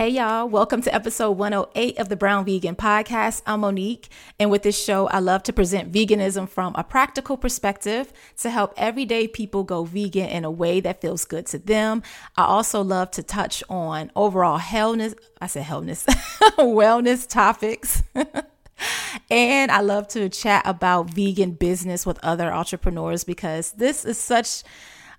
Hey, 0.00 0.08
y'all. 0.08 0.48
Welcome 0.48 0.80
to 0.80 0.94
episode 0.94 1.32
108 1.32 1.98
of 1.98 2.08
the 2.08 2.16
Brown 2.16 2.46
Vegan 2.46 2.74
Podcast. 2.74 3.42
I'm 3.44 3.60
Monique. 3.60 4.08
And 4.38 4.50
with 4.50 4.62
this 4.62 4.82
show, 4.82 5.08
I 5.08 5.18
love 5.18 5.42
to 5.42 5.52
present 5.52 5.92
veganism 5.92 6.48
from 6.48 6.74
a 6.74 6.82
practical 6.82 7.36
perspective 7.36 8.10
to 8.38 8.48
help 8.48 8.72
everyday 8.78 9.28
people 9.28 9.62
go 9.62 9.84
vegan 9.84 10.30
in 10.30 10.46
a 10.46 10.50
way 10.50 10.80
that 10.80 11.02
feels 11.02 11.26
good 11.26 11.44
to 11.48 11.58
them. 11.58 12.02
I 12.38 12.44
also 12.44 12.80
love 12.80 13.10
to 13.10 13.22
touch 13.22 13.62
on 13.68 14.10
overall 14.16 14.58
healthness. 14.58 15.14
I 15.38 15.48
said 15.48 15.66
healthness, 15.66 16.06
wellness 16.56 17.28
topics. 17.28 18.02
and 19.30 19.70
I 19.70 19.82
love 19.82 20.08
to 20.08 20.30
chat 20.30 20.62
about 20.64 21.10
vegan 21.10 21.50
business 21.50 22.06
with 22.06 22.18
other 22.22 22.50
entrepreneurs 22.50 23.22
because 23.22 23.72
this 23.72 24.06
is 24.06 24.16
such 24.16 24.62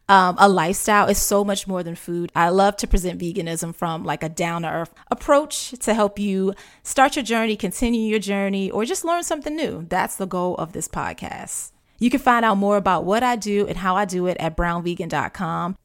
um, 0.09 0.35
a 0.37 0.49
lifestyle 0.49 1.07
is 1.07 1.17
so 1.17 1.43
much 1.43 1.67
more 1.67 1.83
than 1.83 1.95
food. 1.95 2.31
I 2.35 2.49
love 2.49 2.75
to 2.77 2.87
present 2.87 3.19
veganism 3.19 3.73
from 3.73 4.03
like 4.03 4.23
a 4.23 4.29
down 4.29 4.63
to 4.63 4.69
earth 4.69 4.93
approach 5.09 5.71
to 5.79 5.93
help 5.93 6.19
you 6.19 6.53
start 6.83 7.15
your 7.15 7.23
journey, 7.23 7.55
continue 7.55 8.09
your 8.09 8.19
journey, 8.19 8.69
or 8.69 8.83
just 8.85 9.05
learn 9.05 9.23
something 9.23 9.55
new. 9.55 9.85
That's 9.87 10.17
the 10.17 10.25
goal 10.27 10.55
of 10.55 10.73
this 10.73 10.87
podcast. 10.87 11.71
You 11.99 12.09
can 12.09 12.19
find 12.19 12.43
out 12.43 12.57
more 12.57 12.77
about 12.77 13.05
what 13.05 13.23
I 13.23 13.35
do 13.35 13.67
and 13.67 13.77
how 13.77 13.95
I 13.95 14.05
do 14.05 14.25
it 14.27 14.37
at 14.39 14.57
brownvegan.com. 14.57 15.77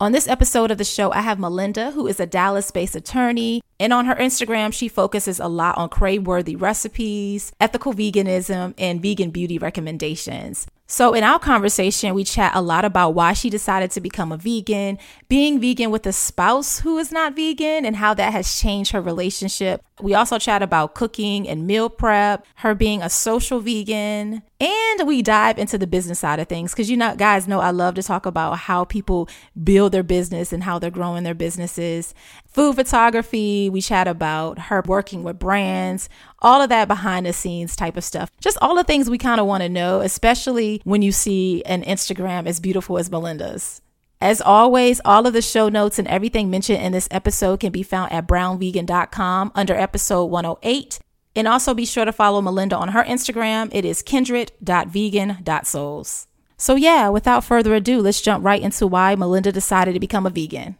On 0.00 0.10
this 0.10 0.26
episode 0.26 0.72
of 0.72 0.78
the 0.78 0.84
show, 0.84 1.12
I 1.12 1.20
have 1.20 1.38
Melinda, 1.38 1.92
who 1.92 2.08
is 2.08 2.18
a 2.18 2.26
Dallas 2.26 2.72
based 2.72 2.96
attorney. 2.96 3.62
And 3.82 3.92
on 3.92 4.06
her 4.06 4.14
Instagram, 4.14 4.72
she 4.72 4.86
focuses 4.86 5.40
a 5.40 5.48
lot 5.48 5.76
on 5.76 5.88
crave 5.88 6.24
worthy 6.24 6.54
recipes, 6.54 7.50
ethical 7.60 7.92
veganism, 7.92 8.74
and 8.78 9.02
vegan 9.02 9.30
beauty 9.30 9.58
recommendations. 9.58 10.68
So, 10.92 11.14
in 11.14 11.24
our 11.24 11.38
conversation, 11.38 12.14
we 12.14 12.22
chat 12.22 12.52
a 12.54 12.60
lot 12.60 12.84
about 12.84 13.14
why 13.14 13.32
she 13.32 13.48
decided 13.48 13.90
to 13.92 14.00
become 14.02 14.30
a 14.30 14.36
vegan, 14.36 14.98
being 15.26 15.58
vegan 15.58 15.90
with 15.90 16.06
a 16.06 16.12
spouse 16.12 16.80
who 16.80 16.98
is 16.98 17.10
not 17.10 17.34
vegan, 17.34 17.86
and 17.86 17.96
how 17.96 18.12
that 18.14 18.32
has 18.32 18.60
changed 18.60 18.92
her 18.92 19.00
relationship. 19.00 19.82
We 20.02 20.14
also 20.14 20.38
chat 20.38 20.62
about 20.62 20.94
cooking 20.94 21.48
and 21.48 21.66
meal 21.66 21.88
prep, 21.88 22.44
her 22.56 22.74
being 22.74 23.00
a 23.00 23.08
social 23.08 23.60
vegan, 23.60 24.42
and 24.60 25.08
we 25.08 25.22
dive 25.22 25.58
into 25.58 25.78
the 25.78 25.86
business 25.86 26.18
side 26.18 26.38
of 26.40 26.46
things 26.46 26.72
because 26.72 26.90
you 26.90 26.96
know, 26.96 27.16
guys 27.16 27.48
know 27.48 27.60
I 27.60 27.70
love 27.70 27.94
to 27.94 28.02
talk 28.02 28.26
about 28.26 28.58
how 28.58 28.84
people 28.84 29.28
build 29.64 29.92
their 29.92 30.02
business 30.02 30.52
and 30.52 30.62
how 30.62 30.78
they're 30.78 30.90
growing 30.90 31.24
their 31.24 31.34
businesses. 31.34 32.14
Food 32.48 32.76
photography, 32.76 33.70
we 33.72 33.80
chat 33.80 34.06
about 34.06 34.58
her 34.58 34.82
working 34.86 35.24
with 35.24 35.38
brands, 35.38 36.08
all 36.40 36.62
of 36.62 36.68
that 36.68 36.88
behind 36.88 37.26
the 37.26 37.32
scenes 37.32 37.74
type 37.74 37.96
of 37.96 38.04
stuff. 38.04 38.30
Just 38.40 38.58
all 38.62 38.76
the 38.76 38.84
things 38.84 39.10
we 39.10 39.18
kind 39.18 39.40
of 39.40 39.46
want 39.46 39.62
to 39.62 39.68
know, 39.68 40.00
especially 40.00 40.80
when 40.84 41.02
you 41.02 41.12
see 41.12 41.62
an 41.64 41.82
Instagram 41.82 42.46
as 42.46 42.60
beautiful 42.60 42.98
as 42.98 43.10
Melinda's. 43.10 43.82
As 44.20 44.40
always, 44.40 45.00
all 45.04 45.26
of 45.26 45.32
the 45.32 45.42
show 45.42 45.68
notes 45.68 45.98
and 45.98 46.06
everything 46.06 46.48
mentioned 46.48 46.80
in 46.80 46.92
this 46.92 47.08
episode 47.10 47.58
can 47.58 47.72
be 47.72 47.82
found 47.82 48.12
at 48.12 48.28
brownvegan.com 48.28 49.50
under 49.54 49.74
episode 49.74 50.26
108. 50.26 51.00
And 51.34 51.48
also 51.48 51.74
be 51.74 51.84
sure 51.84 52.04
to 52.04 52.12
follow 52.12 52.40
Melinda 52.40 52.76
on 52.76 52.90
her 52.90 53.02
Instagram. 53.02 53.68
It 53.72 53.84
is 53.84 54.00
kindred.vegan.souls. 54.02 56.28
So, 56.56 56.76
yeah, 56.76 57.08
without 57.08 57.42
further 57.42 57.74
ado, 57.74 58.00
let's 58.00 58.20
jump 58.20 58.44
right 58.44 58.62
into 58.62 58.86
why 58.86 59.16
Melinda 59.16 59.50
decided 59.50 59.94
to 59.94 60.00
become 60.00 60.26
a 60.26 60.30
vegan. 60.30 60.76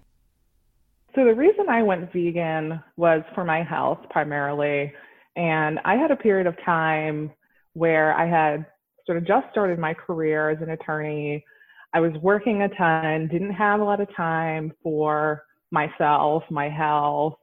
So, 1.15 1.25
the 1.25 1.34
reason 1.34 1.69
I 1.69 1.83
went 1.83 2.12
vegan 2.12 2.83
was 2.97 3.23
for 3.34 3.45
my 3.45 3.62
health 3.62 3.99
primarily. 4.11 4.93
And 5.37 5.78
I 5.84 5.97
had 5.97 6.11
a 6.11 6.17
period 6.17 6.47
of 6.47 6.56
time 6.65 7.33
where 7.75 8.15
I 8.15 8.27
had 8.27 8.67
sort 9.06 9.19
of 9.19 9.27
just 9.27 9.47
started 9.50 9.78
my 9.78 9.95
career 9.95 10.50
as 10.50 10.61
an 10.62 10.71
attorney. 10.71 11.45
I 11.95 12.00
was 12.00 12.12
working 12.23 12.62
a 12.62 12.69
ton, 12.69 13.28
didn't 13.28 13.53
have 13.53 13.81
a 13.81 13.84
lot 13.84 14.00
of 14.00 14.09
time 14.17 14.73
for 14.83 15.43
myself, 15.71 16.45
my 16.50 16.69
health, 16.69 17.34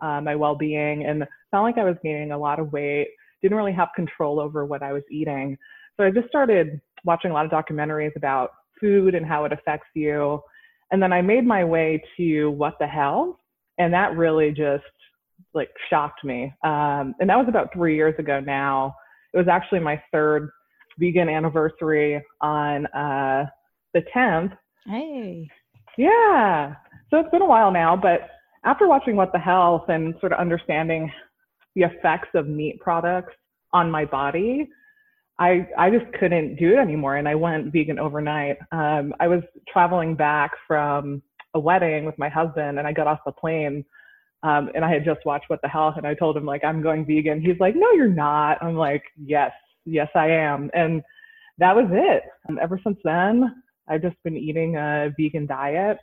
uh, 0.00 0.20
my 0.20 0.34
well 0.34 0.54
being, 0.54 1.04
and 1.04 1.24
felt 1.50 1.64
like 1.64 1.78
I 1.78 1.84
was 1.84 1.96
gaining 2.02 2.32
a 2.32 2.38
lot 2.38 2.58
of 2.58 2.72
weight, 2.72 3.08
didn't 3.42 3.56
really 3.56 3.72
have 3.72 3.88
control 3.94 4.40
over 4.40 4.64
what 4.66 4.82
I 4.82 4.92
was 4.92 5.02
eating. 5.10 5.56
So 5.96 6.04
I 6.04 6.10
just 6.10 6.28
started 6.28 6.80
watching 7.04 7.30
a 7.30 7.34
lot 7.34 7.46
of 7.46 7.52
documentaries 7.52 8.16
about 8.16 8.50
food 8.80 9.14
and 9.14 9.24
how 9.24 9.44
it 9.44 9.52
affects 9.52 9.88
you. 9.94 10.40
And 10.94 11.02
then 11.02 11.12
I 11.12 11.22
made 11.22 11.44
my 11.44 11.64
way 11.64 12.00
to 12.16 12.50
What 12.52 12.74
the 12.78 12.86
Health, 12.86 13.34
and 13.78 13.92
that 13.92 14.16
really 14.16 14.52
just 14.52 14.84
like 15.52 15.68
shocked 15.90 16.22
me. 16.22 16.54
Um, 16.62 17.16
and 17.18 17.28
that 17.28 17.36
was 17.36 17.46
about 17.48 17.72
three 17.72 17.96
years 17.96 18.14
ago 18.20 18.38
now. 18.38 18.94
It 19.32 19.38
was 19.38 19.48
actually 19.48 19.80
my 19.80 20.00
third 20.12 20.50
vegan 21.00 21.28
anniversary 21.28 22.24
on 22.40 22.86
uh, 22.94 23.46
the 23.92 24.02
10th. 24.14 24.56
Hey. 24.86 25.48
Yeah. 25.98 26.76
So 27.10 27.18
it's 27.18 27.30
been 27.30 27.42
a 27.42 27.46
while 27.46 27.72
now, 27.72 27.96
but 27.96 28.28
after 28.64 28.86
watching 28.86 29.16
What 29.16 29.32
the 29.32 29.40
Health 29.40 29.88
and 29.88 30.14
sort 30.20 30.32
of 30.32 30.38
understanding 30.38 31.10
the 31.74 31.82
effects 31.82 32.28
of 32.36 32.46
meat 32.46 32.78
products 32.78 33.34
on 33.72 33.90
my 33.90 34.04
body, 34.04 34.68
I 35.38 35.68
I 35.76 35.90
just 35.90 36.10
couldn't 36.18 36.56
do 36.56 36.74
it 36.74 36.78
anymore, 36.78 37.16
and 37.16 37.28
I 37.28 37.34
went 37.34 37.72
vegan 37.72 37.98
overnight. 37.98 38.56
Um, 38.72 39.14
I 39.20 39.28
was 39.28 39.42
traveling 39.68 40.14
back 40.14 40.52
from 40.66 41.22
a 41.54 41.60
wedding 41.60 42.04
with 42.04 42.18
my 42.18 42.28
husband, 42.28 42.78
and 42.78 42.86
I 42.86 42.92
got 42.92 43.06
off 43.06 43.20
the 43.24 43.32
plane 43.32 43.84
um, 44.44 44.70
and 44.74 44.84
I 44.84 44.92
had 44.92 45.06
just 45.06 45.24
watched 45.24 45.48
What 45.48 45.62
the 45.62 45.68
Health, 45.68 45.94
and 45.96 46.06
I 46.06 46.12
told 46.14 46.36
him 46.36 46.44
like 46.44 46.62
I'm 46.64 46.82
going 46.82 47.06
vegan. 47.06 47.40
He's 47.40 47.58
like, 47.58 47.74
No, 47.74 47.90
you're 47.92 48.08
not. 48.08 48.62
I'm 48.62 48.76
like, 48.76 49.02
Yes, 49.16 49.52
yes, 49.86 50.08
I 50.14 50.28
am. 50.28 50.70
And 50.74 51.02
that 51.58 51.74
was 51.74 51.86
it. 51.90 52.24
And 52.46 52.58
ever 52.58 52.78
since 52.84 52.98
then, 53.04 53.62
I've 53.88 54.02
just 54.02 54.22
been 54.22 54.36
eating 54.36 54.76
a 54.76 55.10
vegan 55.18 55.46
diet. 55.46 55.96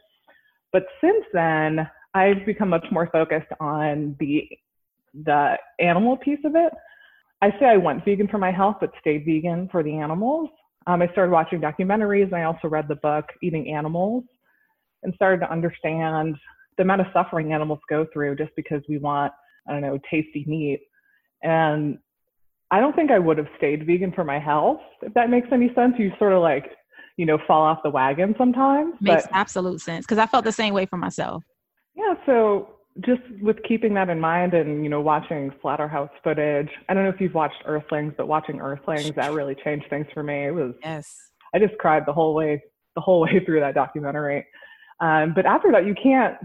But 0.74 0.86
since 1.02 1.24
then, 1.34 1.88
I've 2.16 2.44
become 2.46 2.70
much 2.70 2.86
more 2.92 3.08
focused 3.12 3.52
on 3.60 4.16
the 4.20 4.50
the 5.14 5.58
animal 5.80 6.18
piece 6.18 6.40
of 6.44 6.56
it. 6.56 6.74
I 7.42 7.50
say 7.60 7.66
I 7.66 7.78
went 7.78 8.06
vegan 8.06 8.28
for 8.28 8.38
my 8.38 8.52
health, 8.52 8.78
but 8.80 8.92
stayed 9.00 9.26
vegan 9.26 9.68
for 9.72 9.84
the 9.84 9.96
animals. 9.96 10.50
Um, 10.88 11.02
I 11.02 11.08
started 11.12 11.32
watching 11.32 11.60
documentaries, 11.60 12.26
and 12.26 12.36
I 12.36 12.44
also 12.44 12.68
read 12.68 12.88
the 12.88 12.96
book 12.96 13.26
Eating 13.42 13.74
Animals, 13.74 14.24
and 15.04 15.14
started 15.16 15.40
to 15.42 15.52
understand 15.52 16.36
the 16.78 16.84
amount 16.84 17.02
of 17.02 17.08
suffering 17.14 17.54
animals 17.54 17.80
go 17.90 18.06
through 18.14 18.36
just 18.36 18.52
because 18.56 18.82
we 18.88 18.98
want, 18.98 19.32
I 19.68 19.74
don't 19.74 19.82
know, 19.82 20.00
tasty 20.10 20.46
meat. 20.48 20.82
And 21.44 21.98
I 22.70 22.80
don't 22.80 22.96
think 22.96 23.12
I 23.12 23.20
would 23.20 23.38
have 23.38 23.48
stayed 23.58 23.86
vegan 23.86 24.12
for 24.14 24.24
my 24.24 24.40
health, 24.40 24.80
if 25.02 25.14
that 25.16 25.30
makes 25.30 25.48
any 25.52 25.74
sense. 25.74 25.96
You 25.98 26.12
sort 26.18 26.34
of 26.34 26.42
like, 26.42 26.72
you 27.18 27.26
know, 27.26 27.38
fall 27.48 27.64
off 27.64 27.80
the 27.84 27.90
wagon 27.90 28.34
sometimes. 28.38 28.94
Makes 29.02 29.24
but, 29.24 29.36
absolute 29.36 29.82
sense 29.82 30.06
because 30.06 30.20
I 30.20 30.26
felt 30.28 30.46
the 30.46 30.52
same 30.52 30.74
way 30.74 30.86
for 30.86 30.98
myself. 30.98 31.44
Yeah. 31.96 32.14
So 32.26 32.76
just 33.00 33.22
with 33.42 33.58
keeping 33.68 33.94
that 33.94 34.10
in 34.10 34.20
mind 34.20 34.54
and, 34.54 34.84
you 34.84 34.90
know, 34.90 35.02
watching 35.02 35.52
slaughterhouse 35.62 36.10
footage, 36.24 36.70
I 36.90 36.94
don't 36.94 37.04
know 37.04 37.10
if 37.10 37.22
you've 37.22 37.34
watched 37.34 37.64
Earthlings, 37.66 38.14
but 38.18 38.28
watching 38.28 38.60
Earthlings, 38.60 39.14
that 39.16 39.32
really 39.32 39.56
changed 39.64 39.86
things 39.90 40.08
for 40.14 40.24
me. 40.24 40.48
It 40.48 40.54
was, 40.54 40.74
yes. 40.84 41.30
I 41.54 41.60
just 41.60 41.78
cried 41.78 42.04
the 42.06 42.14
whole 42.14 42.34
way, 42.34 42.62
the 42.96 43.02
whole 43.02 43.22
way 43.26 43.44
through 43.46 43.62
that 43.62 43.76
documentary. 43.76 44.46
Um, 45.00 45.34
but 45.34 45.46
after 45.46 45.72
that, 45.72 45.86
you 45.86 45.96
can't. 46.02 46.36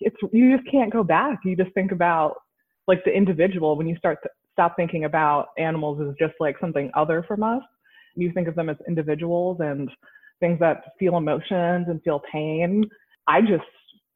It's 0.00 0.16
you 0.32 0.56
just 0.56 0.70
can't 0.70 0.92
go 0.92 1.02
back. 1.02 1.38
You 1.44 1.56
just 1.56 1.72
think 1.72 1.90
about 1.90 2.36
like 2.86 3.04
the 3.04 3.12
individual 3.12 3.76
when 3.76 3.86
you 3.86 3.96
start 3.96 4.18
to 4.22 4.28
stop 4.52 4.76
thinking 4.76 5.04
about 5.04 5.48
animals 5.58 6.00
as 6.00 6.14
just 6.18 6.34
like 6.40 6.56
something 6.60 6.90
other 6.94 7.24
from 7.26 7.42
us. 7.42 7.62
You 8.14 8.30
think 8.32 8.46
of 8.46 8.54
them 8.54 8.68
as 8.68 8.76
individuals 8.86 9.58
and 9.60 9.90
things 10.40 10.58
that 10.60 10.84
feel 10.98 11.16
emotions 11.16 11.86
and 11.88 12.00
feel 12.02 12.22
pain. 12.30 12.84
I 13.26 13.40
just 13.40 13.64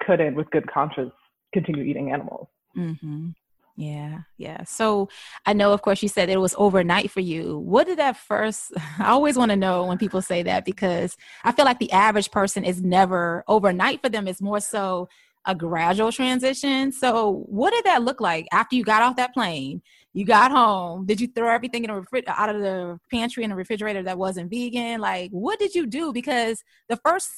couldn't, 0.02 0.34
with 0.34 0.48
good 0.50 0.70
conscience, 0.70 1.12
continue 1.52 1.84
eating 1.84 2.12
animals. 2.12 2.48
Mm-hmm. 2.76 3.30
Yeah, 3.76 4.22
yeah. 4.38 4.64
So 4.64 5.08
I 5.46 5.52
know, 5.52 5.72
of 5.72 5.82
course, 5.82 6.02
you 6.02 6.08
said 6.08 6.28
it 6.28 6.40
was 6.40 6.54
overnight 6.58 7.12
for 7.12 7.20
you. 7.20 7.58
What 7.58 7.86
did 7.86 7.98
that 7.98 8.16
first? 8.16 8.72
I 8.98 9.10
always 9.10 9.36
want 9.36 9.52
to 9.52 9.56
know 9.56 9.84
when 9.84 9.98
people 9.98 10.20
say 10.20 10.42
that 10.42 10.64
because 10.64 11.16
I 11.44 11.52
feel 11.52 11.64
like 11.64 11.78
the 11.78 11.92
average 11.92 12.32
person 12.32 12.64
is 12.64 12.82
never 12.82 13.44
overnight 13.46 14.02
for 14.02 14.08
them. 14.08 14.26
It's 14.26 14.42
more 14.42 14.58
so 14.58 15.08
a 15.46 15.54
gradual 15.54 16.10
transition. 16.10 16.90
So, 16.90 17.44
what 17.48 17.72
did 17.72 17.84
that 17.84 18.02
look 18.02 18.20
like 18.20 18.48
after 18.52 18.74
you 18.74 18.82
got 18.82 19.02
off 19.02 19.14
that 19.16 19.32
plane? 19.32 19.80
You 20.12 20.24
got 20.24 20.50
home. 20.50 21.06
Did 21.06 21.20
you 21.20 21.28
throw 21.28 21.48
everything 21.48 21.84
in 21.84 21.94
the 21.94 22.00
refri- 22.00 22.24
out 22.26 22.52
of 22.52 22.60
the 22.60 22.98
pantry 23.12 23.44
in 23.44 23.50
the 23.50 23.56
refrigerator 23.56 24.02
that 24.02 24.18
wasn't 24.18 24.50
vegan? 24.50 25.00
Like, 25.00 25.30
what 25.30 25.60
did 25.60 25.76
you 25.76 25.86
do? 25.86 26.12
Because 26.12 26.64
the 26.88 26.96
first 26.96 27.30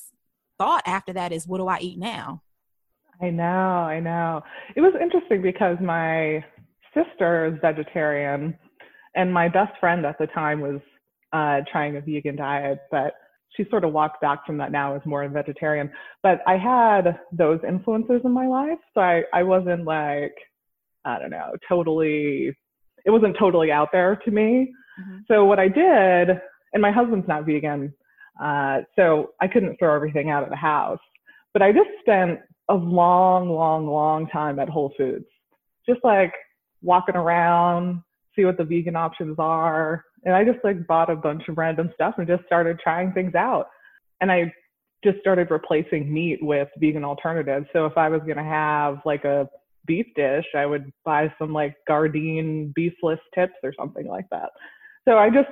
thought 0.59 0.83
after 0.87 1.13
that 1.13 1.33
is, 1.33 1.47
what 1.47 1.59
do 1.59 1.69
I 1.69 1.81
eat 1.81 1.99
now? 1.99 2.43
I 3.23 3.31
know, 3.31 3.45
I 3.45 4.01
know. 4.01 4.43
It 4.77 4.81
was 4.81 4.95
interesting 5.01 5.43
because 5.43 5.77
my 5.81 6.45
sister 6.95 7.47
is 7.47 7.59
vegetarian, 7.61 8.57
and 9.15 9.33
my 9.33 9.49
best 9.49 9.73
friend 9.79 10.07
at 10.07 10.19
the 10.19 10.27
time 10.29 10.61
was 10.61 10.81
uh, 11.33 11.61
trying 11.71 11.97
a 11.97 12.01
vegan 12.01 12.37
diet, 12.37 12.79
but 12.91 13.15
she 13.57 13.65
sort 13.69 13.85
of 13.85 13.93
walked 13.93 14.21
back 14.21 14.47
from 14.47 14.59
that 14.59 14.73
now 14.73 14.95
as 14.95 15.03
more 15.05 15.23
a 15.23 15.29
vegetarian. 15.29 15.91
But 16.23 16.41
I 16.47 16.57
had 16.57 17.19
those 17.33 17.61
influences 17.67 18.23
in 18.25 18.33
my 18.33 18.47
life, 18.47 18.79
so 18.95 19.01
I, 19.01 19.23
I 19.35 19.43
wasn't 19.43 19.85
like, 19.85 20.35
I 21.05 21.19
don't 21.19 21.31
know, 21.31 21.53
totally, 21.69 22.57
it 23.05 23.11
wasn't 23.11 23.37
totally 23.39 23.71
out 23.71 23.89
there 23.93 24.17
to 24.25 24.31
me. 24.31 24.73
Mm-hmm. 25.01 25.19
So 25.29 25.45
what 25.45 25.59
I 25.59 25.69
did, 25.69 26.41
and 26.73 26.81
my 26.81 26.93
husband's 26.93 27.29
not 27.29 27.45
vegan, 27.45 27.93
uh, 28.43 28.79
so 28.97 29.33
I 29.41 29.49
couldn't 29.49 29.77
throw 29.79 29.95
everything 29.95 30.31
out 30.31 30.43
of 30.43 30.51
the 30.51 30.57
house, 30.57 31.01
but 31.53 31.63
I 31.63 31.73
just 31.73 31.91
spent 32.01 32.41
a 32.71 32.75
long, 32.75 33.51
long, 33.51 33.87
long 33.87 34.29
time 34.29 34.59
at 34.59 34.69
Whole 34.69 34.93
Foods, 34.97 35.27
just 35.87 36.01
like 36.05 36.33
walking 36.83 37.17
around, 37.17 38.03
see 38.37 38.45
what 38.45 38.57
the 38.57 38.65
vegan 38.65 38.97
options 38.97 39.37
are. 39.39 40.05
And 40.25 40.35
I 40.35 40.45
just 40.45 40.59
like 40.63 40.87
bought 40.87 41.11
a 41.11 41.17
bunch 41.17 41.49
of 41.49 41.59
random 41.59 41.91
stuff 41.95 42.15
and 42.17 42.27
just 42.27 42.45
started 42.47 42.79
trying 42.79 43.13
things 43.13 43.35
out. 43.35 43.67
And 44.21 44.31
I 44.31 44.53
just 45.03 45.19
started 45.19 45.51
replacing 45.51 46.13
meat 46.13 46.39
with 46.43 46.69
vegan 46.79 47.05
alternatives. 47.05 47.67
So 47.73 47.87
if 47.87 47.97
I 47.97 48.09
was 48.09 48.21
going 48.21 48.37
to 48.37 48.45
have 48.45 49.01
like 49.05 49.25
a 49.25 49.49
beef 49.87 50.07
dish, 50.15 50.45
I 50.55 50.67
would 50.67 50.93
buy 51.05 51.33
some 51.39 51.53
like 51.53 51.75
Gardein 51.89 52.73
beefless 52.75 53.19
tips 53.35 53.55
or 53.65 53.75
something 53.77 54.07
like 54.07 54.27
that. 54.31 54.51
So 55.09 55.19
I 55.19 55.31
just, 55.31 55.49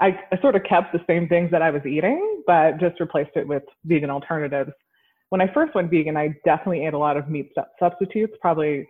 I, 0.00 0.18
I 0.32 0.40
sort 0.40 0.56
of 0.56 0.64
kept 0.64 0.92
the 0.92 1.04
same 1.06 1.28
things 1.28 1.50
that 1.52 1.62
I 1.62 1.70
was 1.70 1.86
eating, 1.86 2.42
but 2.46 2.80
just 2.80 2.98
replaced 2.98 3.36
it 3.36 3.46
with 3.46 3.62
vegan 3.84 4.10
alternatives. 4.10 4.72
When 5.32 5.40
I 5.40 5.50
first 5.54 5.74
went 5.74 5.90
vegan, 5.90 6.14
I 6.14 6.36
definitely 6.44 6.84
ate 6.84 6.92
a 6.92 6.98
lot 6.98 7.16
of 7.16 7.30
meat 7.30 7.54
substitutes, 7.78 8.34
probably, 8.42 8.86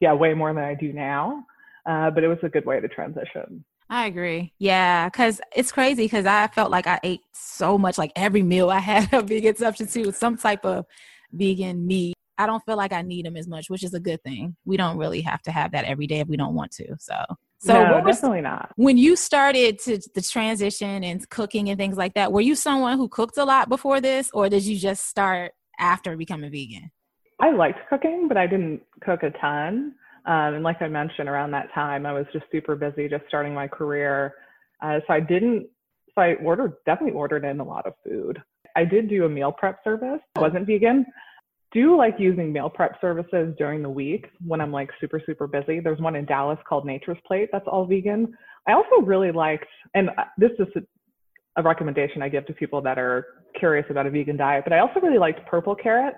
yeah, 0.00 0.14
way 0.14 0.32
more 0.32 0.54
than 0.54 0.64
I 0.64 0.72
do 0.72 0.90
now. 0.90 1.44
Uh, 1.84 2.10
but 2.10 2.24
it 2.24 2.28
was 2.28 2.38
a 2.42 2.48
good 2.48 2.64
way 2.64 2.80
to 2.80 2.88
transition. 2.88 3.62
I 3.90 4.06
agree. 4.06 4.54
Yeah, 4.58 5.10
because 5.10 5.38
it's 5.54 5.70
crazy 5.70 6.06
because 6.06 6.24
I 6.24 6.46
felt 6.46 6.70
like 6.70 6.86
I 6.86 6.98
ate 7.02 7.20
so 7.34 7.76
much, 7.76 7.98
like 7.98 8.10
every 8.16 8.42
meal 8.42 8.70
I 8.70 8.78
had 8.92 9.12
a 9.12 9.20
vegan 9.20 9.54
substitute, 9.54 10.14
some 10.14 10.38
type 10.38 10.64
of 10.64 10.86
vegan 11.30 11.86
meat. 11.86 12.14
I 12.38 12.46
don't 12.46 12.64
feel 12.64 12.78
like 12.78 12.94
I 12.94 13.02
need 13.02 13.26
them 13.26 13.36
as 13.36 13.46
much, 13.46 13.68
which 13.68 13.84
is 13.84 13.92
a 13.92 14.00
good 14.00 14.22
thing. 14.22 14.56
We 14.64 14.78
don't 14.78 14.96
really 14.96 15.20
have 15.20 15.42
to 15.42 15.50
have 15.50 15.72
that 15.72 15.84
every 15.84 16.06
day 16.06 16.20
if 16.20 16.28
we 16.28 16.38
don't 16.38 16.54
want 16.54 16.72
to. 16.72 16.96
So, 16.98 17.22
so 17.58 17.74
no, 17.74 18.02
definitely 18.02 18.40
not. 18.40 18.72
When 18.76 18.96
you 18.96 19.14
started 19.14 19.78
to 19.80 20.00
the 20.14 20.22
transition 20.22 21.04
and 21.04 21.28
cooking 21.28 21.68
and 21.68 21.76
things 21.76 21.98
like 21.98 22.14
that, 22.14 22.32
were 22.32 22.40
you 22.40 22.54
someone 22.54 22.96
who 22.96 23.08
cooked 23.10 23.36
a 23.36 23.44
lot 23.44 23.68
before 23.68 24.00
this, 24.00 24.30
or 24.32 24.48
did 24.48 24.64
you 24.64 24.78
just 24.78 25.06
start 25.06 25.52
after 25.78 26.16
becoming 26.16 26.50
vegan? 26.50 26.90
I 27.40 27.50
liked 27.52 27.78
cooking, 27.88 28.28
but 28.28 28.36
I 28.36 28.46
didn't 28.46 28.80
cook 29.02 29.22
a 29.22 29.30
ton. 29.38 29.94
Um, 30.24 30.54
and 30.54 30.64
like 30.64 30.82
I 30.82 30.88
mentioned, 30.88 31.28
around 31.28 31.52
that 31.52 31.72
time, 31.74 32.06
I 32.06 32.12
was 32.12 32.26
just 32.32 32.46
super 32.50 32.74
busy, 32.74 33.08
just 33.08 33.24
starting 33.28 33.54
my 33.54 33.68
career. 33.68 34.34
Uh, 34.82 35.00
so 35.06 35.14
I 35.14 35.20
didn't. 35.20 35.68
So 36.14 36.22
I 36.22 36.34
ordered, 36.34 36.74
definitely 36.86 37.16
ordered 37.16 37.44
in 37.44 37.60
a 37.60 37.64
lot 37.64 37.86
of 37.86 37.94
food. 38.04 38.42
I 38.74 38.84
did 38.84 39.08
do 39.08 39.24
a 39.24 39.28
meal 39.28 39.52
prep 39.52 39.78
service. 39.84 40.20
Wasn't 40.36 40.66
vegan. 40.66 41.06
Do 41.72 41.96
like 41.96 42.14
using 42.18 42.52
meal 42.52 42.70
prep 42.70 43.00
services 43.00 43.54
during 43.58 43.82
the 43.82 43.90
week 43.90 44.26
when 44.44 44.60
I'm 44.60 44.72
like 44.72 44.90
super 45.00 45.20
super 45.24 45.46
busy. 45.46 45.80
There's 45.80 46.00
one 46.00 46.16
in 46.16 46.24
Dallas 46.24 46.58
called 46.66 46.86
Nature's 46.86 47.18
Plate 47.26 47.50
that's 47.52 47.66
all 47.66 47.86
vegan. 47.86 48.34
I 48.66 48.72
also 48.72 49.04
really 49.04 49.30
liked, 49.30 49.66
and 49.94 50.10
uh, 50.10 50.24
this 50.38 50.50
is 50.58 50.66
a 51.56 51.62
recommendation 51.62 52.22
I 52.22 52.28
give 52.28 52.46
to 52.46 52.52
people 52.52 52.80
that 52.82 52.98
are 52.98 53.26
curious 53.58 53.86
about 53.90 54.06
a 54.06 54.10
vegan 54.10 54.36
diet, 54.36 54.64
but 54.64 54.72
I 54.72 54.78
also 54.80 55.00
really 55.00 55.18
liked 55.18 55.46
Purple 55.46 55.74
Carrot. 55.74 56.14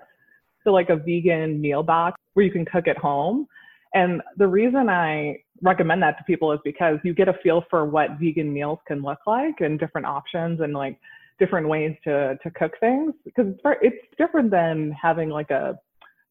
So 0.64 0.70
like 0.70 0.90
a 0.90 0.96
vegan 0.96 1.60
meal 1.60 1.82
box 1.82 2.20
where 2.34 2.44
you 2.44 2.52
can 2.52 2.64
cook 2.64 2.88
at 2.88 2.98
home 2.98 3.46
and 3.94 4.22
the 4.36 4.46
reason 4.46 4.88
I 4.88 5.38
recommend 5.62 6.02
that 6.02 6.18
to 6.18 6.24
people 6.24 6.52
is 6.52 6.60
because 6.64 6.98
you 7.04 7.14
get 7.14 7.28
a 7.28 7.34
feel 7.42 7.64
for 7.70 7.84
what 7.84 8.10
vegan 8.20 8.52
meals 8.52 8.78
can 8.86 9.02
look 9.02 9.18
like 9.26 9.60
and 9.60 9.78
different 9.78 10.06
options 10.06 10.60
and 10.60 10.72
like 10.72 10.98
different 11.38 11.68
ways 11.68 11.94
to 12.04 12.36
to 12.42 12.50
cook 12.50 12.72
things 12.80 13.14
because 13.24 13.46
it's 13.48 13.60
very, 13.62 13.76
it's 13.80 13.96
different 14.18 14.50
than 14.50 14.92
having 15.00 15.30
like 15.30 15.50
a 15.50 15.78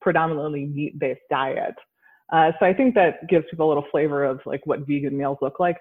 predominantly 0.01 0.65
meat 0.65 0.99
based 0.99 1.21
diet. 1.29 1.75
Uh, 2.31 2.51
so 2.59 2.65
I 2.65 2.73
think 2.73 2.94
that 2.95 3.27
gives 3.29 3.45
people 3.49 3.67
a 3.67 3.69
little 3.69 3.85
flavor 3.91 4.23
of 4.23 4.39
like 4.45 4.65
what 4.65 4.81
vegan 4.81 5.17
meals 5.17 5.38
look 5.41 5.59
like. 5.59 5.77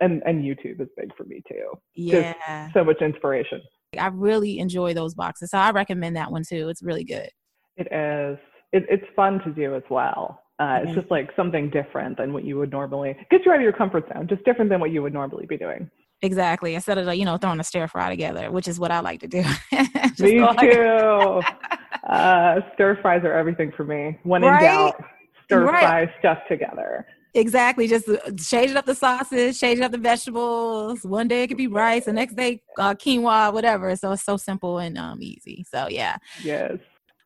And 0.00 0.22
and 0.24 0.44
YouTube 0.44 0.80
is 0.80 0.88
big 0.96 1.14
for 1.16 1.24
me 1.24 1.42
too. 1.48 1.72
Yeah. 1.94 2.34
Just 2.64 2.74
so 2.74 2.84
much 2.84 3.02
inspiration. 3.02 3.60
I 3.96 4.08
really 4.08 4.58
enjoy 4.58 4.94
those 4.94 5.14
boxes. 5.14 5.50
So 5.50 5.58
I 5.58 5.70
recommend 5.70 6.16
that 6.16 6.30
one 6.30 6.42
too. 6.46 6.68
It's 6.68 6.82
really 6.82 7.04
good. 7.04 7.30
It 7.76 7.92
is. 7.92 8.38
It, 8.72 8.84
it's 8.90 9.04
fun 9.16 9.40
to 9.44 9.50
do 9.50 9.74
as 9.74 9.82
well. 9.88 10.42
Uh, 10.58 10.80
it's 10.82 10.94
just 10.94 11.10
like 11.10 11.30
something 11.36 11.70
different 11.70 12.16
than 12.16 12.32
what 12.32 12.44
you 12.44 12.58
would 12.58 12.72
normally 12.72 13.16
get 13.30 13.46
you 13.46 13.52
out 13.52 13.58
of 13.58 13.62
your 13.62 13.72
comfort 13.72 14.04
zone, 14.12 14.26
just 14.28 14.44
different 14.44 14.68
than 14.68 14.80
what 14.80 14.90
you 14.90 15.00
would 15.02 15.12
normally 15.12 15.46
be 15.46 15.56
doing. 15.56 15.88
Exactly. 16.20 16.74
Instead 16.74 16.98
of 16.98 17.06
like, 17.06 17.18
you 17.18 17.24
know, 17.24 17.36
throwing 17.36 17.60
a 17.60 17.64
stir 17.64 17.86
fry 17.86 18.10
together, 18.10 18.50
which 18.50 18.66
is 18.66 18.80
what 18.80 18.90
I 18.90 18.98
like 18.98 19.20
to 19.20 19.28
do. 19.28 19.44
me 20.18 20.44
too. 20.60 21.40
uh, 22.08 22.60
stir 22.74 22.98
fries 23.00 23.22
are 23.22 23.32
everything 23.32 23.72
for 23.76 23.84
me. 23.84 24.18
When 24.24 24.42
right? 24.42 24.62
in 24.62 24.68
doubt, 24.68 25.04
stir 25.44 25.64
right. 25.64 25.80
fry 25.80 26.14
stuff 26.18 26.38
together. 26.48 27.06
Exactly. 27.38 27.86
Just 27.86 28.08
uh, 28.08 28.18
changing 28.36 28.76
up 28.76 28.84
the 28.84 28.94
sauces, 28.94 29.58
changing 29.60 29.84
up 29.84 29.92
the 29.92 29.98
vegetables. 29.98 31.04
One 31.04 31.28
day 31.28 31.44
it 31.44 31.48
could 31.48 31.56
be 31.56 31.68
rice, 31.68 32.06
the 32.06 32.12
next 32.12 32.34
day 32.34 32.62
uh, 32.78 32.94
quinoa, 32.94 33.52
whatever. 33.52 33.94
So 33.96 34.12
it's 34.12 34.24
so 34.24 34.36
simple 34.36 34.78
and 34.78 34.98
um, 34.98 35.22
easy. 35.22 35.64
So 35.70 35.88
yeah. 35.88 36.16
Yes. 36.42 36.78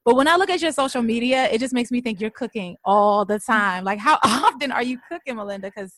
But 0.04 0.16
when 0.16 0.28
I 0.28 0.36
look 0.36 0.50
at 0.50 0.60
your 0.60 0.72
social 0.72 1.00
media, 1.00 1.48
it 1.50 1.60
just 1.60 1.72
makes 1.72 1.90
me 1.90 2.00
think 2.00 2.20
you're 2.20 2.30
cooking 2.30 2.76
all 2.84 3.24
the 3.24 3.38
time. 3.38 3.84
Like, 3.84 4.00
how 4.00 4.18
often 4.24 4.72
are 4.72 4.82
you 4.82 4.98
cooking, 5.08 5.36
Melinda? 5.36 5.68
Because, 5.68 5.94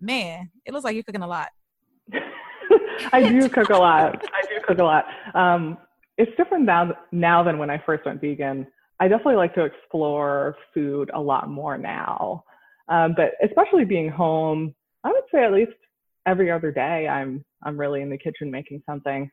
man, 0.00 0.50
it 0.64 0.72
looks 0.72 0.84
like 0.84 0.94
you're 0.94 1.02
cooking 1.02 1.22
a 1.22 1.26
lot. 1.26 1.48
I 3.12 3.28
do 3.28 3.48
cook 3.48 3.70
a 3.70 3.76
lot. 3.76 4.24
I 4.32 4.46
do 4.48 4.60
cook 4.66 4.78
a 4.78 4.84
lot. 4.84 5.04
Um, 5.34 5.76
it's 6.16 6.30
different 6.36 6.64
now, 6.64 6.92
now 7.12 7.42
than 7.42 7.58
when 7.58 7.68
I 7.68 7.82
first 7.84 8.06
went 8.06 8.20
vegan. 8.20 8.66
I 9.00 9.08
definitely 9.08 9.36
like 9.36 9.54
to 9.54 9.64
explore 9.64 10.56
food 10.72 11.10
a 11.14 11.20
lot 11.20 11.48
more 11.48 11.76
now. 11.78 12.44
Um, 12.88 13.14
but 13.16 13.32
especially 13.44 13.84
being 13.84 14.08
home, 14.08 14.74
I 15.04 15.08
would 15.08 15.24
say 15.32 15.44
at 15.44 15.52
least 15.52 15.72
every 16.26 16.50
other 16.50 16.72
day, 16.72 17.08
I'm 17.08 17.44
I'm 17.62 17.78
really 17.78 18.02
in 18.02 18.10
the 18.10 18.18
kitchen 18.18 18.50
making 18.50 18.82
something. 18.86 19.30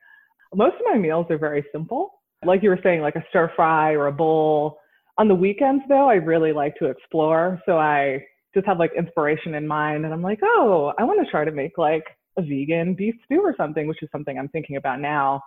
Most 0.54 0.76
of 0.76 0.82
my 0.92 0.98
meals 0.98 1.28
are 1.30 1.38
very 1.38 1.66
simple 1.72 2.12
like 2.46 2.64
you 2.64 2.70
were 2.70 2.80
saying, 2.84 3.02
like 3.02 3.16
a 3.16 3.24
stir 3.30 3.52
fry 3.56 3.94
or 3.94 4.08
a 4.08 4.12
bowl. 4.12 4.80
On 5.18 5.28
the 5.28 5.36
weekends, 5.36 5.84
though, 5.88 6.10
I 6.10 6.16
really 6.16 6.52
like 6.52 6.76
to 6.78 6.86
explore. 6.86 7.62
So 7.66 7.78
I 7.78 8.24
just 8.54 8.68
have 8.68 8.80
like 8.80 8.92
inspiration 8.98 9.56
in 9.56 9.68
mind, 9.68 10.06
and 10.06 10.14
I'm 10.14 10.22
like, 10.22 10.40
oh, 10.44 10.94
I 10.98 11.04
want 11.04 11.26
to 11.26 11.32
try 11.32 11.46
to 11.46 11.52
make 11.52 11.78
like 11.78 12.04
a 12.38 12.42
vegan 12.42 12.96
beef 12.96 13.16
stew 13.26 13.42
or 13.42 13.56
something, 13.58 13.88
which 13.88 14.04
is 14.04 14.10
something 14.12 14.38
I'm 14.38 14.50
thinking 14.50 14.76
about 14.76 15.00
now. 15.00 15.42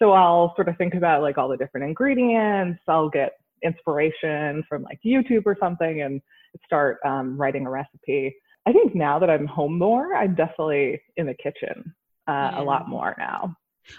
So 0.00 0.12
I'll 0.12 0.52
sort 0.56 0.68
of 0.68 0.76
think 0.76 0.94
about 0.94 1.22
like 1.22 1.38
all 1.38 1.48
the 1.48 1.56
different 1.56 1.86
ingredients. 1.86 2.80
I'll 2.88 3.08
get 3.08 3.32
inspiration 3.64 4.62
from 4.68 4.82
like 4.82 4.98
YouTube 5.04 5.42
or 5.46 5.56
something 5.60 6.02
and 6.02 6.20
start 6.64 6.98
um, 7.04 7.36
writing 7.36 7.66
a 7.66 7.70
recipe. 7.70 8.34
I 8.66 8.72
think 8.72 8.94
now 8.94 9.18
that 9.18 9.28
I'm 9.28 9.46
home 9.46 9.78
more, 9.78 10.14
I'm 10.14 10.34
definitely 10.34 11.00
in 11.16 11.26
the 11.26 11.34
kitchen 11.34 11.94
uh, 12.28 12.32
yeah. 12.52 12.60
a 12.60 12.62
lot 12.62 12.88
more 12.88 13.14
now. 13.18 13.56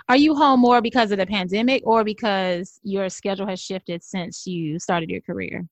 Are 0.09 0.17
you 0.17 0.33
home 0.35 0.61
more 0.61 0.81
because 0.81 1.11
of 1.11 1.19
the 1.19 1.27
pandemic 1.27 1.83
or 1.85 2.03
because 2.03 2.79
your 2.83 3.07
schedule 3.09 3.45
has 3.47 3.59
shifted 3.59 4.03
since 4.03 4.47
you 4.47 4.79
started 4.79 5.09
your 5.09 5.21
career? 5.21 5.67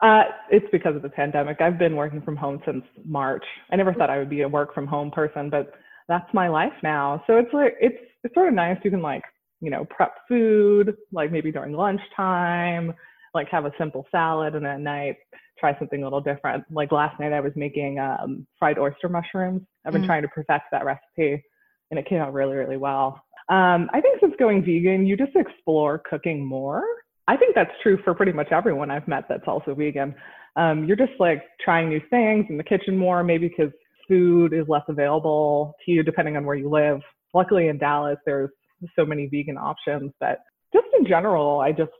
Uh, 0.00 0.22
it's 0.50 0.66
because 0.72 0.96
of 0.96 1.02
the 1.02 1.10
pandemic. 1.10 1.60
I've 1.60 1.78
been 1.78 1.94
working 1.94 2.22
from 2.22 2.36
home 2.36 2.62
since 2.64 2.84
March. 3.04 3.44
I 3.70 3.76
never 3.76 3.92
thought 3.92 4.08
I 4.08 4.18
would 4.18 4.30
be 4.30 4.42
a 4.42 4.48
work 4.48 4.72
from 4.74 4.86
home 4.86 5.10
person, 5.10 5.50
but 5.50 5.74
that's 6.08 6.32
my 6.32 6.48
life 6.48 6.72
now. 6.82 7.22
So 7.26 7.36
it's 7.36 7.52
like 7.52 7.76
it's 7.80 7.98
it's 8.24 8.34
sort 8.34 8.48
of 8.48 8.54
nice. 8.54 8.78
You 8.82 8.90
can 8.90 9.02
like 9.02 9.22
you 9.60 9.70
know 9.70 9.84
prep 9.84 10.14
food 10.28 10.96
like 11.12 11.32
maybe 11.32 11.52
during 11.52 11.72
lunchtime, 11.72 12.92
like 13.34 13.48
have 13.48 13.64
a 13.64 13.72
simple 13.78 14.06
salad, 14.10 14.54
and 14.54 14.66
at 14.66 14.80
night 14.80 15.16
try 15.58 15.78
something 15.78 16.02
a 16.02 16.04
little 16.04 16.20
different. 16.20 16.64
Like 16.70 16.90
last 16.90 17.20
night 17.20 17.32
I 17.32 17.40
was 17.40 17.52
making 17.54 17.98
um, 17.98 18.46
fried 18.58 18.78
oyster 18.78 19.08
mushrooms. 19.08 19.62
I've 19.84 19.92
been 19.92 20.02
mm-hmm. 20.02 20.08
trying 20.08 20.22
to 20.22 20.28
perfect 20.28 20.64
that 20.72 20.84
recipe 20.84 21.44
and 21.90 21.98
it 21.98 22.06
came 22.08 22.20
out 22.20 22.32
really, 22.32 22.56
really 22.56 22.76
well. 22.76 23.22
Um, 23.48 23.90
I 23.92 24.00
think 24.00 24.20
since 24.20 24.34
going 24.38 24.64
vegan, 24.64 25.06
you 25.06 25.16
just 25.16 25.34
explore 25.34 26.02
cooking 26.08 26.44
more. 26.44 26.84
I 27.26 27.36
think 27.36 27.54
that's 27.54 27.70
true 27.82 27.98
for 28.04 28.14
pretty 28.14 28.32
much 28.32 28.52
everyone 28.52 28.90
I've 28.90 29.08
met 29.08 29.24
that's 29.28 29.46
also 29.46 29.74
vegan. 29.74 30.14
Um, 30.56 30.84
you're 30.84 30.96
just 30.96 31.12
like 31.18 31.42
trying 31.62 31.88
new 31.88 32.00
things 32.10 32.46
in 32.48 32.56
the 32.56 32.64
kitchen 32.64 32.96
more, 32.96 33.22
maybe 33.22 33.48
because 33.48 33.72
food 34.08 34.52
is 34.52 34.66
less 34.68 34.82
available 34.88 35.74
to 35.84 35.92
you 35.92 36.02
depending 36.02 36.36
on 36.36 36.44
where 36.44 36.56
you 36.56 36.68
live. 36.68 37.00
Luckily 37.34 37.68
in 37.68 37.78
Dallas, 37.78 38.18
there's 38.24 38.50
so 38.96 39.04
many 39.04 39.26
vegan 39.26 39.56
options 39.58 40.12
that 40.20 40.40
just 40.72 40.86
in 40.98 41.06
general, 41.06 41.60
I 41.60 41.72
just 41.72 41.90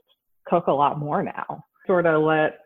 cook 0.47 0.67
a 0.67 0.71
lot 0.71 0.97
more 0.99 1.23
now. 1.23 1.63
Sort 1.87 2.05
of 2.05 2.21
let, 2.23 2.59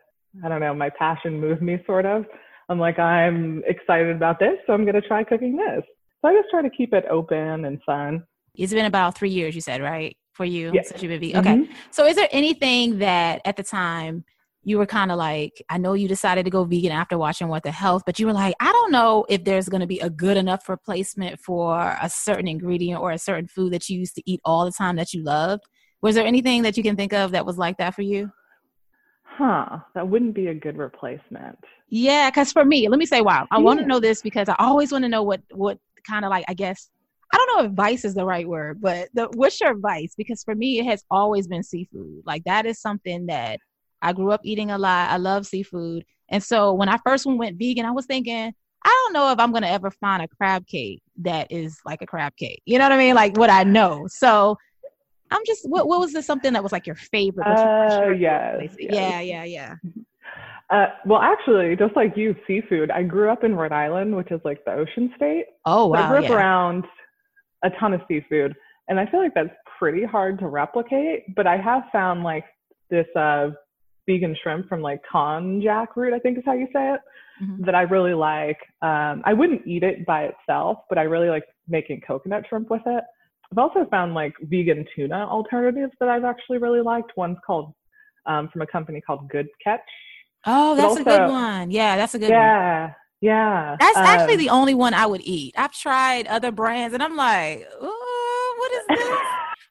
I 0.44 0.48
don't 0.48 0.60
know, 0.60 0.74
my 0.74 0.90
passion 0.90 1.40
move 1.40 1.60
me 1.62 1.78
sort 1.86 2.06
of. 2.06 2.24
I'm 2.68 2.78
like, 2.78 2.98
I'm 2.98 3.62
excited 3.66 4.14
about 4.14 4.38
this, 4.38 4.54
so 4.66 4.72
I'm 4.72 4.82
going 4.84 4.94
to 5.00 5.06
try 5.06 5.22
cooking 5.24 5.56
this. 5.56 5.82
So 6.22 6.28
I 6.28 6.34
just 6.34 6.48
try 6.50 6.62
to 6.62 6.70
keep 6.70 6.92
it 6.92 7.04
open 7.10 7.64
and 7.64 7.80
fun. 7.84 8.24
It's 8.54 8.72
been 8.72 8.86
about 8.86 9.16
three 9.16 9.30
years, 9.30 9.54
you 9.54 9.60
said, 9.60 9.80
right? 9.82 10.16
for 10.32 10.44
you 10.44 10.70
Yeah. 10.74 10.82
since 10.82 11.02
you've 11.02 11.08
been 11.08 11.20
vegan. 11.20 11.40
Okay. 11.40 11.54
Mhm. 11.56 11.68
So, 11.90 12.04
is 12.04 12.14
there 12.14 12.28
anything 12.30 12.98
that 12.98 13.40
at 13.46 13.56
the 13.56 13.62
time 13.62 14.22
you 14.66 14.78
were 14.78 14.86
kind 14.86 15.12
of 15.12 15.16
like, 15.16 15.64
I 15.70 15.78
know 15.78 15.92
you 15.92 16.08
decided 16.08 16.44
to 16.44 16.50
go 16.50 16.64
vegan 16.64 16.90
after 16.90 17.16
watching 17.16 17.46
What 17.46 17.62
the 17.62 17.70
Health, 17.70 18.02
but 18.04 18.18
you 18.18 18.26
were 18.26 18.32
like, 18.32 18.52
I 18.58 18.72
don't 18.72 18.90
know 18.90 19.24
if 19.28 19.44
there's 19.44 19.68
going 19.68 19.80
to 19.80 19.86
be 19.86 20.00
a 20.00 20.10
good 20.10 20.36
enough 20.36 20.68
replacement 20.68 21.38
for 21.38 21.96
a 22.02 22.10
certain 22.10 22.48
ingredient 22.48 23.00
or 23.00 23.12
a 23.12 23.18
certain 23.18 23.46
food 23.46 23.72
that 23.72 23.88
you 23.88 23.96
used 24.00 24.16
to 24.16 24.22
eat 24.26 24.40
all 24.44 24.64
the 24.64 24.72
time 24.72 24.96
that 24.96 25.14
you 25.14 25.22
loved. 25.22 25.62
Was 26.02 26.16
there 26.16 26.26
anything 26.26 26.62
that 26.62 26.76
you 26.76 26.82
can 26.82 26.96
think 26.96 27.12
of 27.12 27.30
that 27.30 27.46
was 27.46 27.56
like 27.56 27.78
that 27.78 27.94
for 27.94 28.02
you? 28.02 28.32
Huh. 29.22 29.78
That 29.94 30.08
wouldn't 30.08 30.34
be 30.34 30.48
a 30.48 30.54
good 30.54 30.78
replacement. 30.78 31.58
Yeah, 31.88 32.28
because 32.28 32.50
for 32.50 32.64
me, 32.64 32.88
let 32.88 32.98
me 32.98 33.06
say 33.06 33.20
why. 33.20 33.46
I 33.52 33.58
want 33.60 33.78
to 33.78 33.86
know 33.86 34.00
this 34.00 34.20
because 34.20 34.48
I 34.48 34.56
always 34.58 34.90
want 34.90 35.04
to 35.04 35.08
know 35.08 35.22
what 35.22 35.42
what 35.52 35.78
kind 36.08 36.24
of 36.24 36.30
like 36.30 36.44
I 36.48 36.54
guess 36.54 36.90
I 37.32 37.36
don't 37.36 37.56
know 37.56 37.64
if 37.64 37.70
advice 37.70 38.04
is 38.04 38.14
the 38.14 38.24
right 38.24 38.48
word, 38.48 38.80
but 38.80 39.10
the, 39.14 39.28
what's 39.34 39.60
your 39.60 39.70
advice? 39.70 40.14
Because 40.16 40.42
for 40.42 40.56
me, 40.56 40.80
it 40.80 40.86
has 40.86 41.04
always 41.08 41.46
been 41.46 41.62
seafood. 41.62 42.22
Like 42.24 42.42
that 42.44 42.66
is 42.66 42.80
something 42.80 43.26
that 43.26 43.60
I 44.02 44.12
grew 44.12 44.30
up 44.30 44.40
eating 44.44 44.70
a 44.70 44.78
lot. 44.78 45.10
I 45.10 45.16
love 45.16 45.46
seafood, 45.46 46.04
and 46.28 46.42
so 46.42 46.72
when 46.72 46.88
I 46.88 46.98
first 47.04 47.26
went 47.26 47.58
vegan, 47.58 47.86
I 47.86 47.92
was 47.92 48.06
thinking. 48.06 48.52
I 48.84 49.02
don't 49.04 49.14
know 49.14 49.32
if 49.32 49.40
I'm 49.40 49.50
gonna 49.50 49.66
ever 49.66 49.90
find 49.90 50.22
a 50.22 50.28
crab 50.28 50.64
cake 50.68 51.02
that 51.22 51.50
is 51.50 51.76
like 51.84 52.02
a 52.02 52.06
crab 52.06 52.36
cake. 52.36 52.62
You 52.66 52.78
know 52.78 52.84
what 52.84 52.92
I 52.92 52.98
mean? 52.98 53.16
Like 53.16 53.36
what 53.36 53.50
I 53.50 53.64
know. 53.64 54.06
So 54.08 54.56
I'm 55.30 55.42
just 55.44 55.68
what 55.68 55.88
what 55.88 55.98
was 55.98 56.12
this 56.12 56.26
something 56.26 56.52
that 56.52 56.62
was 56.62 56.72
like 56.72 56.86
your 56.86 56.94
favorite? 56.94 57.44
but 57.44 57.58
you 57.58 57.64
weren't 57.64 57.92
Oh, 57.92 57.98
sure 57.98 58.14
yes, 58.14 58.76
yes. 58.78 58.94
Yeah, 58.94 59.20
yeah, 59.20 59.44
yeah. 59.44 59.74
Uh, 60.68 60.86
well, 61.04 61.20
actually, 61.20 61.76
just 61.76 61.94
like 61.94 62.16
you, 62.16 62.34
seafood. 62.44 62.90
I 62.90 63.04
grew 63.04 63.30
up 63.30 63.44
in 63.44 63.54
Rhode 63.54 63.70
Island, 63.70 64.16
which 64.16 64.32
is 64.32 64.40
like 64.44 64.64
the 64.64 64.72
ocean 64.72 65.12
state. 65.14 65.44
Oh 65.64 65.94
So 65.94 66.00
I 66.00 66.08
grew 66.08 66.18
up 66.18 66.24
yeah. 66.24 66.34
around 66.34 66.84
a 67.62 67.70
ton 67.78 67.92
of 67.92 68.00
seafood, 68.08 68.52
and 68.88 68.98
I 68.98 69.06
feel 69.06 69.20
like 69.20 69.32
that's 69.32 69.54
pretty 69.78 70.04
hard 70.04 70.40
to 70.40 70.48
replicate. 70.48 71.36
But 71.36 71.46
I 71.46 71.56
have 71.56 71.84
found 71.92 72.24
like 72.24 72.44
this 72.90 73.06
uh, 73.14 73.50
vegan 74.06 74.36
shrimp 74.42 74.68
from 74.68 74.80
like 74.82 75.00
konjac 75.12 75.88
root, 75.96 76.14
I 76.14 76.18
think 76.18 76.38
is 76.38 76.44
how 76.46 76.52
you 76.52 76.68
say 76.72 76.94
it, 76.94 77.00
Mhm. 77.42 77.64
that 77.66 77.74
I 77.74 77.82
really 77.82 78.14
like. 78.14 78.58
Um, 78.82 79.22
I 79.24 79.32
wouldn't 79.34 79.66
eat 79.66 79.82
it 79.82 80.06
by 80.06 80.24
itself, 80.24 80.78
but 80.88 80.96
I 80.98 81.02
really 81.02 81.28
like 81.28 81.44
making 81.68 82.00
coconut 82.06 82.44
shrimp 82.48 82.70
with 82.70 82.82
it. 82.86 83.04
I've 83.52 83.58
also 83.58 83.84
found 83.90 84.14
like 84.14 84.32
vegan 84.42 84.86
tuna 84.94 85.26
alternatives 85.26 85.92
that 86.00 86.08
I've 86.08 86.24
actually 86.24 86.58
really 86.58 86.80
liked. 86.80 87.12
One's 87.16 87.38
called 87.46 87.74
um, 88.26 88.48
from 88.48 88.62
a 88.62 88.66
company 88.66 89.00
called 89.00 89.28
Good 89.28 89.48
Catch. 89.62 89.80
Oh, 90.46 90.74
that's 90.74 90.96
a 90.96 91.04
good 91.04 91.28
one. 91.28 91.70
Yeah, 91.70 91.96
that's 91.96 92.14
a 92.14 92.18
good 92.18 92.30
one. 92.30 92.38
Yeah, 92.38 92.92
yeah. 93.20 93.76
That's 93.78 93.96
actually 93.96 94.34
Um, 94.34 94.38
the 94.40 94.50
only 94.50 94.74
one 94.74 94.94
I 94.94 95.06
would 95.06 95.20
eat. 95.22 95.54
I've 95.56 95.72
tried 95.72 96.26
other 96.26 96.50
brands 96.50 96.92
and 96.94 97.02
I'm 97.02 97.16
like, 97.16 97.66
what 97.80 98.72
is 98.72 98.86
this? 98.88 99.18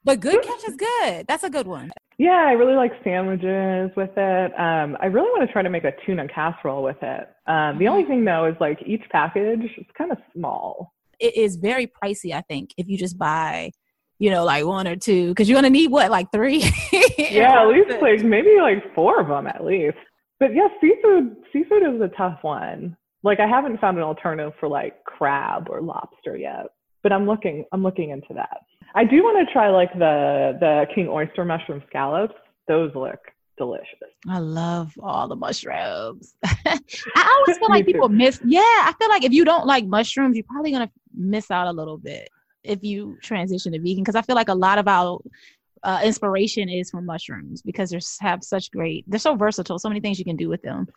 But 0.06 0.20
Good 0.22 0.42
Catch 0.42 0.64
is 0.70 0.76
good. 0.78 1.26
That's 1.28 1.44
a 1.44 1.50
good 1.50 1.68
one. 1.68 1.92
Yeah, 2.18 2.46
I 2.48 2.54
really 2.54 2.76
like 2.76 2.94
sandwiches 3.04 3.92
with 3.98 4.12
it. 4.16 4.60
Um, 4.60 4.96
I 5.02 5.08
really 5.08 5.28
want 5.30 5.46
to 5.46 5.52
try 5.52 5.62
to 5.62 5.70
make 5.70 5.84
a 5.84 5.92
tuna 6.06 6.28
casserole 6.30 6.82
with 6.84 6.96
it. 7.02 7.28
Um, 7.48 7.78
the 7.78 7.88
only 7.90 8.04
Mm-hmm. 8.04 8.12
thing 8.12 8.26
though 8.26 8.46
is 8.46 8.56
like 8.62 8.80
each 8.86 9.04
package 9.12 9.64
is 9.78 9.86
kind 9.98 10.12
of 10.14 10.18
small. 10.34 10.94
It 11.20 11.36
is 11.36 11.58
very 11.58 11.88
pricey, 11.88 12.34
I 12.34 12.42
think, 12.42 12.72
if 12.78 12.88
you 12.88 12.98
just 12.98 13.18
buy, 13.18 13.72
you 14.20 14.30
know, 14.30 14.46
like 14.46 14.66
one 14.66 14.88
or 14.88 14.96
two, 14.96 15.30
because 15.30 15.50
you're 15.50 15.58
gonna 15.58 15.70
need 15.70 15.92
what, 15.92 16.10
like 16.12 16.32
three? 16.32 16.64
Yeah, 17.18 17.62
at 17.64 17.68
least 17.68 18.02
like 18.02 18.24
maybe 18.24 18.58
like 18.62 18.94
four 18.94 19.20
of 19.20 19.28
them 19.28 19.48
at 19.48 19.66
least. 19.66 19.98
But 20.40 20.54
yeah, 20.54 20.68
seafood 20.80 21.36
seafood 21.52 21.84
is 21.96 22.02
a 22.02 22.10
tough 22.16 22.40
one. 22.44 22.96
Like 23.24 23.40
I 23.40 23.48
haven't 23.48 23.80
found 23.82 23.98
an 23.98 24.04
alternative 24.04 24.54
for 24.60 24.70
like 24.70 25.04
crab 25.06 25.68
or 25.70 25.82
lobster 25.82 26.38
yet, 26.38 26.68
but 27.06 27.14
I'm 27.14 27.28
looking 27.28 27.66
I'm 27.72 27.84
looking 27.84 28.10
into 28.10 28.34
that. 28.34 28.58
I 28.96 29.04
do 29.04 29.22
want 29.22 29.38
to 29.48 29.54
try 29.54 29.70
like 29.70 29.94
the 29.94 30.58
the 30.60 30.88
king 30.96 31.08
oyster 31.08 31.46
mushroom 31.46 31.84
scallops. 31.88 32.34
Those 32.68 32.92
look 32.96 33.20
delicious. 33.60 34.10
I 34.28 34.40
love 34.40 34.92
all 35.04 35.28
the 35.28 35.36
mushrooms. 35.36 36.34
I 36.44 36.80
always 37.38 37.58
feel 37.60 37.70
like 37.70 37.86
Me 37.86 37.92
too. 37.92 37.98
people 38.00 38.10
miss. 38.10 38.40
Yeah, 38.44 38.62
I 38.62 38.92
feel 39.00 39.08
like 39.10 39.24
if 39.24 39.32
you 39.34 39.46
don't 39.46 39.68
like 39.68 39.86
mushrooms, 39.86 40.36
you're 40.36 40.46
probably 40.50 40.72
gonna 40.72 40.90
miss 41.16 41.52
out 41.52 41.68
a 41.68 41.72
little 41.72 42.00
bit 42.00 42.28
if 42.64 42.84
you 42.84 43.18
transition 43.22 43.74
to 43.74 43.80
vegan. 43.80 44.02
Because 44.04 44.16
I 44.16 44.24
feel 44.24 44.36
like 44.36 44.50
a 44.50 44.56
lot 44.56 44.80
of 44.80 44.88
our 44.88 45.20
uh, 45.84 46.02
inspiration 46.04 46.68
is 46.70 46.90
from 46.90 47.06
mushrooms 47.06 47.62
because 47.62 47.92
they 47.92 48.00
have 48.22 48.44
such 48.44 48.72
great. 48.72 49.06
They're 49.08 49.20
so 49.20 49.36
versatile. 49.36 49.78
So 49.78 49.90
many 49.90 50.02
things 50.02 50.18
you 50.18 50.26
can 50.26 50.38
do 50.38 50.50
with 50.50 50.64
them. 50.64 50.88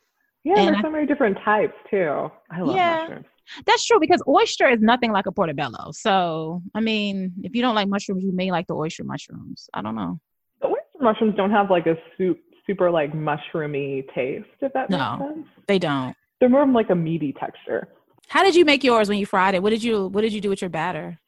Yeah, 0.45 0.55
And 0.61 0.69
there's 0.69 0.79
I- 0.79 0.83
so 0.83 0.91
many 0.91 1.05
different 1.07 1.37
types 1.45 1.75
too. 1.91 2.31
I 2.51 2.61
love 2.63 2.75
Yeah. 2.77 3.01
mushrooms. 3.03 3.27
That's 3.67 3.85
true 3.87 3.99
because 4.01 4.23
oyster 4.29 4.69
is 4.69 4.81
nothing 4.81 5.13
like 5.13 5.27
a 5.27 5.33
portobello. 5.33 5.91
So 5.93 6.63
I 6.75 6.81
mean, 6.81 7.33
if 7.43 7.55
you 7.55 7.63
don't 7.63 7.75
like 7.75 7.89
mushrooms, 7.89 8.23
you 8.25 8.33
may 8.33 8.51
like 8.51 8.67
the 8.67 8.75
oyster 8.75 9.05
mushrooms. 9.05 9.69
I 9.75 9.83
don't 9.83 9.95
know. 9.95 10.21
The 10.61 10.69
oyster 10.69 10.99
mushrooms 11.01 11.35
don't 11.37 11.51
have 11.51 11.71
like 11.71 11.87
a 11.87 11.97
soup, 12.17 12.39
super 12.67 12.91
like 12.91 13.13
mushroomy 13.13 14.05
taste, 14.15 14.47
if 14.61 14.73
that 14.73 14.91
makes 14.91 14.99
No. 15.01 15.33
sense. 15.35 15.47
They 15.67 15.79
don't. 15.79 16.15
They're 16.41 16.49
more 16.49 16.63
of 16.63 16.71
like 16.71 16.91
a 16.91 16.95
meaty 16.95 17.33
texture. 17.33 17.89
How 18.29 18.43
did 18.45 18.55
you 18.55 18.65
make 18.65 18.85
yours 18.85 19.09
when 19.09 19.19
you 19.19 19.27
fried 19.27 19.55
it? 19.55 19.63
What 19.63 19.71
did 19.71 19.83
you 19.83 20.09
What 20.09 20.21
did 20.21 20.33
you 20.33 20.41
do 20.41 20.51
with 20.51 20.61
your 20.61 20.71
batter? 20.71 21.19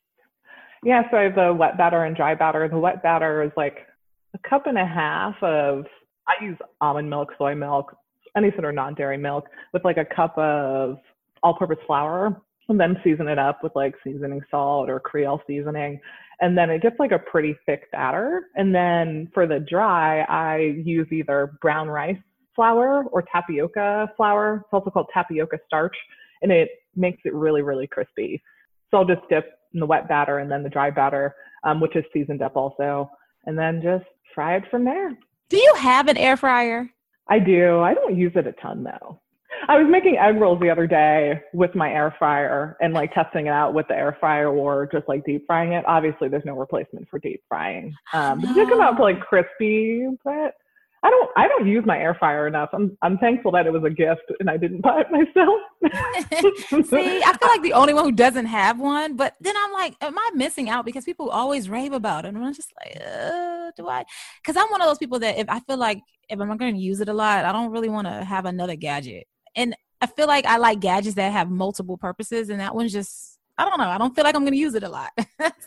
Yeah, 0.84 1.02
so 1.10 1.16
I 1.18 1.22
have 1.22 1.34
the 1.34 1.52
wet 1.52 1.76
batter 1.76 2.04
and 2.04 2.16
dry 2.16 2.34
batter. 2.34 2.66
The 2.68 2.78
wet 2.78 3.02
batter 3.02 3.42
is 3.42 3.50
like 3.56 3.86
a 4.34 4.38
cup 4.48 4.66
and 4.66 4.78
a 4.78 4.86
half 4.86 5.34
of, 5.42 5.84
I 6.26 6.42
use 6.42 6.56
almond 6.80 7.10
milk, 7.10 7.30
soy 7.36 7.54
milk, 7.54 7.94
any 8.36 8.50
sort 8.52 8.64
of 8.64 8.74
non 8.74 8.94
dairy 8.94 9.18
milk, 9.18 9.44
with 9.74 9.84
like 9.84 9.98
a 9.98 10.04
cup 10.06 10.38
of 10.38 10.96
all 11.42 11.54
purpose 11.54 11.78
flour, 11.86 12.40
and 12.68 12.78
then 12.78 12.96
season 13.02 13.28
it 13.28 13.38
up 13.38 13.62
with 13.62 13.74
like 13.74 13.94
seasoning 14.04 14.40
salt 14.50 14.88
or 14.88 15.00
Creole 15.00 15.42
seasoning. 15.46 16.00
And 16.40 16.56
then 16.56 16.70
it 16.70 16.82
gets 16.82 16.98
like 16.98 17.12
a 17.12 17.18
pretty 17.18 17.56
thick 17.66 17.90
batter. 17.92 18.44
And 18.54 18.74
then 18.74 19.28
for 19.34 19.46
the 19.46 19.60
dry, 19.60 20.22
I 20.22 20.74
use 20.84 21.06
either 21.10 21.58
brown 21.60 21.88
rice 21.88 22.16
flour 22.54 23.04
or 23.12 23.22
tapioca 23.22 24.12
flour. 24.16 24.62
It's 24.64 24.72
also 24.72 24.90
called 24.90 25.06
tapioca 25.12 25.58
starch, 25.66 25.96
and 26.42 26.50
it 26.50 26.70
makes 26.96 27.20
it 27.24 27.34
really, 27.34 27.62
really 27.62 27.86
crispy. 27.86 28.42
So 28.90 28.98
I'll 28.98 29.04
just 29.04 29.22
dip 29.28 29.52
in 29.74 29.80
the 29.80 29.86
wet 29.86 30.08
batter 30.08 30.38
and 30.38 30.50
then 30.50 30.62
the 30.62 30.68
dry 30.68 30.90
batter, 30.90 31.34
um, 31.64 31.80
which 31.80 31.94
is 31.96 32.04
seasoned 32.12 32.42
up 32.42 32.56
also, 32.56 33.10
and 33.46 33.58
then 33.58 33.80
just 33.82 34.04
fry 34.34 34.56
it 34.56 34.64
from 34.70 34.84
there. 34.84 35.16
Do 35.48 35.56
you 35.56 35.74
have 35.78 36.08
an 36.08 36.16
air 36.16 36.36
fryer? 36.36 36.88
I 37.28 37.38
do. 37.38 37.80
I 37.80 37.94
don't 37.94 38.16
use 38.16 38.32
it 38.34 38.46
a 38.46 38.52
ton 38.52 38.84
though. 38.84 39.20
I 39.68 39.78
was 39.78 39.90
making 39.90 40.16
egg 40.18 40.40
rolls 40.40 40.60
the 40.60 40.70
other 40.70 40.86
day 40.86 41.40
with 41.52 41.74
my 41.74 41.90
air 41.90 42.14
fryer 42.18 42.76
and 42.80 42.94
like 42.94 43.12
testing 43.12 43.46
it 43.46 43.50
out 43.50 43.74
with 43.74 43.88
the 43.88 43.94
air 43.94 44.16
fryer 44.18 44.48
or 44.48 44.88
just 44.92 45.08
like 45.08 45.24
deep 45.24 45.44
frying 45.46 45.72
it. 45.72 45.84
Obviously, 45.86 46.28
there's 46.28 46.44
no 46.44 46.56
replacement 46.56 47.08
for 47.08 47.18
deep 47.18 47.42
frying. 47.48 47.94
Um, 48.12 48.40
did 48.40 48.68
come 48.68 48.80
out 48.80 48.98
like 49.00 49.20
crispy, 49.20 50.06
but 50.24 50.54
I 51.02 51.08
don't. 51.08 51.30
I 51.36 51.48
don't 51.48 51.66
use 51.66 51.84
my 51.86 51.98
air 51.98 52.14
fryer 52.14 52.46
enough. 52.46 52.68
I'm. 52.74 52.96
I'm 53.00 53.16
thankful 53.18 53.52
that 53.52 53.66
it 53.66 53.72
was 53.72 53.84
a 53.84 53.90
gift 53.90 54.22
and 54.38 54.50
I 54.50 54.58
didn't 54.58 54.82
buy 54.82 55.02
it 55.02 55.10
myself. 55.10 55.60
See, 56.90 57.22
I 57.22 57.36
feel 57.38 57.48
like 57.48 57.62
the 57.62 57.72
only 57.72 57.94
one 57.94 58.04
who 58.04 58.12
doesn't 58.12 58.46
have 58.46 58.78
one, 58.78 59.16
but 59.16 59.34
then 59.40 59.54
I'm 59.56 59.72
like, 59.72 59.94
am 60.02 60.18
I 60.18 60.30
missing 60.34 60.68
out 60.68 60.84
because 60.84 61.04
people 61.04 61.30
always 61.30 61.70
rave 61.70 61.92
about 61.92 62.26
it? 62.26 62.28
And 62.34 62.44
I'm 62.44 62.52
just 62.52 62.72
like, 62.84 63.00
uh, 63.00 63.70
do 63.76 63.88
I? 63.88 64.04
Because 64.42 64.56
I'm 64.58 64.70
one 64.70 64.82
of 64.82 64.88
those 64.88 64.98
people 64.98 65.18
that 65.20 65.38
if 65.38 65.48
I 65.48 65.60
feel 65.60 65.78
like 65.78 66.00
if 66.28 66.38
I'm 66.38 66.48
not 66.48 66.58
going 66.58 66.74
to 66.74 66.80
use 66.80 67.00
it 67.00 67.08
a 67.08 67.14
lot, 67.14 67.46
I 67.46 67.52
don't 67.52 67.70
really 67.70 67.88
want 67.88 68.06
to 68.06 68.22
have 68.22 68.44
another 68.44 68.76
gadget. 68.76 69.26
And 69.54 69.74
I 70.00 70.06
feel 70.06 70.26
like 70.26 70.46
I 70.46 70.56
like 70.56 70.80
gadgets 70.80 71.16
that 71.16 71.32
have 71.32 71.50
multiple 71.50 71.98
purposes, 71.98 72.48
and 72.48 72.60
that 72.60 72.74
one's 72.74 72.92
just, 72.92 73.38
I 73.58 73.68
don't 73.68 73.78
know. 73.78 73.88
I 73.88 73.98
don't 73.98 74.14
feel 74.14 74.24
like 74.24 74.34
I'm 74.34 74.42
going 74.42 74.52
to 74.52 74.58
use 74.58 74.74
it 74.74 74.82
a 74.82 74.88
lot, 74.88 75.10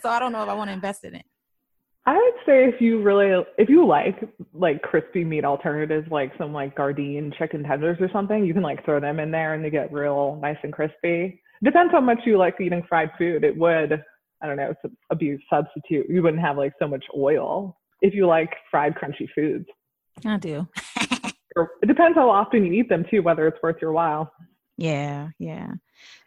so 0.02 0.08
I 0.08 0.18
don't 0.18 0.32
know 0.32 0.42
if 0.42 0.48
I 0.48 0.54
want 0.54 0.68
to 0.68 0.74
invest 0.74 1.04
in 1.04 1.14
it. 1.14 1.24
I 2.06 2.16
would 2.16 2.34
say 2.44 2.64
if 2.66 2.80
you 2.80 3.00
really, 3.00 3.44
if 3.56 3.70
you 3.70 3.86
like 3.86 4.16
like 4.52 4.82
crispy 4.82 5.24
meat 5.24 5.44
alternatives, 5.44 6.06
like 6.10 6.32
some 6.36 6.52
like 6.52 6.76
Gardein 6.76 7.34
chicken 7.38 7.62
tenders 7.62 7.96
or 7.98 8.10
something, 8.12 8.44
you 8.44 8.52
can 8.52 8.62
like 8.62 8.84
throw 8.84 9.00
them 9.00 9.20
in 9.20 9.30
there 9.30 9.54
and 9.54 9.64
they 9.64 9.70
get 9.70 9.90
real 9.90 10.38
nice 10.42 10.58
and 10.62 10.72
crispy. 10.72 11.40
Depends 11.62 11.92
how 11.92 12.02
much 12.02 12.18
you 12.26 12.36
like 12.36 12.60
eating 12.60 12.84
fried 12.88 13.10
food. 13.16 13.42
It 13.42 13.56
would, 13.56 14.04
I 14.42 14.46
don't 14.46 14.56
know, 14.56 14.70
it's 14.70 14.94
a, 15.10 15.16
be 15.16 15.38
substitute. 15.48 16.06
You 16.10 16.22
wouldn't 16.22 16.42
have 16.42 16.58
like 16.58 16.74
so 16.78 16.86
much 16.86 17.04
oil 17.16 17.78
if 18.02 18.12
you 18.12 18.26
like 18.26 18.50
fried 18.70 18.94
crunchy 18.96 19.26
foods. 19.34 19.66
I 20.26 20.36
do. 20.36 20.68
It 21.56 21.86
depends 21.86 22.16
how 22.16 22.30
often 22.30 22.64
you 22.64 22.72
eat 22.72 22.88
them 22.88 23.04
too, 23.10 23.22
whether 23.22 23.46
it's 23.46 23.62
worth 23.62 23.76
your 23.80 23.92
while. 23.92 24.32
Yeah, 24.76 25.28
yeah. 25.38 25.72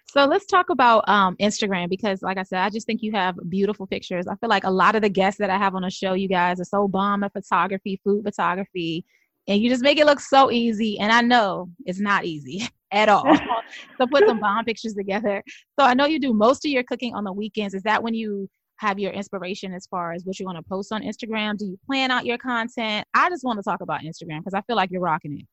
So 0.10 0.26
let's 0.26 0.46
talk 0.46 0.70
about 0.70 1.08
um, 1.10 1.36
Instagram 1.38 1.90
because, 1.90 2.22
like 2.22 2.38
I 2.38 2.44
said, 2.44 2.60
I 2.60 2.70
just 2.70 2.88
think 2.88 3.04
you 3.04 3.12
have 3.12 3.36
beautiful 3.50 3.86
pictures. 3.86 4.26
I 4.26 4.36
feel 4.36 4.50
like 4.50 4.64
a 4.64 4.72
lot 4.72 4.96
of 4.96 5.02
the 5.02 5.10
guests 5.10 5.38
that 5.40 5.50
I 5.50 5.58
have 5.58 5.76
on 5.76 5.82
the 5.82 5.90
show, 5.90 6.14
you 6.14 6.30
guys 6.30 6.62
are 6.62 6.66
so 6.66 6.88
bomb 6.88 7.24
at 7.24 7.34
photography, 7.34 8.00
food 8.04 8.24
photography, 8.24 9.04
and 9.50 9.62
you 9.62 9.70
just 9.70 9.84
make 9.84 9.98
it 9.98 10.06
look 10.06 10.22
so 10.22 10.50
easy. 10.50 10.98
And 11.00 11.12
I 11.12 11.22
know 11.22 11.70
it's 11.86 12.00
not 12.00 12.24
easy 12.24 12.68
at 12.92 13.10
all. 13.10 13.26
so 13.98 14.08
put 14.08 14.26
some 14.28 14.40
bomb 14.40 14.64
pictures 14.64 14.94
together. 14.94 15.44
So 15.78 15.86
I 15.86 15.94
know 15.94 16.06
you 16.06 16.20
do 16.20 16.34
most 16.34 16.66
of 16.66 16.72
your 16.72 16.84
cooking 16.84 17.14
on 17.14 17.26
the 17.26 17.34
weekends. 17.34 17.74
Is 17.74 17.84
that 17.84 18.02
when 18.02 18.14
you 18.14 18.50
have 18.80 19.00
your 19.00 19.12
inspiration 19.12 19.74
as 19.74 19.88
far 19.88 20.14
as 20.14 20.24
what 20.26 20.40
you 20.40 20.46
want 20.46 20.58
to 20.58 20.64
post 20.64 20.92
on 20.92 21.02
Instagram? 21.02 21.58
Do 21.58 21.66
you 21.66 21.80
plan 21.86 22.12
out 22.12 22.26
your 22.26 22.38
content? 22.38 23.06
I 23.14 23.30
just 23.30 23.44
want 23.44 23.60
to 23.60 23.64
talk 23.64 23.82
about 23.82 24.02
Instagram 24.02 24.40
because 24.40 24.54
I 24.54 24.62
feel 24.62 24.76
like 24.76 24.92
you're 24.92 25.02
rocking 25.02 25.40
it. 25.40 25.46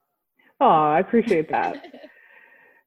Oh, 0.61 0.67
I 0.67 1.01
appreciate 1.01 1.51
that. 1.51 1.85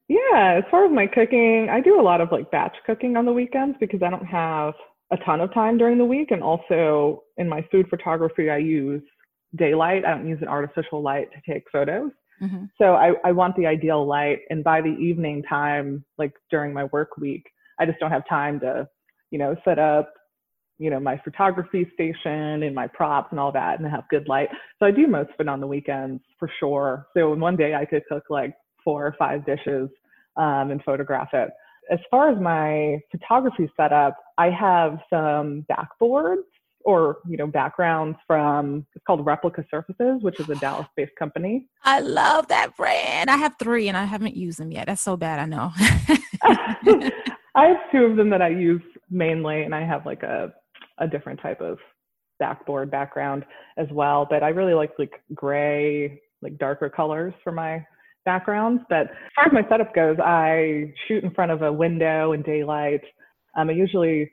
Yeah, 0.09 0.57
as 0.57 0.63
far 0.71 0.85
as 0.85 0.91
my 0.91 1.05
cooking, 1.05 1.67
I 1.69 1.81
do 1.81 1.99
a 1.99 2.01
lot 2.01 2.21
of 2.21 2.31
like 2.31 2.49
batch 2.49 2.75
cooking 2.85 3.17
on 3.17 3.25
the 3.25 3.33
weekends 3.33 3.75
because 3.79 4.01
I 4.01 4.09
don't 4.09 4.25
have 4.25 4.73
a 5.11 5.17
ton 5.17 5.41
of 5.41 5.53
time 5.53 5.77
during 5.77 5.97
the 5.97 6.05
week. 6.05 6.31
And 6.31 6.41
also 6.41 7.23
in 7.37 7.49
my 7.49 7.65
food 7.71 7.87
photography, 7.89 8.49
I 8.49 8.57
use 8.57 9.01
daylight. 9.57 10.05
I 10.05 10.11
don't 10.11 10.27
use 10.27 10.39
an 10.41 10.47
artificial 10.47 11.01
light 11.01 11.27
to 11.33 11.51
take 11.51 11.63
photos. 11.71 12.11
Mm-hmm. 12.41 12.65
So 12.79 12.93
I, 12.93 13.13
I 13.25 13.31
want 13.33 13.55
the 13.57 13.65
ideal 13.65 14.05
light. 14.05 14.39
And 14.49 14.63
by 14.63 14.81
the 14.81 14.95
evening 14.95 15.43
time, 15.43 16.05
like 16.17 16.33
during 16.51 16.73
my 16.73 16.85
work 16.85 17.17
week, 17.17 17.43
I 17.79 17.85
just 17.85 17.99
don't 17.99 18.11
have 18.11 18.27
time 18.29 18.59
to, 18.61 18.87
you 19.31 19.39
know, 19.39 19.55
set 19.65 19.79
up, 19.79 20.13
you 20.79 20.89
know, 20.89 20.99
my 20.99 21.19
photography 21.23 21.89
station 21.93 22.63
and 22.63 22.75
my 22.75 22.87
props 22.87 23.29
and 23.31 23.39
all 23.39 23.51
that 23.51 23.79
and 23.79 23.89
have 23.89 24.03
good 24.09 24.27
light. 24.27 24.49
So 24.79 24.85
I 24.85 24.91
do 24.91 25.07
most 25.07 25.29
of 25.29 25.39
it 25.39 25.47
on 25.47 25.59
the 25.59 25.67
weekends 25.67 26.21
for 26.37 26.49
sure. 26.59 27.07
So 27.15 27.33
in 27.33 27.39
one 27.39 27.55
day 27.55 27.73
I 27.75 27.85
could 27.85 28.03
cook 28.07 28.23
like 28.29 28.53
four 28.83 29.05
or 29.05 29.15
five 29.17 29.45
dishes 29.45 29.89
um, 30.37 30.71
and 30.71 30.83
photograph 30.83 31.29
it. 31.33 31.49
As 31.89 31.99
far 32.11 32.29
as 32.29 32.39
my 32.39 32.99
photography 33.11 33.69
setup, 33.77 34.15
I 34.37 34.49
have 34.49 34.99
some 35.09 35.65
backboards 35.71 36.43
or 36.87 37.17
you 37.27 37.35
know 37.35 37.47
backgrounds 37.47 38.17
from 38.25 38.85
it's 38.95 39.03
called 39.05 39.25
Replica 39.25 39.65
Surfaces, 39.69 40.21
which 40.21 40.39
is 40.39 40.49
a 40.49 40.55
Dallas-based 40.55 41.15
company. 41.17 41.67
I 41.83 41.99
love 41.99 42.47
that 42.47 42.75
brand. 42.77 43.29
I 43.29 43.37
have 43.37 43.55
three 43.59 43.87
and 43.87 43.97
I 43.97 44.05
haven't 44.05 44.35
used 44.35 44.59
them 44.59 44.71
yet. 44.71 44.87
That's 44.87 45.01
so 45.01 45.17
bad. 45.17 45.39
I 45.39 45.45
know. 45.45 45.71
I 47.55 47.65
have 47.65 47.77
two 47.91 48.03
of 48.03 48.15
them 48.15 48.29
that 48.29 48.41
I 48.41 48.49
use 48.49 48.81
mainly, 49.09 49.63
and 49.63 49.73
I 49.73 49.83
have 49.85 50.05
like 50.05 50.23
a 50.23 50.53
a 50.99 51.07
different 51.07 51.39
type 51.41 51.61
of 51.61 51.77
backboard 52.39 52.91
background 52.91 53.45
as 53.77 53.87
well. 53.91 54.27
But 54.29 54.43
I 54.43 54.49
really 54.49 54.73
like 54.73 54.91
like 54.99 55.23
gray, 55.33 56.21
like 56.41 56.57
darker 56.57 56.89
colors 56.89 57.33
for 57.43 57.51
my 57.51 57.85
backgrounds. 58.25 58.83
But 58.89 59.03
as 59.03 59.31
far 59.35 59.45
as 59.45 59.53
my 59.53 59.67
setup 59.69 59.95
goes, 59.95 60.17
I 60.19 60.93
shoot 61.07 61.23
in 61.23 61.31
front 61.31 61.51
of 61.51 61.61
a 61.61 61.71
window 61.71 62.33
in 62.33 62.41
daylight. 62.43 63.01
Um, 63.57 63.69
I 63.69 63.73
usually, 63.73 64.31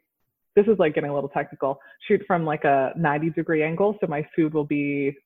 this 0.56 0.66
is 0.66 0.78
like 0.78 0.94
getting 0.94 1.10
a 1.10 1.14
little 1.14 1.30
technical, 1.30 1.78
shoot 2.06 2.20
from 2.26 2.44
like 2.44 2.64
a 2.64 2.90
90 2.96 3.30
degree 3.30 3.62
angle. 3.62 3.96
So 4.00 4.06
my 4.06 4.26
food 4.36 4.52
will 4.52 4.64
be 4.64 5.16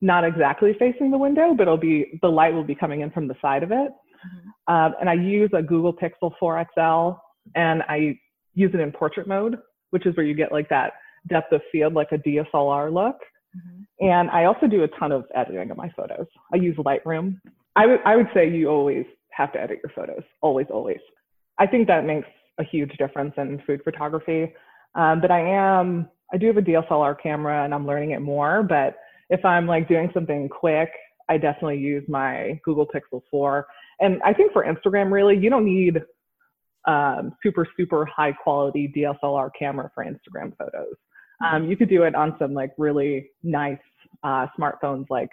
not 0.00 0.24
exactly 0.24 0.72
facing 0.78 1.10
the 1.10 1.18
window, 1.18 1.54
but 1.54 1.62
it'll 1.62 1.76
be, 1.76 2.18
the 2.22 2.28
light 2.28 2.54
will 2.54 2.64
be 2.64 2.74
coming 2.74 3.00
in 3.00 3.10
from 3.10 3.28
the 3.28 3.34
side 3.42 3.62
of 3.62 3.72
it. 3.72 3.90
Mm-hmm. 3.90 4.74
Um, 4.74 4.94
and 5.00 5.10
I 5.10 5.14
use 5.14 5.50
a 5.52 5.62
Google 5.62 5.92
Pixel 5.92 6.30
4 6.38 6.66
XL 6.74 7.20
and 7.56 7.82
I 7.88 8.18
use 8.54 8.70
it 8.72 8.80
in 8.80 8.92
portrait 8.92 9.26
mode, 9.26 9.58
which 9.92 10.06
is 10.06 10.16
where 10.16 10.26
you 10.26 10.34
get 10.34 10.52
like 10.52 10.68
that 10.68 10.94
depth 11.28 11.52
of 11.52 11.60
field, 11.70 11.94
like 11.94 12.12
a 12.12 12.18
DSLR 12.18 12.92
look. 12.92 13.16
Mm-hmm. 13.56 14.06
And 14.06 14.30
I 14.30 14.44
also 14.44 14.66
do 14.66 14.82
a 14.82 14.88
ton 14.88 15.12
of 15.12 15.24
editing 15.34 15.70
of 15.70 15.76
my 15.76 15.90
photos. 15.96 16.26
I 16.52 16.56
use 16.56 16.76
Lightroom 16.76 17.38
I 17.76 17.86
would 17.86 18.00
I 18.04 18.16
would 18.16 18.28
say 18.34 18.48
you 18.48 18.68
always 18.68 19.06
have 19.30 19.52
to 19.52 19.60
edit 19.60 19.80
your 19.82 19.92
photos. 19.94 20.24
Always, 20.40 20.66
always. 20.70 21.00
I 21.58 21.66
think 21.66 21.86
that 21.88 22.04
makes 22.04 22.28
a 22.58 22.64
huge 22.64 22.92
difference 22.98 23.32
in 23.36 23.62
food 23.66 23.80
photography. 23.82 24.52
Um, 24.94 25.20
but 25.20 25.30
I 25.30 25.40
am 25.40 26.08
I 26.32 26.38
do 26.38 26.46
have 26.46 26.56
a 26.56 26.62
DSLR 26.62 27.16
camera 27.22 27.64
and 27.64 27.74
I'm 27.74 27.86
learning 27.86 28.10
it 28.10 28.20
more. 28.20 28.62
But 28.62 28.96
if 29.30 29.44
I'm 29.44 29.66
like 29.66 29.88
doing 29.88 30.10
something 30.12 30.48
quick, 30.48 30.90
I 31.28 31.38
definitely 31.38 31.78
use 31.78 32.04
my 32.08 32.60
Google 32.64 32.86
Pixel 32.86 33.22
4. 33.30 33.66
And 34.00 34.20
I 34.24 34.32
think 34.32 34.52
for 34.52 34.64
Instagram, 34.64 35.10
really, 35.12 35.38
you 35.38 35.48
don't 35.48 35.64
need 35.64 36.02
um, 36.86 37.32
super 37.42 37.66
super 37.76 38.06
high 38.06 38.32
quality 38.32 38.92
DSLR 38.96 39.50
camera 39.58 39.90
for 39.94 40.04
Instagram 40.04 40.56
photos. 40.56 40.94
Mm-hmm. 41.42 41.56
Um, 41.56 41.70
you 41.70 41.76
could 41.76 41.88
do 41.88 42.02
it 42.04 42.14
on 42.14 42.36
some 42.38 42.54
like 42.54 42.72
really 42.78 43.30
nice 43.42 43.78
uh, 44.22 44.46
smartphones 44.58 45.06
like 45.10 45.30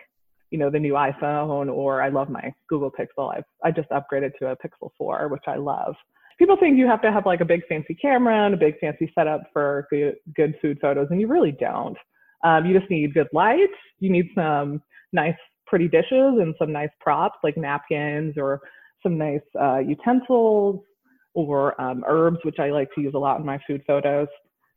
you 0.51 0.57
know, 0.57 0.69
the 0.69 0.79
new 0.79 0.93
iPhone 0.93 1.71
or 1.71 2.01
I 2.01 2.09
love 2.09 2.29
my 2.29 2.53
Google 2.67 2.91
Pixel. 2.91 3.35
I've, 3.35 3.43
I 3.63 3.71
just 3.71 3.89
upgraded 3.89 4.31
to 4.39 4.47
a 4.47 4.55
Pixel 4.55 4.89
4, 4.97 5.27
which 5.29 5.43
I 5.47 5.55
love. 5.55 5.95
People 6.37 6.57
think 6.59 6.77
you 6.77 6.87
have 6.87 7.01
to 7.01 7.11
have 7.11 7.25
like 7.25 7.41
a 7.41 7.45
big 7.45 7.61
fancy 7.67 7.93
camera 7.93 8.45
and 8.45 8.53
a 8.53 8.57
big 8.57 8.79
fancy 8.79 9.11
setup 9.13 9.41
for 9.51 9.87
good, 9.89 10.15
good 10.35 10.55
food 10.61 10.79
photos, 10.81 11.07
and 11.11 11.19
you 11.19 11.27
really 11.27 11.51
don't. 11.51 11.97
Um, 12.43 12.65
you 12.65 12.77
just 12.77 12.89
need 12.89 13.13
good 13.13 13.27
light. 13.33 13.69
You 13.99 14.09
need 14.09 14.29
some 14.33 14.81
nice, 15.11 15.35
pretty 15.67 15.87
dishes 15.87 16.39
and 16.39 16.55
some 16.57 16.71
nice 16.71 16.89
props 16.99 17.37
like 17.43 17.57
napkins 17.57 18.35
or 18.37 18.61
some 19.03 19.17
nice 19.17 19.41
uh, 19.59 19.79
utensils 19.79 20.81
or 21.47 21.79
um, 21.79 22.03
herbs, 22.07 22.39
which 22.43 22.59
I 22.59 22.69
like 22.71 22.89
to 22.95 23.01
use 23.01 23.13
a 23.13 23.19
lot 23.19 23.39
in 23.39 23.45
my 23.45 23.59
food 23.67 23.83
photos. 23.85 24.27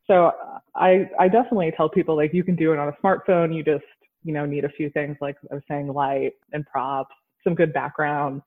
So 0.07 0.33
I, 0.75 1.09
I 1.19 1.29
definitely 1.29 1.73
tell 1.77 1.89
people 1.89 2.17
like 2.17 2.35
you 2.35 2.45
can 2.45 2.57
do 2.57 2.73
it 2.73 2.79
on 2.79 2.89
a 2.89 2.93
smartphone. 3.03 3.55
You 3.55 3.63
just 3.63 3.85
you 4.25 4.33
know, 4.33 4.47
need 4.47 4.65
a 4.65 4.69
few 4.69 4.91
things 4.91 5.17
like 5.21 5.37
I 5.51 5.55
was 5.55 5.65
saying, 5.69 5.89
light 5.89 6.33
and 6.53 6.67
props, 6.67 7.15
some 7.45 7.55
good 7.55 7.73
backgrounds, 7.73 8.43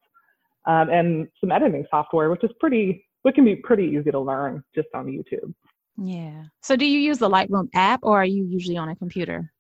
um, 0.66 0.90
and 0.90 1.28
some 1.40 1.52
editing 1.52 1.86
software, 1.90 2.30
which 2.30 2.44
is 2.44 2.52
pretty, 2.60 3.06
which 3.24 3.36
can 3.36 3.46
be 3.46 3.56
pretty 3.56 3.86
easy 3.86 4.12
to 4.12 4.20
learn 4.20 4.64
just 4.74 4.88
on 4.94 5.06
YouTube. 5.08 5.54
Yeah. 5.98 6.46
So 6.62 6.76
do 6.76 6.86
you 6.86 7.00
use 7.00 7.20
the 7.20 7.30
Lightroom 7.30 7.70
app 7.74 8.02
or 8.04 8.22
are 8.22 8.26
you 8.26 8.46
usually 8.46 8.78
on 8.78 8.90
a 8.90 8.96
computer? 8.96 9.52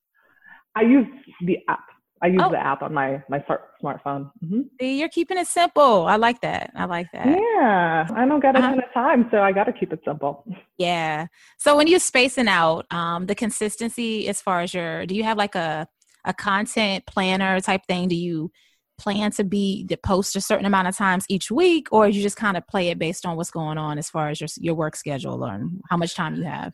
I 0.75 0.81
use 0.81 1.07
the 1.41 1.59
app. 1.69 1.85
I 2.21 2.27
use 2.27 2.41
oh. 2.43 2.49
the 2.49 2.57
app 2.57 2.81
on 2.81 2.93
my 2.93 3.21
my 3.29 3.39
smartphone. 3.39 4.31
Mm-hmm. 4.43 4.61
See, 4.79 4.99
you're 4.99 5.09
keeping 5.09 5.37
it 5.37 5.47
simple. 5.47 6.05
I 6.07 6.15
like 6.15 6.41
that. 6.41 6.71
I 6.75 6.85
like 6.85 7.07
that. 7.13 7.27
Yeah, 7.27 8.07
I 8.15 8.25
don't 8.25 8.39
got 8.39 8.55
a 8.55 8.59
uh-huh. 8.59 8.69
ton 8.69 8.79
of 8.79 8.93
time, 8.93 9.27
so 9.31 9.41
I 9.41 9.51
got 9.51 9.65
to 9.65 9.73
keep 9.73 9.91
it 9.91 9.99
simple. 10.05 10.45
Yeah. 10.77 11.27
So 11.57 11.75
when 11.75 11.87
you're 11.87 11.99
spacing 11.99 12.47
out, 12.47 12.85
um, 12.91 13.25
the 13.25 13.35
consistency 13.35 14.27
as 14.27 14.41
far 14.41 14.61
as 14.61 14.73
your, 14.73 15.05
do 15.05 15.15
you 15.15 15.23
have 15.23 15.37
like 15.37 15.55
a 15.55 15.87
a 16.23 16.33
content 16.33 17.05
planner 17.05 17.59
type 17.59 17.81
thing? 17.87 18.07
Do 18.07 18.15
you 18.15 18.51
plan 18.97 19.29
to 19.31 19.43
be 19.43 19.85
to 19.87 19.97
post 19.97 20.35
a 20.35 20.41
certain 20.41 20.65
amount 20.65 20.87
of 20.87 20.95
times 20.95 21.25
each 21.29 21.51
week, 21.51 21.87
or 21.91 22.07
you 22.07 22.21
just 22.21 22.37
kind 22.37 22.57
of 22.57 22.65
play 22.67 22.89
it 22.89 22.97
based 22.97 23.25
on 23.25 23.35
what's 23.35 23.51
going 23.51 23.77
on 23.77 23.97
as 23.97 24.09
far 24.09 24.29
as 24.29 24.39
your 24.39 24.47
your 24.57 24.75
work 24.75 24.95
schedule 24.95 25.43
and 25.43 25.81
how 25.89 25.97
much 25.97 26.15
time 26.15 26.35
you 26.35 26.43
have? 26.43 26.73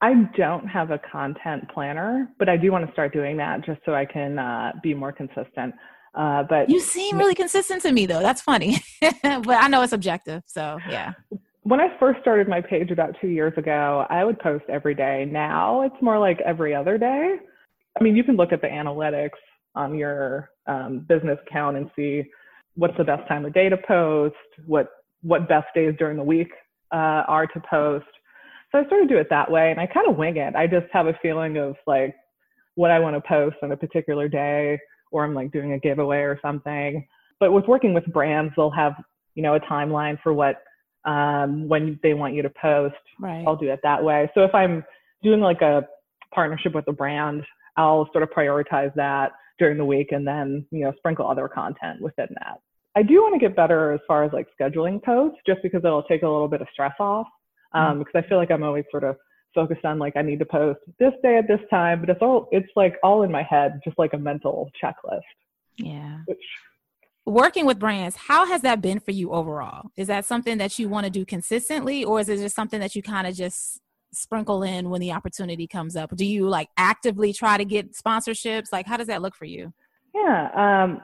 I 0.00 0.14
don't 0.36 0.66
have 0.66 0.90
a 0.90 0.98
content 0.98 1.68
planner, 1.72 2.28
but 2.38 2.48
I 2.48 2.56
do 2.56 2.70
want 2.70 2.86
to 2.86 2.92
start 2.92 3.12
doing 3.12 3.36
that 3.38 3.64
just 3.64 3.80
so 3.84 3.94
I 3.94 4.04
can 4.04 4.38
uh, 4.38 4.72
be 4.82 4.94
more 4.94 5.12
consistent. 5.12 5.74
Uh, 6.14 6.44
but 6.48 6.70
you 6.70 6.80
seem 6.80 7.18
really 7.18 7.34
consistent 7.34 7.82
to 7.82 7.92
me, 7.92 8.06
though. 8.06 8.20
That's 8.20 8.40
funny, 8.40 8.78
but 9.00 9.48
I 9.48 9.68
know 9.68 9.82
it's 9.82 9.92
objective. 9.92 10.42
So 10.46 10.78
yeah. 10.88 11.12
When 11.62 11.80
I 11.80 11.88
first 11.98 12.20
started 12.20 12.48
my 12.48 12.62
page 12.62 12.90
about 12.90 13.14
two 13.20 13.28
years 13.28 13.52
ago, 13.56 14.06
I 14.08 14.24
would 14.24 14.38
post 14.38 14.64
every 14.68 14.94
day. 14.94 15.28
Now 15.30 15.82
it's 15.82 16.00
more 16.00 16.18
like 16.18 16.40
every 16.40 16.74
other 16.74 16.96
day. 16.96 17.36
I 17.98 18.02
mean, 18.02 18.16
you 18.16 18.24
can 18.24 18.36
look 18.36 18.52
at 18.52 18.62
the 18.62 18.68
analytics 18.68 19.38
on 19.74 19.96
your 19.96 20.50
um, 20.66 21.00
business 21.08 21.38
account 21.46 21.76
and 21.76 21.90
see 21.94 22.24
what's 22.74 22.96
the 22.96 23.04
best 23.04 23.26
time 23.28 23.44
of 23.44 23.52
day 23.52 23.68
to 23.68 23.76
post, 23.76 24.36
what 24.66 24.88
what 25.22 25.48
best 25.48 25.66
days 25.74 25.94
during 25.98 26.16
the 26.16 26.22
week 26.22 26.50
uh, 26.92 27.24
are 27.26 27.46
to 27.46 27.62
post. 27.68 28.06
So 28.70 28.78
I 28.78 28.88
sort 28.88 29.02
of 29.02 29.08
do 29.08 29.16
it 29.16 29.28
that 29.30 29.50
way, 29.50 29.70
and 29.70 29.80
I 29.80 29.86
kind 29.86 30.08
of 30.08 30.16
wing 30.16 30.36
it. 30.36 30.54
I 30.54 30.66
just 30.66 30.86
have 30.92 31.06
a 31.06 31.18
feeling 31.22 31.56
of 31.56 31.76
like 31.86 32.14
what 32.74 32.90
I 32.90 32.98
want 32.98 33.16
to 33.16 33.26
post 33.26 33.56
on 33.62 33.72
a 33.72 33.76
particular 33.76 34.28
day, 34.28 34.78
or 35.10 35.24
I'm 35.24 35.34
like 35.34 35.52
doing 35.52 35.72
a 35.72 35.78
giveaway 35.78 36.18
or 36.18 36.38
something. 36.42 37.06
But 37.40 37.52
with 37.52 37.66
working 37.66 37.94
with 37.94 38.04
brands, 38.06 38.52
they'll 38.56 38.70
have 38.70 38.94
you 39.34 39.42
know 39.42 39.54
a 39.54 39.60
timeline 39.60 40.20
for 40.22 40.32
what 40.32 40.62
um, 41.04 41.68
when 41.68 41.98
they 42.02 42.14
want 42.14 42.34
you 42.34 42.42
to 42.42 42.50
post. 42.50 42.94
Right. 43.18 43.44
I'll 43.46 43.56
do 43.56 43.70
it 43.70 43.80
that 43.82 44.02
way. 44.02 44.30
So 44.34 44.42
if 44.42 44.54
I'm 44.54 44.84
doing 45.22 45.40
like 45.40 45.62
a 45.62 45.82
partnership 46.34 46.74
with 46.74 46.86
a 46.88 46.92
brand, 46.92 47.44
I'll 47.76 48.08
sort 48.12 48.22
of 48.22 48.30
prioritize 48.30 48.94
that 48.94 49.32
during 49.58 49.78
the 49.78 49.84
week 49.84 50.08
and 50.12 50.26
then, 50.26 50.66
you 50.70 50.80
know, 50.80 50.92
sprinkle 50.98 51.28
other 51.28 51.48
content 51.48 52.00
within 52.00 52.28
that. 52.40 52.60
I 52.96 53.02
do 53.02 53.14
want 53.14 53.34
to 53.34 53.40
get 53.40 53.56
better 53.56 53.92
as 53.92 54.00
far 54.06 54.24
as 54.24 54.32
like 54.32 54.46
scheduling 54.60 55.02
posts 55.02 55.38
just 55.46 55.60
because 55.62 55.82
it'll 55.84 56.02
take 56.02 56.22
a 56.22 56.28
little 56.28 56.48
bit 56.48 56.60
of 56.60 56.68
stress 56.72 56.94
off. 56.98 57.26
Um, 57.72 57.82
mm-hmm. 57.82 57.98
because 58.00 58.24
I 58.24 58.28
feel 58.28 58.38
like 58.38 58.50
I'm 58.50 58.62
always 58.62 58.84
sort 58.90 59.04
of 59.04 59.16
focused 59.54 59.84
on 59.84 59.98
like 59.98 60.16
I 60.16 60.22
need 60.22 60.38
to 60.38 60.46
post 60.46 60.80
this 60.98 61.12
day 61.22 61.36
at 61.36 61.48
this 61.48 61.60
time, 61.70 62.00
but 62.00 62.10
it's 62.10 62.22
all 62.22 62.48
it's 62.50 62.70
like 62.76 62.96
all 63.02 63.22
in 63.22 63.30
my 63.30 63.42
head, 63.42 63.80
just 63.84 63.98
like 63.98 64.12
a 64.14 64.18
mental 64.18 64.70
checklist. 64.82 65.20
Yeah. 65.76 66.20
Which, 66.26 66.38
Working 67.26 67.66
with 67.66 67.78
brands, 67.78 68.16
how 68.16 68.46
has 68.46 68.62
that 68.62 68.80
been 68.80 69.00
for 69.00 69.10
you 69.10 69.32
overall? 69.32 69.90
Is 69.98 70.06
that 70.06 70.24
something 70.24 70.56
that 70.56 70.78
you 70.78 70.88
want 70.88 71.04
to 71.04 71.10
do 71.10 71.26
consistently, 71.26 72.02
or 72.02 72.20
is 72.20 72.30
it 72.30 72.38
just 72.38 72.56
something 72.56 72.80
that 72.80 72.94
you 72.94 73.02
kind 73.02 73.26
of 73.26 73.34
just 73.34 73.80
sprinkle 74.14 74.62
in 74.62 74.88
when 74.88 75.02
the 75.02 75.12
opportunity 75.12 75.66
comes 75.66 75.94
up? 75.94 76.16
Do 76.16 76.24
you 76.24 76.48
like 76.48 76.70
actively 76.78 77.34
try 77.34 77.58
to 77.58 77.66
get 77.66 77.92
sponsorships? 77.92 78.72
Like, 78.72 78.86
how 78.86 78.96
does 78.96 79.08
that 79.08 79.20
look 79.20 79.36
for 79.36 79.44
you? 79.44 79.74
Yeah. 80.14 80.48
Um, 80.56 81.02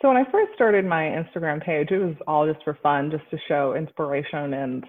so 0.00 0.06
when 0.06 0.16
I 0.16 0.30
first 0.30 0.52
started 0.54 0.84
my 0.84 1.04
Instagram 1.04 1.60
page, 1.60 1.90
it 1.90 1.98
was 1.98 2.14
all 2.28 2.46
just 2.46 2.62
for 2.62 2.78
fun, 2.80 3.10
just 3.10 3.28
to 3.32 3.38
show 3.48 3.74
inspiration 3.74 4.54
and 4.54 4.84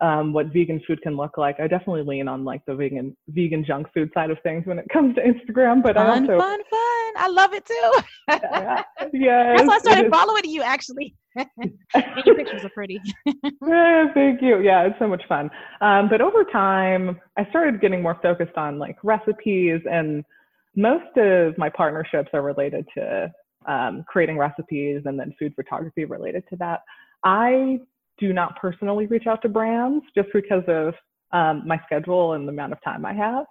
um, 0.00 0.32
what 0.32 0.46
vegan 0.46 0.80
food 0.86 1.02
can 1.02 1.16
look 1.16 1.36
like. 1.36 1.60
I 1.60 1.66
definitely 1.66 2.02
lean 2.02 2.26
on 2.28 2.44
like 2.44 2.64
the 2.66 2.74
vegan 2.74 3.16
vegan 3.28 3.64
junk 3.64 3.86
food 3.92 4.10
side 4.14 4.30
of 4.30 4.38
things 4.42 4.66
when 4.66 4.78
it 4.78 4.86
comes 4.92 5.14
to 5.16 5.22
Instagram, 5.22 5.82
but 5.82 5.96
fun, 5.96 6.06
I 6.06 6.10
also 6.10 6.38
fun, 6.38 6.60
fun. 6.70 7.12
I 7.16 7.28
love 7.28 7.52
it 7.52 7.64
too. 7.66 7.92
yeah, 8.28 8.82
yes, 9.12 9.58
that's 9.58 9.68
why 9.68 9.74
I 9.74 9.78
started 9.78 10.10
following 10.10 10.44
you 10.44 10.62
actually. 10.62 11.14
your 11.36 12.34
pictures 12.34 12.64
are 12.64 12.70
pretty. 12.70 13.00
yeah, 13.66 14.06
thank 14.14 14.42
you. 14.42 14.60
Yeah, 14.60 14.86
it's 14.86 14.98
so 14.98 15.06
much 15.06 15.22
fun. 15.28 15.50
Um, 15.80 16.08
but 16.08 16.20
over 16.20 16.44
time, 16.44 17.20
I 17.36 17.48
started 17.50 17.80
getting 17.80 18.02
more 18.02 18.18
focused 18.22 18.56
on 18.56 18.78
like 18.78 18.96
recipes, 19.02 19.80
and 19.90 20.24
most 20.76 21.16
of 21.16 21.56
my 21.58 21.68
partnerships 21.68 22.30
are 22.32 22.42
related 22.42 22.86
to 22.96 23.32
um, 23.66 24.04
creating 24.08 24.38
recipes 24.38 25.02
and 25.04 25.18
then 25.18 25.34
food 25.38 25.54
photography 25.54 26.04
related 26.04 26.44
to 26.48 26.56
that. 26.56 26.80
I 27.22 27.78
do 28.20 28.32
not 28.32 28.56
personally 28.60 29.06
reach 29.06 29.26
out 29.26 29.42
to 29.42 29.48
brands 29.48 30.04
just 30.14 30.28
because 30.32 30.62
of 30.68 30.94
um, 31.32 31.66
my 31.66 31.80
schedule 31.86 32.34
and 32.34 32.46
the 32.46 32.52
amount 32.52 32.72
of 32.72 32.82
time 32.82 33.04
I 33.04 33.14
have. 33.14 33.46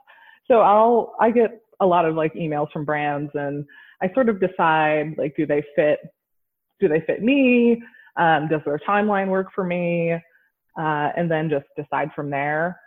So 0.47 0.61
I'll 0.61 1.15
I 1.19 1.31
get 1.31 1.61
a 1.79 1.85
lot 1.85 2.05
of 2.05 2.15
like 2.15 2.33
emails 2.33 2.71
from 2.71 2.85
brands 2.85 3.31
and 3.33 3.65
I 4.01 4.11
sort 4.13 4.29
of 4.29 4.39
decide 4.39 5.15
like 5.17 5.35
do 5.35 5.45
they 5.45 5.63
fit 5.75 5.99
do 6.79 6.87
they 6.87 7.01
fit 7.05 7.21
me? 7.21 7.81
Um, 8.15 8.47
does 8.47 8.61
their 8.65 8.79
timeline 8.79 9.27
work 9.27 9.47
for 9.53 9.63
me? 9.63 10.13
Uh, 10.77 11.09
and 11.17 11.29
then 11.29 11.49
just 11.49 11.65
decide 11.75 12.09
from 12.15 12.29
there. 12.29 12.79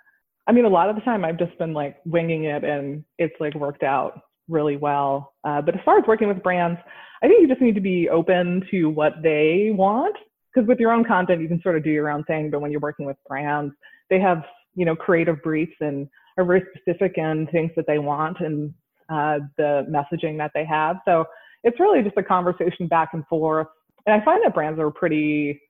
I 0.47 0.53
mean, 0.53 0.65
a 0.65 0.69
lot 0.69 0.89
of 0.89 0.97
the 0.97 1.03
time 1.03 1.25
I've 1.25 1.39
just 1.39 1.57
been 1.59 1.73
like 1.73 1.97
winging 2.05 2.45
it 2.45 2.65
and 2.65 3.05
it's 3.19 3.35
like 3.39 3.55
worked 3.55 3.83
out 3.83 4.21
really 4.49 4.77
well. 4.77 5.35
Uh, 5.45 5.61
but 5.61 5.75
as 5.75 5.81
far 5.85 5.99
as 5.99 6.05
working 6.07 6.29
with 6.29 6.43
brands, 6.43 6.81
I 7.23 7.29
think 7.29 7.43
you 7.43 7.49
just 7.49 7.61
need 7.61 7.75
to 7.75 7.81
be 7.81 8.09
open 8.09 8.67
to 8.71 8.87
what 8.87 9.15
they 9.23 9.71
want. 9.73 10.17
Because 10.53 10.69
with 10.69 10.79
your 10.79 10.93
own 10.93 11.05
content, 11.05 11.41
you 11.41 11.49
can 11.49 11.61
sort 11.63 11.77
of 11.77 11.85
do 11.85 11.91
your 11.91 12.11
own 12.11 12.25
thing. 12.25 12.51
But 12.51 12.61
when 12.61 12.71
you're 12.71 12.81
working 12.81 13.07
with 13.07 13.17
brands, 13.27 13.75
they 14.11 14.21
have, 14.21 14.45
you 14.75 14.85
know, 14.85 14.95
creative 14.95 15.43
briefs 15.43 15.77
and 15.81 16.09
are 16.37 16.45
very 16.45 16.63
specific 16.75 17.17
in 17.17 17.47
things 17.53 17.71
that 17.77 17.87
they 17.87 17.99
want 17.99 18.41
and 18.41 18.73
uh, 19.09 19.39
the 19.57 19.87
messaging 19.91 20.37
that 20.39 20.51
they 20.55 20.65
have. 20.65 20.97
So 21.05 21.25
it's 21.65 21.79
really 21.81 22.03
just 22.03 22.17
a 22.17 22.23
conversation 22.23 22.87
back 22.87 23.11
and 23.13 23.27
forth. 23.27 23.69
And 24.07 24.21
I 24.21 24.25
find 24.25 24.43
that 24.45 24.55
brands 24.55 24.81
are 24.81 24.91
pretty, 24.91 25.61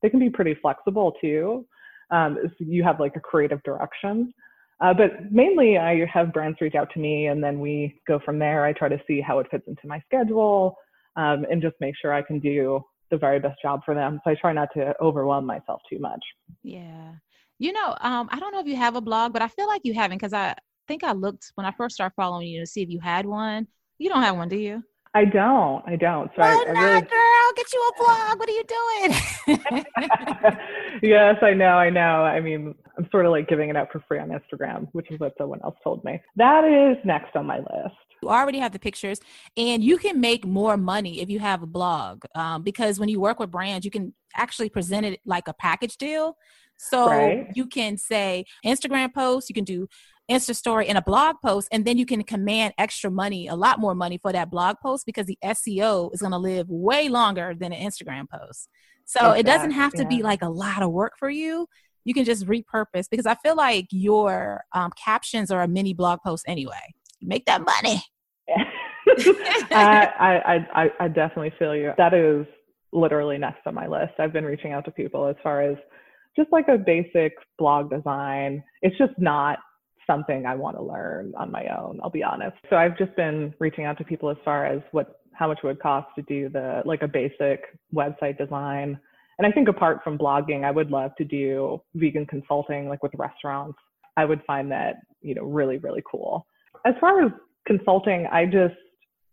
they 0.00 0.10
can 0.10 0.20
be 0.20 0.30
pretty 0.30 0.56
flexible 0.60 1.12
too. 1.20 1.66
Um, 2.10 2.38
you 2.58 2.82
have 2.82 3.00
like 3.00 3.16
a 3.16 3.20
creative 3.20 3.62
direction. 3.62 4.32
Uh, 4.80 4.92
but 4.92 5.32
mainly, 5.32 5.78
I 5.78 6.04
have 6.12 6.32
brands 6.32 6.60
reach 6.60 6.74
out 6.74 6.90
to 6.94 6.98
me, 6.98 7.28
and 7.28 7.42
then 7.42 7.60
we 7.60 8.00
go 8.08 8.18
from 8.24 8.40
there. 8.40 8.64
I 8.64 8.72
try 8.72 8.88
to 8.88 9.00
see 9.06 9.20
how 9.20 9.38
it 9.38 9.46
fits 9.48 9.62
into 9.68 9.86
my 9.86 10.02
schedule, 10.06 10.76
um, 11.14 11.46
and 11.48 11.62
just 11.62 11.76
make 11.80 11.94
sure 11.96 12.12
I 12.12 12.22
can 12.22 12.40
do 12.40 12.82
the 13.12 13.18
very 13.18 13.38
best 13.38 13.60
job 13.62 13.82
for 13.84 13.94
them. 13.94 14.20
So 14.24 14.30
I 14.32 14.34
try 14.34 14.52
not 14.52 14.70
to 14.74 14.94
overwhelm 15.00 15.46
myself 15.46 15.80
too 15.88 16.00
much. 16.00 16.24
Yeah, 16.64 17.12
you 17.58 17.72
know, 17.72 17.96
um, 18.00 18.28
I 18.32 18.40
don't 18.40 18.52
know 18.52 18.60
if 18.60 18.66
you 18.66 18.74
have 18.74 18.96
a 18.96 19.00
blog, 19.00 19.32
but 19.32 19.42
I 19.42 19.46
feel 19.46 19.68
like 19.68 19.82
you 19.84 19.94
haven't 19.94 20.18
because 20.18 20.32
I 20.32 20.54
think 20.88 21.04
I 21.04 21.12
looked 21.12 21.52
when 21.54 21.66
I 21.66 21.70
first 21.70 21.94
started 21.94 22.14
following 22.16 22.48
you 22.48 22.58
to 22.58 22.66
see 22.66 22.82
if 22.82 22.88
you 22.88 22.98
had 22.98 23.26
one. 23.26 23.68
You 23.98 24.08
don't 24.08 24.22
have 24.22 24.36
one, 24.36 24.48
do 24.48 24.56
you? 24.56 24.82
I 25.14 25.26
don't. 25.26 25.82
I 25.86 25.96
don't. 25.96 26.30
So 26.34 26.40
Why 26.40 26.48
I, 26.48 26.70
I 26.70 26.72
not, 26.72 26.80
really... 26.80 27.00
girl? 27.02 27.52
Get 27.54 27.72
you 27.72 27.90
a 27.90 28.02
blog. 28.02 28.38
What 28.38 28.48
are 28.48 28.52
you 28.52 28.64
doing? 28.64 30.56
yes, 31.02 31.36
I 31.42 31.52
know. 31.52 31.74
I 31.76 31.90
know. 31.90 32.24
I 32.24 32.40
mean, 32.40 32.74
I'm 32.96 33.08
sort 33.10 33.26
of 33.26 33.32
like 33.32 33.46
giving 33.46 33.68
it 33.68 33.76
out 33.76 33.88
for 33.92 34.02
free 34.08 34.18
on 34.18 34.30
Instagram, 34.30 34.88
which 34.92 35.10
is 35.10 35.20
what 35.20 35.34
someone 35.36 35.60
else 35.62 35.76
told 35.84 36.02
me. 36.04 36.20
That 36.36 36.64
is 36.64 36.96
next 37.04 37.36
on 37.36 37.46
my 37.46 37.58
list. 37.58 37.94
You 38.22 38.30
already 38.30 38.58
have 38.60 38.72
the 38.72 38.78
pictures, 38.78 39.20
and 39.56 39.84
you 39.84 39.98
can 39.98 40.20
make 40.20 40.46
more 40.46 40.76
money 40.76 41.20
if 41.20 41.28
you 41.28 41.40
have 41.40 41.62
a 41.62 41.66
blog 41.66 42.22
um, 42.34 42.62
because 42.62 42.98
when 42.98 43.08
you 43.08 43.20
work 43.20 43.38
with 43.38 43.50
brands, 43.50 43.84
you 43.84 43.90
can 43.90 44.14
actually 44.34 44.70
present 44.70 45.04
it 45.04 45.20
like 45.26 45.48
a 45.48 45.52
package 45.52 45.96
deal. 45.98 46.36
So 46.78 47.08
right. 47.08 47.48
you 47.54 47.66
can 47.66 47.98
say 47.98 48.46
Instagram 48.64 49.12
posts, 49.12 49.50
you 49.50 49.54
can 49.54 49.64
do 49.64 49.88
Insta 50.30 50.54
story 50.54 50.88
and 50.88 50.96
a 50.96 51.02
blog 51.02 51.36
post, 51.44 51.68
and 51.72 51.84
then 51.84 51.98
you 51.98 52.06
can 52.06 52.22
command 52.22 52.74
extra 52.78 53.10
money, 53.10 53.48
a 53.48 53.54
lot 53.54 53.80
more 53.80 53.94
money 53.94 54.18
for 54.18 54.32
that 54.32 54.50
blog 54.50 54.76
post 54.82 55.04
because 55.04 55.26
the 55.26 55.38
SEO 55.44 56.12
is 56.14 56.20
going 56.20 56.32
to 56.32 56.38
live 56.38 56.68
way 56.68 57.08
longer 57.08 57.54
than 57.58 57.72
an 57.72 57.84
Instagram 57.84 58.26
post. 58.28 58.68
So 59.04 59.20
exactly. 59.20 59.40
it 59.40 59.46
doesn't 59.46 59.70
have 59.72 59.92
to 59.92 60.02
yeah. 60.02 60.08
be 60.08 60.22
like 60.22 60.42
a 60.42 60.48
lot 60.48 60.82
of 60.82 60.92
work 60.92 61.14
for 61.18 61.28
you. 61.28 61.66
You 62.04 62.14
can 62.14 62.24
just 62.24 62.46
repurpose 62.46 63.08
because 63.10 63.26
I 63.26 63.34
feel 63.36 63.56
like 63.56 63.86
your 63.90 64.62
um, 64.72 64.90
captions 65.02 65.50
are 65.50 65.62
a 65.62 65.68
mini 65.68 65.94
blog 65.94 66.20
post 66.24 66.44
anyway. 66.48 66.94
You 67.20 67.28
make 67.28 67.44
that 67.46 67.62
money. 67.62 68.02
I, 69.70 70.08
I, 70.18 70.82
I, 70.82 70.90
I 71.00 71.08
definitely 71.08 71.52
feel 71.58 71.76
you. 71.76 71.92
That 71.98 72.14
is 72.14 72.46
literally 72.92 73.38
next 73.38 73.66
on 73.66 73.74
my 73.74 73.86
list. 73.86 74.12
I've 74.18 74.32
been 74.32 74.44
reaching 74.44 74.72
out 74.72 74.84
to 74.86 74.90
people 74.90 75.26
as 75.26 75.36
far 75.42 75.62
as 75.62 75.76
just 76.36 76.50
like 76.50 76.68
a 76.68 76.78
basic 76.78 77.34
blog 77.58 77.90
design. 77.90 78.62
It's 78.80 78.96
just 78.98 79.12
not 79.18 79.58
something 80.06 80.46
I 80.46 80.54
want 80.54 80.76
to 80.76 80.82
learn 80.82 81.32
on 81.36 81.50
my 81.50 81.66
own, 81.66 82.00
I'll 82.02 82.10
be 82.10 82.22
honest. 82.22 82.56
So 82.70 82.76
I've 82.76 82.96
just 82.98 83.14
been 83.16 83.54
reaching 83.58 83.84
out 83.84 83.98
to 83.98 84.04
people 84.04 84.30
as 84.30 84.36
far 84.44 84.66
as 84.66 84.80
what 84.92 85.20
how 85.34 85.48
much 85.48 85.60
it 85.62 85.66
would 85.66 85.80
cost 85.80 86.08
to 86.16 86.22
do 86.22 86.48
the 86.48 86.82
like 86.84 87.02
a 87.02 87.08
basic 87.08 87.78
website 87.94 88.38
design. 88.38 88.98
And 89.38 89.46
I 89.46 89.50
think 89.50 89.68
apart 89.68 90.00
from 90.04 90.18
blogging, 90.18 90.64
I 90.64 90.70
would 90.70 90.90
love 90.90 91.12
to 91.16 91.24
do 91.24 91.80
vegan 91.94 92.26
consulting 92.26 92.88
like 92.88 93.02
with 93.02 93.12
restaurants. 93.16 93.78
I 94.16 94.24
would 94.24 94.42
find 94.46 94.70
that, 94.70 94.96
you 95.22 95.34
know, 95.34 95.44
really, 95.44 95.78
really 95.78 96.02
cool. 96.10 96.46
As 96.84 96.94
far 97.00 97.24
as 97.24 97.32
consulting, 97.66 98.26
I 98.30 98.44
just 98.44 98.74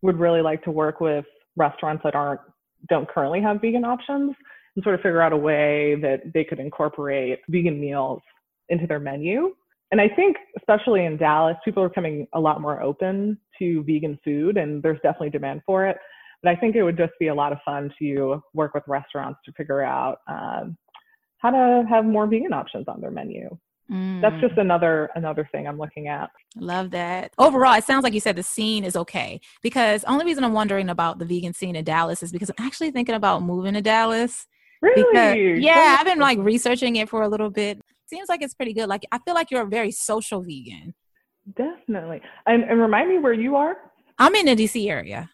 would 0.02 0.18
really 0.18 0.42
like 0.42 0.64
to 0.64 0.72
work 0.72 1.02
with 1.02 1.26
restaurants 1.58 2.04
that 2.04 2.16
aren't 2.16 2.42
don't 2.88 3.10
currently 3.10 3.42
have 3.42 3.60
vegan 3.60 3.84
options 3.84 4.34
and 4.76 4.84
sort 4.84 4.96
of 4.96 5.02
figure 5.02 5.22
out 5.22 5.34
a 5.34 5.38
way 5.38 5.96
that 6.02 6.22
they 6.34 6.46
could 6.46 6.60
incorporate 6.60 7.40
vegan 7.50 7.80
meals 7.80 8.22
into 8.70 8.88
their 8.88 9.00
menu 9.00 9.54
and 9.92 10.00
I 10.00 10.08
think, 10.08 10.38
especially 10.58 11.06
in 11.06 11.18
Dallas, 11.18 11.58
people 11.66 11.82
are 11.82 11.90
coming 11.90 12.28
a 12.34 12.40
lot 12.40 12.62
more 12.62 12.82
open 12.82 13.38
to 13.58 13.84
vegan 13.84 14.20
food, 14.24 14.58
and 14.58 14.84
there's 14.84 15.00
definitely 15.02 15.32
demand 15.32 15.62
for 15.66 15.86
it. 15.86 15.98
But 16.44 16.52
I 16.52 16.56
think 16.56 16.76
it 16.76 16.84
would 16.84 16.98
just 16.98 17.14
be 17.20 17.28
a 17.28 17.36
lot 17.36 17.52
of 17.52 17.58
fun 17.66 17.92
to 18.00 18.42
work 18.54 18.74
with 18.74 18.84
restaurants 18.88 19.40
to 19.46 19.52
figure 19.54 19.82
out 19.82 20.20
um, 20.28 20.78
how 21.40 21.50
to 21.50 21.86
have 21.90 22.06
more 22.06 22.28
vegan 22.28 22.54
options 22.54 22.88
on 22.88 23.02
their 23.02 23.12
menu. 23.12 23.50
Mm. 23.92 24.22
That's 24.22 24.40
just 24.40 24.58
another 24.58 25.10
another 25.16 25.50
thing 25.52 25.68
I'm 25.68 25.80
looking 25.80 26.08
at. 26.08 26.30
Love 26.56 26.92
that. 26.92 27.34
Overall, 27.40 27.74
it 27.74 27.84
sounds 27.84 28.04
like 28.04 28.14
you 28.14 28.20
said 28.20 28.36
the 28.36 28.44
scene 28.44 28.84
is 28.84 28.96
okay. 28.96 29.42
Because 29.64 30.04
only 30.04 30.26
reason 30.26 30.44
I'm 30.44 30.54
wondering 30.54 30.90
about 30.90 31.18
the 31.18 31.26
vegan 31.26 31.54
scene 31.54 31.76
in 31.76 31.84
Dallas 31.84 32.22
is 32.22 32.32
because 32.32 32.52
I'm 32.52 32.66
actually 32.66 32.92
thinking 32.92 33.16
about 33.16 33.42
moving 33.42 33.74
to 33.74 33.82
Dallas. 33.82 34.46
Really? 34.82 35.04
Because, 35.12 35.64
yeah, 35.64 35.98
I've 36.00 36.06
been 36.06 36.20
like 36.20 36.38
researching 36.38 36.98
it 36.98 37.10
for 37.10 37.24
a 37.24 37.28
little 37.28 37.50
bit 37.50 37.82
seems 38.10 38.30
like 38.30 38.42
it's 38.42 38.54
pretty 38.54 38.74
good. 38.74 38.88
Like 38.88 39.06
I 39.12 39.20
feel 39.20 39.34
like 39.34 39.52
you're 39.52 39.64
a 39.64 39.68
very 39.68 39.92
social 39.92 40.42
vegan. 40.42 40.94
Definitely. 41.56 42.22
And, 42.46 42.64
and 42.64 42.80
remind 42.80 43.10
me 43.10 43.18
where 43.18 43.34
you 43.34 43.56
are. 43.56 43.78
I'm 44.18 44.36
in 44.36 44.46
the 44.46 44.56
DC 44.56 44.90
area. 44.90 45.30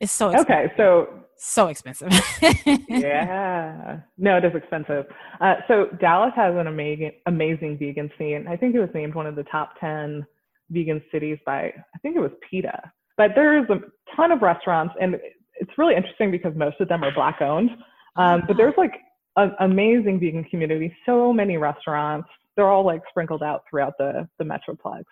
It's 0.00 0.12
so 0.12 0.30
expensive. 0.30 0.50
okay. 0.50 0.72
So 0.76 1.08
so 1.42 1.68
expensive. 1.68 2.12
yeah, 2.88 4.00
no, 4.18 4.36
it 4.36 4.44
is 4.44 4.54
expensive. 4.54 5.06
Uh, 5.40 5.54
so 5.68 5.86
Dallas 5.98 6.32
has 6.36 6.54
an 6.54 6.66
amazing 6.66 7.12
amazing 7.26 7.78
vegan 7.78 8.10
scene. 8.18 8.46
I 8.48 8.56
think 8.56 8.74
it 8.74 8.80
was 8.80 8.90
named 8.94 9.14
one 9.14 9.26
of 9.26 9.36
the 9.36 9.44
top 9.44 9.74
ten 9.80 10.26
vegan 10.70 11.02
cities 11.12 11.38
by 11.44 11.72
I 11.94 11.98
think 12.02 12.16
it 12.16 12.20
was 12.20 12.30
PETA. 12.48 12.92
But 13.16 13.32
there's 13.34 13.68
a 13.70 13.80
ton 14.16 14.32
of 14.32 14.42
restaurants, 14.42 14.94
and 15.00 15.16
it's 15.54 15.70
really 15.76 15.94
interesting 15.94 16.30
because 16.30 16.54
most 16.56 16.80
of 16.80 16.88
them 16.88 17.04
are 17.04 17.12
black 17.12 17.40
owned. 17.42 17.70
Um, 18.16 18.42
but 18.46 18.56
there's 18.56 18.74
like 18.76 18.92
an 19.36 19.52
amazing 19.60 20.20
vegan 20.20 20.44
community. 20.44 20.94
So 21.06 21.32
many 21.32 21.56
restaurants. 21.56 22.28
They're 22.56 22.68
all 22.68 22.84
like 22.84 23.02
sprinkled 23.08 23.42
out 23.42 23.62
throughout 23.68 23.94
the 23.98 24.28
the 24.38 24.44
metroplex. 24.44 25.04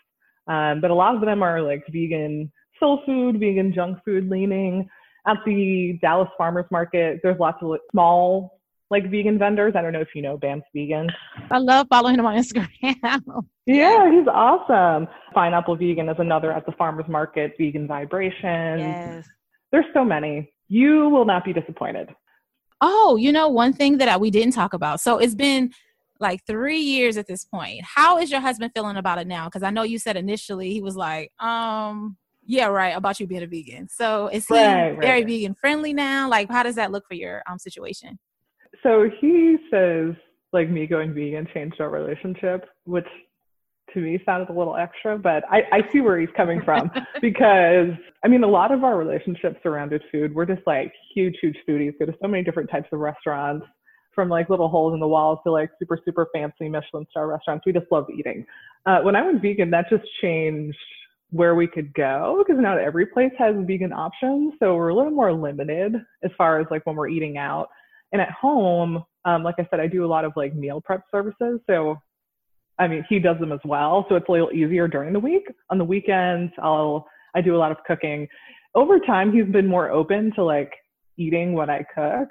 Um, 0.46 0.80
but 0.80 0.90
a 0.90 0.94
lot 0.94 1.14
of 1.14 1.20
them 1.20 1.42
are 1.42 1.60
like 1.60 1.84
vegan 1.90 2.50
soul 2.80 3.02
food, 3.04 3.38
vegan 3.38 3.72
junk 3.72 3.98
food 4.04 4.28
leaning. 4.28 4.88
At 5.26 5.38
the 5.44 5.98
Dallas 6.00 6.28
Farmers 6.38 6.64
Market, 6.70 7.20
there's 7.22 7.38
lots 7.38 7.58
of 7.62 7.78
small 7.90 8.58
like 8.90 9.10
vegan 9.10 9.38
vendors. 9.38 9.74
I 9.76 9.82
don't 9.82 9.92
know 9.92 10.00
if 10.00 10.14
you 10.14 10.22
know 10.22 10.38
Bam's 10.38 10.62
Vegan. 10.74 11.10
I 11.50 11.58
love 11.58 11.86
following 11.90 12.18
him 12.18 12.26
on 12.26 12.36
Instagram. 12.36 12.66
yeah, 13.66 14.10
he's 14.10 14.26
awesome. 14.26 15.08
Pineapple 15.34 15.76
Vegan 15.76 16.08
is 16.08 16.16
another 16.18 16.52
at 16.52 16.64
the 16.64 16.72
Farmers 16.72 17.06
Market. 17.08 17.52
Vegan 17.58 17.86
Vibration. 17.86 18.78
Yes. 18.78 19.28
There's 19.72 19.84
so 19.92 20.04
many. 20.04 20.50
You 20.68 21.08
will 21.10 21.26
not 21.26 21.44
be 21.44 21.52
disappointed. 21.52 22.08
Oh, 22.80 23.16
you 23.16 23.32
know, 23.32 23.48
one 23.48 23.72
thing 23.72 23.98
that 23.98 24.08
I, 24.08 24.16
we 24.16 24.30
didn't 24.30 24.52
talk 24.54 24.72
about. 24.72 25.00
So 25.00 25.18
it's 25.18 25.34
been 25.34 25.72
like 26.20 26.44
three 26.46 26.80
years 26.80 27.16
at 27.16 27.26
this 27.26 27.44
point. 27.44 27.80
How 27.82 28.18
is 28.18 28.30
your 28.30 28.40
husband 28.40 28.72
feeling 28.74 28.96
about 28.96 29.18
it 29.18 29.26
now? 29.26 29.46
Because 29.46 29.62
I 29.62 29.70
know 29.70 29.82
you 29.82 29.98
said 29.98 30.16
initially 30.16 30.72
he 30.72 30.80
was 30.80 30.96
like, 30.96 31.32
um, 31.40 32.16
yeah, 32.44 32.66
right, 32.66 32.96
about 32.96 33.20
you 33.20 33.26
being 33.26 33.42
a 33.42 33.46
vegan. 33.46 33.88
So 33.88 34.28
is 34.28 34.46
he 34.46 34.54
right, 34.54 34.96
very 35.00 35.22
vegan 35.22 35.54
friendly 35.54 35.92
now? 35.92 36.28
Like, 36.28 36.50
how 36.50 36.62
does 36.62 36.76
that 36.76 36.90
look 36.90 37.04
for 37.06 37.14
your 37.14 37.42
um 37.48 37.58
situation? 37.58 38.18
So 38.82 39.08
he 39.20 39.56
says 39.70 40.14
like 40.52 40.70
me 40.70 40.86
going 40.86 41.12
vegan 41.14 41.46
changed 41.52 41.80
our 41.80 41.90
relationship, 41.90 42.64
which 42.84 43.06
to 43.94 44.00
me 44.00 44.20
sounded 44.24 44.48
a 44.50 44.52
little 44.52 44.76
extra, 44.76 45.18
but 45.18 45.44
I, 45.50 45.62
I 45.72 45.92
see 45.92 46.00
where 46.00 46.18
he's 46.18 46.30
coming 46.36 46.62
from 46.62 46.90
because 47.20 47.90
I 48.24 48.28
mean, 48.28 48.42
a 48.42 48.48
lot 48.48 48.72
of 48.72 48.84
our 48.84 48.96
relationships 48.96 49.58
surrounded 49.62 50.02
food. 50.10 50.34
We're 50.34 50.46
just 50.46 50.66
like 50.66 50.92
huge, 51.14 51.36
huge 51.40 51.56
foodies. 51.68 51.98
Go 51.98 52.06
to 52.06 52.14
so 52.20 52.28
many 52.28 52.42
different 52.42 52.70
types 52.70 52.88
of 52.92 52.98
restaurants 52.98 53.66
from 54.14 54.28
like 54.28 54.50
little 54.50 54.68
holes 54.68 54.94
in 54.94 55.00
the 55.00 55.06
walls 55.06 55.38
to 55.44 55.52
like 55.52 55.70
super, 55.78 55.98
super 56.04 56.26
fancy 56.34 56.68
Michelin 56.68 57.06
star 57.10 57.28
restaurants. 57.28 57.64
We 57.64 57.72
just 57.72 57.86
love 57.92 58.06
eating. 58.10 58.44
Uh, 58.84 59.00
when 59.02 59.14
I 59.14 59.22
went 59.22 59.40
vegan, 59.40 59.70
that 59.70 59.88
just 59.88 60.02
changed 60.20 60.76
where 61.30 61.54
we 61.54 61.66
could 61.66 61.92
go 61.94 62.42
because 62.44 62.60
not 62.60 62.78
every 62.78 63.06
place 63.06 63.32
has 63.38 63.54
vegan 63.60 63.92
options. 63.92 64.54
So 64.58 64.74
we're 64.74 64.88
a 64.88 64.94
little 64.94 65.12
more 65.12 65.32
limited 65.32 65.94
as 66.24 66.30
far 66.36 66.58
as 66.58 66.66
like 66.70 66.84
when 66.86 66.96
we're 66.96 67.08
eating 67.08 67.38
out. 67.38 67.68
And 68.12 68.22
at 68.22 68.30
home, 68.30 69.04
um, 69.24 69.42
like 69.44 69.56
I 69.58 69.68
said, 69.70 69.78
I 69.78 69.86
do 69.86 70.04
a 70.04 70.08
lot 70.08 70.24
of 70.24 70.32
like 70.36 70.54
meal 70.54 70.80
prep 70.80 71.02
services. 71.10 71.60
So 71.68 71.96
I 72.78 72.88
mean, 72.88 73.04
he 73.08 73.18
does 73.18 73.38
them 73.40 73.52
as 73.52 73.60
well. 73.64 74.06
So 74.08 74.16
it's 74.16 74.28
a 74.28 74.32
little 74.32 74.52
easier 74.52 74.88
during 74.88 75.12
the 75.12 75.20
week. 75.20 75.44
On 75.70 75.78
the 75.78 75.84
weekends, 75.84 76.52
I'll, 76.62 77.06
I 77.34 77.40
do 77.40 77.56
a 77.56 77.58
lot 77.58 77.72
of 77.72 77.78
cooking. 77.86 78.28
Over 78.74 78.98
time, 79.00 79.32
he's 79.32 79.50
been 79.52 79.66
more 79.66 79.90
open 79.90 80.32
to 80.36 80.44
like 80.44 80.72
eating 81.16 81.54
what 81.54 81.68
I 81.70 81.84
cook. 81.94 82.28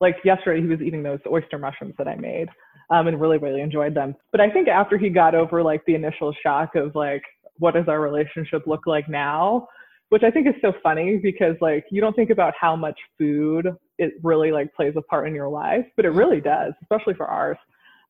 Like 0.00 0.16
yesterday, 0.24 0.60
he 0.62 0.66
was 0.68 0.80
eating 0.80 1.02
those 1.02 1.18
oyster 1.26 1.58
mushrooms 1.58 1.94
that 1.98 2.08
I 2.08 2.16
made. 2.16 2.48
um, 2.90 3.06
and 3.06 3.20
really, 3.20 3.38
really 3.38 3.60
enjoyed 3.60 3.94
them. 3.94 4.14
But 4.32 4.40
I 4.40 4.50
think 4.50 4.68
after 4.68 4.98
he 4.98 5.08
got 5.08 5.34
over 5.34 5.62
like 5.62 5.84
the 5.86 5.94
initial 5.94 6.34
shock 6.42 6.74
of 6.74 6.94
like, 6.94 7.22
what 7.58 7.74
does 7.74 7.88
our 7.88 8.00
relationship 8.00 8.66
look 8.66 8.86
like 8.86 9.08
now? 9.08 9.68
Which 10.08 10.22
I 10.24 10.30
think 10.30 10.48
is 10.48 10.54
so 10.60 10.72
funny 10.82 11.20
because 11.22 11.54
like 11.60 11.84
you 11.90 12.00
don't 12.00 12.16
think 12.16 12.30
about 12.30 12.54
how 12.60 12.74
much 12.74 12.98
food 13.16 13.68
it 13.98 14.14
really 14.24 14.50
like 14.50 14.74
plays 14.74 14.94
a 14.96 15.02
part 15.02 15.28
in 15.28 15.34
your 15.34 15.48
life, 15.48 15.84
but 15.96 16.04
it 16.04 16.10
really 16.10 16.40
does, 16.40 16.72
especially 16.82 17.14
for 17.14 17.26
ours. 17.26 17.56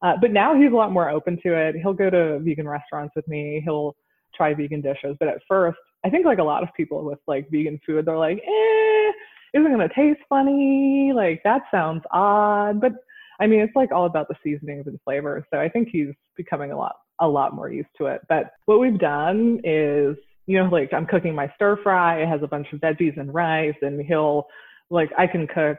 Uh, 0.02 0.14
but 0.20 0.32
now 0.32 0.54
he's 0.54 0.72
a 0.72 0.76
lot 0.76 0.92
more 0.92 1.10
open 1.10 1.38
to 1.42 1.54
it. 1.54 1.76
He'll 1.76 1.92
go 1.92 2.10
to 2.10 2.38
vegan 2.40 2.68
restaurants 2.68 3.14
with 3.14 3.28
me. 3.28 3.60
He'll 3.64 3.94
try 4.34 4.54
vegan 4.54 4.80
dishes. 4.80 5.16
But 5.18 5.28
at 5.28 5.40
first, 5.46 5.78
I 6.04 6.10
think 6.10 6.24
like 6.24 6.38
a 6.38 6.44
lot 6.44 6.62
of 6.62 6.70
people 6.76 7.04
with 7.04 7.18
like 7.26 7.50
vegan 7.50 7.78
food, 7.84 8.06
they're 8.06 8.16
like, 8.16 8.38
eh, 8.38 9.12
isn't 9.54 9.78
to 9.78 9.88
taste 9.94 10.20
funny? 10.28 11.12
Like 11.14 11.42
that 11.44 11.62
sounds 11.70 12.02
odd. 12.12 12.80
But 12.80 12.92
I 13.40 13.46
mean, 13.46 13.60
it's 13.60 13.76
like 13.76 13.92
all 13.92 14.06
about 14.06 14.28
the 14.28 14.36
seasonings 14.42 14.86
and 14.86 14.98
flavors. 15.04 15.44
So 15.52 15.60
I 15.60 15.68
think 15.68 15.88
he's 15.90 16.08
becoming 16.36 16.72
a 16.72 16.76
lot, 16.76 16.96
a 17.20 17.28
lot 17.28 17.54
more 17.54 17.70
used 17.70 17.88
to 17.98 18.06
it. 18.06 18.20
But 18.28 18.52
what 18.66 18.80
we've 18.80 18.98
done 18.98 19.60
is, 19.64 20.16
you 20.46 20.58
know, 20.58 20.68
like 20.70 20.92
I'm 20.92 21.06
cooking 21.06 21.34
my 21.34 21.52
stir 21.54 21.78
fry. 21.82 22.22
It 22.22 22.28
has 22.28 22.42
a 22.42 22.48
bunch 22.48 22.66
of 22.72 22.80
veggies 22.80 23.18
and 23.18 23.32
rice, 23.32 23.76
and 23.82 24.00
he'll 24.04 24.46
like 24.90 25.10
I 25.16 25.26
can 25.26 25.46
cook 25.46 25.78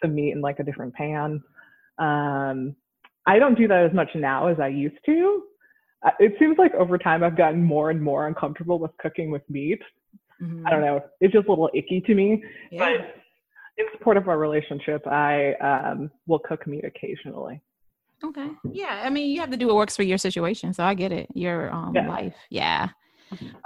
some 0.00 0.14
meat 0.14 0.32
in 0.32 0.40
like 0.40 0.58
a 0.58 0.64
different 0.64 0.94
pan. 0.94 1.42
Um, 1.98 2.76
I 3.26 3.38
don't 3.38 3.56
do 3.56 3.68
that 3.68 3.84
as 3.84 3.92
much 3.92 4.08
now 4.14 4.48
as 4.48 4.58
I 4.60 4.68
used 4.68 4.98
to. 5.06 5.42
Uh, 6.04 6.10
it 6.18 6.34
seems 6.38 6.56
like 6.58 6.74
over 6.74 6.96
time 6.98 7.22
I've 7.22 7.36
gotten 7.36 7.62
more 7.62 7.90
and 7.90 8.00
more 8.00 8.26
uncomfortable 8.26 8.78
with 8.78 8.90
cooking 8.98 9.30
with 9.30 9.42
meat. 9.48 9.80
Mm-hmm. 10.42 10.66
I 10.66 10.70
don't 10.70 10.80
know. 10.80 11.02
It's 11.20 11.32
just 11.32 11.46
a 11.46 11.50
little 11.50 11.70
icky 11.74 12.00
to 12.00 12.14
me. 12.14 12.42
Yeah. 12.70 12.78
But 12.78 13.14
in 13.76 13.86
support 13.92 14.16
of 14.16 14.28
our 14.28 14.38
relationship, 14.38 15.06
I 15.06 15.52
um, 15.54 16.10
will 16.26 16.38
cook 16.38 16.66
meat 16.66 16.84
occasionally. 16.84 17.60
Okay. 18.24 18.48
Yeah. 18.72 19.02
I 19.04 19.10
mean, 19.10 19.30
you 19.30 19.40
have 19.40 19.50
to 19.50 19.56
do 19.56 19.66
what 19.66 19.76
works 19.76 19.96
for 19.96 20.02
your 20.02 20.18
situation. 20.18 20.72
So 20.72 20.84
I 20.84 20.94
get 20.94 21.12
it. 21.12 21.28
Your 21.34 21.72
um, 21.72 21.92
yeah. 21.94 22.08
life. 22.08 22.34
Yeah. 22.50 22.88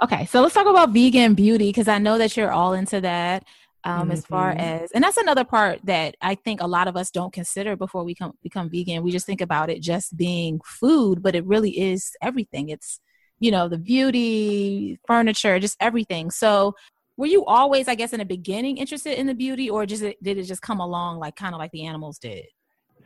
Okay. 0.03 0.25
So 0.25 0.41
let's 0.41 0.53
talk 0.53 0.67
about 0.67 0.91
vegan 0.91 1.33
beauty 1.33 1.69
because 1.69 1.87
I 1.87 1.97
know 1.97 2.17
that 2.17 2.37
you're 2.37 2.51
all 2.51 2.73
into 2.73 3.01
that. 3.01 3.45
Um, 3.87 4.01
mm-hmm. 4.01 4.11
as 4.13 4.25
far 4.25 4.51
mm-hmm. 4.51 4.83
as 4.83 4.91
and 4.93 5.03
that's 5.03 5.17
another 5.17 5.43
part 5.43 5.79
that 5.83 6.15
I 6.19 6.33
think 6.33 6.59
a 6.59 6.65
lot 6.65 6.87
of 6.87 6.97
us 6.97 7.11
don't 7.11 7.31
consider 7.31 7.75
before 7.75 8.03
we 8.03 8.15
come 8.15 8.33
become 8.41 8.67
vegan. 8.67 9.03
We 9.03 9.11
just 9.11 9.27
think 9.27 9.41
about 9.41 9.69
it 9.69 9.79
just 9.79 10.17
being 10.17 10.59
food, 10.65 11.21
but 11.21 11.35
it 11.35 11.45
really 11.45 11.79
is 11.79 12.11
everything. 12.19 12.69
It's 12.69 12.99
you 13.39 13.51
know 13.51 13.69
the 13.69 13.77
beauty, 13.77 14.99
furniture, 15.05 15.59
just 15.59 15.77
everything. 15.79 16.31
So 16.31 16.73
were 17.17 17.27
you 17.27 17.45
always, 17.45 17.87
I 17.87 17.95
guess, 17.95 18.11
in 18.11 18.19
the 18.19 18.25
beginning 18.25 18.77
interested 18.77 19.17
in 19.17 19.27
the 19.27 19.33
beauty, 19.33 19.69
or 19.69 19.85
just 19.85 20.01
did 20.01 20.37
it 20.37 20.43
just 20.43 20.61
come 20.61 20.79
along 20.79 21.19
like 21.19 21.35
kind 21.35 21.53
of 21.53 21.59
like 21.59 21.71
the 21.71 21.85
animals 21.85 22.17
did? 22.17 22.45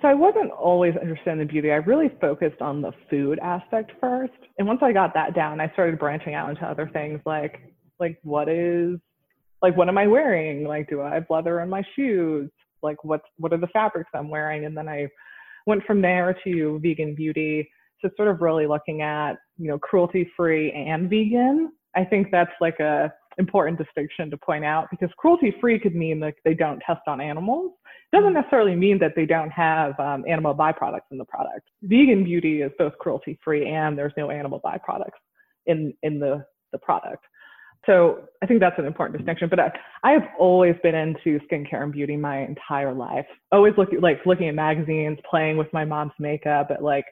So 0.01 0.07
I 0.07 0.13
wasn't 0.13 0.51
always 0.51 0.93
interested 0.95 1.31
in 1.31 1.39
the 1.39 1.45
beauty. 1.45 1.71
I 1.71 1.75
really 1.75 2.09
focused 2.21 2.61
on 2.61 2.81
the 2.81 2.93
food 3.09 3.37
aspect 3.39 3.91
first, 3.99 4.33
and 4.57 4.67
once 4.67 4.79
I 4.81 4.93
got 4.93 5.13
that 5.13 5.35
down, 5.35 5.59
I 5.59 5.69
started 5.73 5.99
branching 5.99 6.33
out 6.33 6.49
into 6.49 6.65
other 6.65 6.89
things 6.91 7.19
like 7.25 7.59
like 7.99 8.17
what 8.23 8.47
is 8.47 8.97
like 9.61 9.75
what 9.75 9.89
am 9.89 9.97
I 9.97 10.07
wearing? 10.07 10.63
Like 10.65 10.89
do 10.89 11.01
I 11.01 11.15
have 11.15 11.25
leather 11.29 11.59
in 11.61 11.69
my 11.69 11.83
shoes? 11.95 12.49
Like 12.81 13.03
what 13.03 13.21
what 13.37 13.53
are 13.53 13.57
the 13.57 13.67
fabrics 13.67 14.09
I'm 14.13 14.29
wearing? 14.29 14.65
And 14.65 14.75
then 14.75 14.87
I 14.87 15.07
went 15.65 15.83
from 15.85 16.01
there 16.01 16.37
to 16.43 16.79
vegan 16.81 17.15
beauty. 17.15 17.69
So 18.01 18.09
sort 18.15 18.29
of 18.29 18.41
really 18.41 18.65
looking 18.65 19.01
at, 19.01 19.33
you 19.57 19.67
know, 19.67 19.77
cruelty 19.77 20.31
free 20.37 20.71
and 20.71 21.09
vegan. 21.09 21.71
I 21.95 22.05
think 22.05 22.29
that's 22.31 22.51
like 22.61 22.79
a 22.79 23.11
important 23.37 23.77
distinction 23.77 24.29
to 24.29 24.37
point 24.37 24.65
out 24.65 24.87
because 24.91 25.09
cruelty 25.17 25.55
free 25.59 25.79
could 25.79 25.95
mean 25.95 26.19
that 26.19 26.35
they 26.43 26.53
don't 26.53 26.79
test 26.81 27.01
on 27.07 27.21
animals. 27.21 27.71
It 28.11 28.17
doesn't 28.17 28.33
necessarily 28.33 28.75
mean 28.75 28.99
that 28.99 29.13
they 29.15 29.25
don't 29.25 29.51
have 29.51 29.97
um, 29.99 30.25
animal 30.27 30.53
byproducts 30.53 31.09
in 31.11 31.17
the 31.17 31.25
product. 31.25 31.67
Vegan 31.83 32.23
beauty 32.23 32.61
is 32.61 32.71
both 32.77 32.97
cruelty 32.99 33.39
free 33.43 33.67
and 33.67 33.97
there's 33.97 34.13
no 34.17 34.29
animal 34.29 34.59
byproducts 34.63 35.19
in, 35.67 35.93
in 36.03 36.19
the, 36.19 36.43
the 36.71 36.79
product. 36.79 37.23
So 37.85 38.27
I 38.41 38.45
think 38.45 38.59
that's 38.59 38.77
an 38.77 38.85
important 38.85 39.17
distinction. 39.17 39.49
But 39.49 39.59
I, 39.59 39.71
I 40.03 40.11
have 40.11 40.27
always 40.37 40.75
been 40.83 40.95
into 40.95 41.39
skincare 41.47 41.83
and 41.83 41.91
beauty 41.91 42.17
my 42.17 42.39
entire 42.39 42.93
life. 42.93 43.25
Always 43.51 43.73
looking 43.77 44.01
like 44.01 44.19
looking 44.25 44.47
at 44.49 44.55
magazines, 44.55 45.17
playing 45.29 45.57
with 45.57 45.71
my 45.73 45.85
mom's 45.85 46.11
makeup 46.19 46.67
at 46.71 46.83
like 46.83 47.05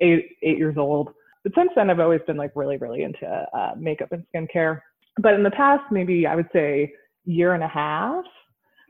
eight 0.00 0.36
eight 0.42 0.58
years 0.58 0.76
old. 0.76 1.10
But 1.42 1.52
since 1.56 1.70
then, 1.74 1.88
I've 1.88 2.00
always 2.00 2.20
been 2.26 2.36
like 2.36 2.52
really 2.54 2.76
really 2.76 3.02
into 3.02 3.26
uh, 3.26 3.72
makeup 3.76 4.12
and 4.12 4.24
skincare 4.34 4.80
but 5.18 5.34
in 5.34 5.42
the 5.42 5.50
past, 5.50 5.82
maybe 5.90 6.26
I 6.26 6.34
would 6.34 6.48
say 6.52 6.92
year 7.24 7.54
and 7.54 7.62
a 7.62 7.68
half, 7.68 8.24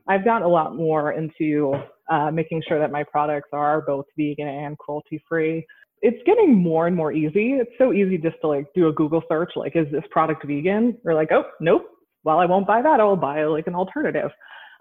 I've 0.07 0.25
gotten 0.25 0.43
a 0.43 0.49
lot 0.49 0.75
more 0.75 1.13
into 1.13 1.73
uh, 2.09 2.31
making 2.31 2.63
sure 2.67 2.79
that 2.79 2.91
my 2.91 3.03
products 3.03 3.49
are 3.53 3.81
both 3.81 4.05
vegan 4.17 4.47
and 4.47 4.77
cruelty 4.77 5.23
free. 5.27 5.65
It's 6.01 6.21
getting 6.25 6.55
more 6.55 6.87
and 6.87 6.95
more 6.95 7.11
easy. 7.11 7.53
It's 7.53 7.71
so 7.77 7.93
easy 7.93 8.17
just 8.17 8.37
to 8.41 8.47
like 8.47 8.65
do 8.73 8.87
a 8.87 8.93
Google 8.93 9.21
search, 9.29 9.51
like, 9.55 9.75
is 9.75 9.85
this 9.91 10.03
product 10.09 10.45
vegan? 10.45 10.97
Or 11.05 11.13
like, 11.13 11.31
oh, 11.31 11.43
nope. 11.59 11.83
Well, 12.23 12.39
I 12.39 12.45
won't 12.45 12.67
buy 12.67 12.81
that. 12.81 12.99
I'll 12.99 13.15
buy 13.15 13.43
like 13.45 13.67
an 13.67 13.75
alternative. 13.75 14.31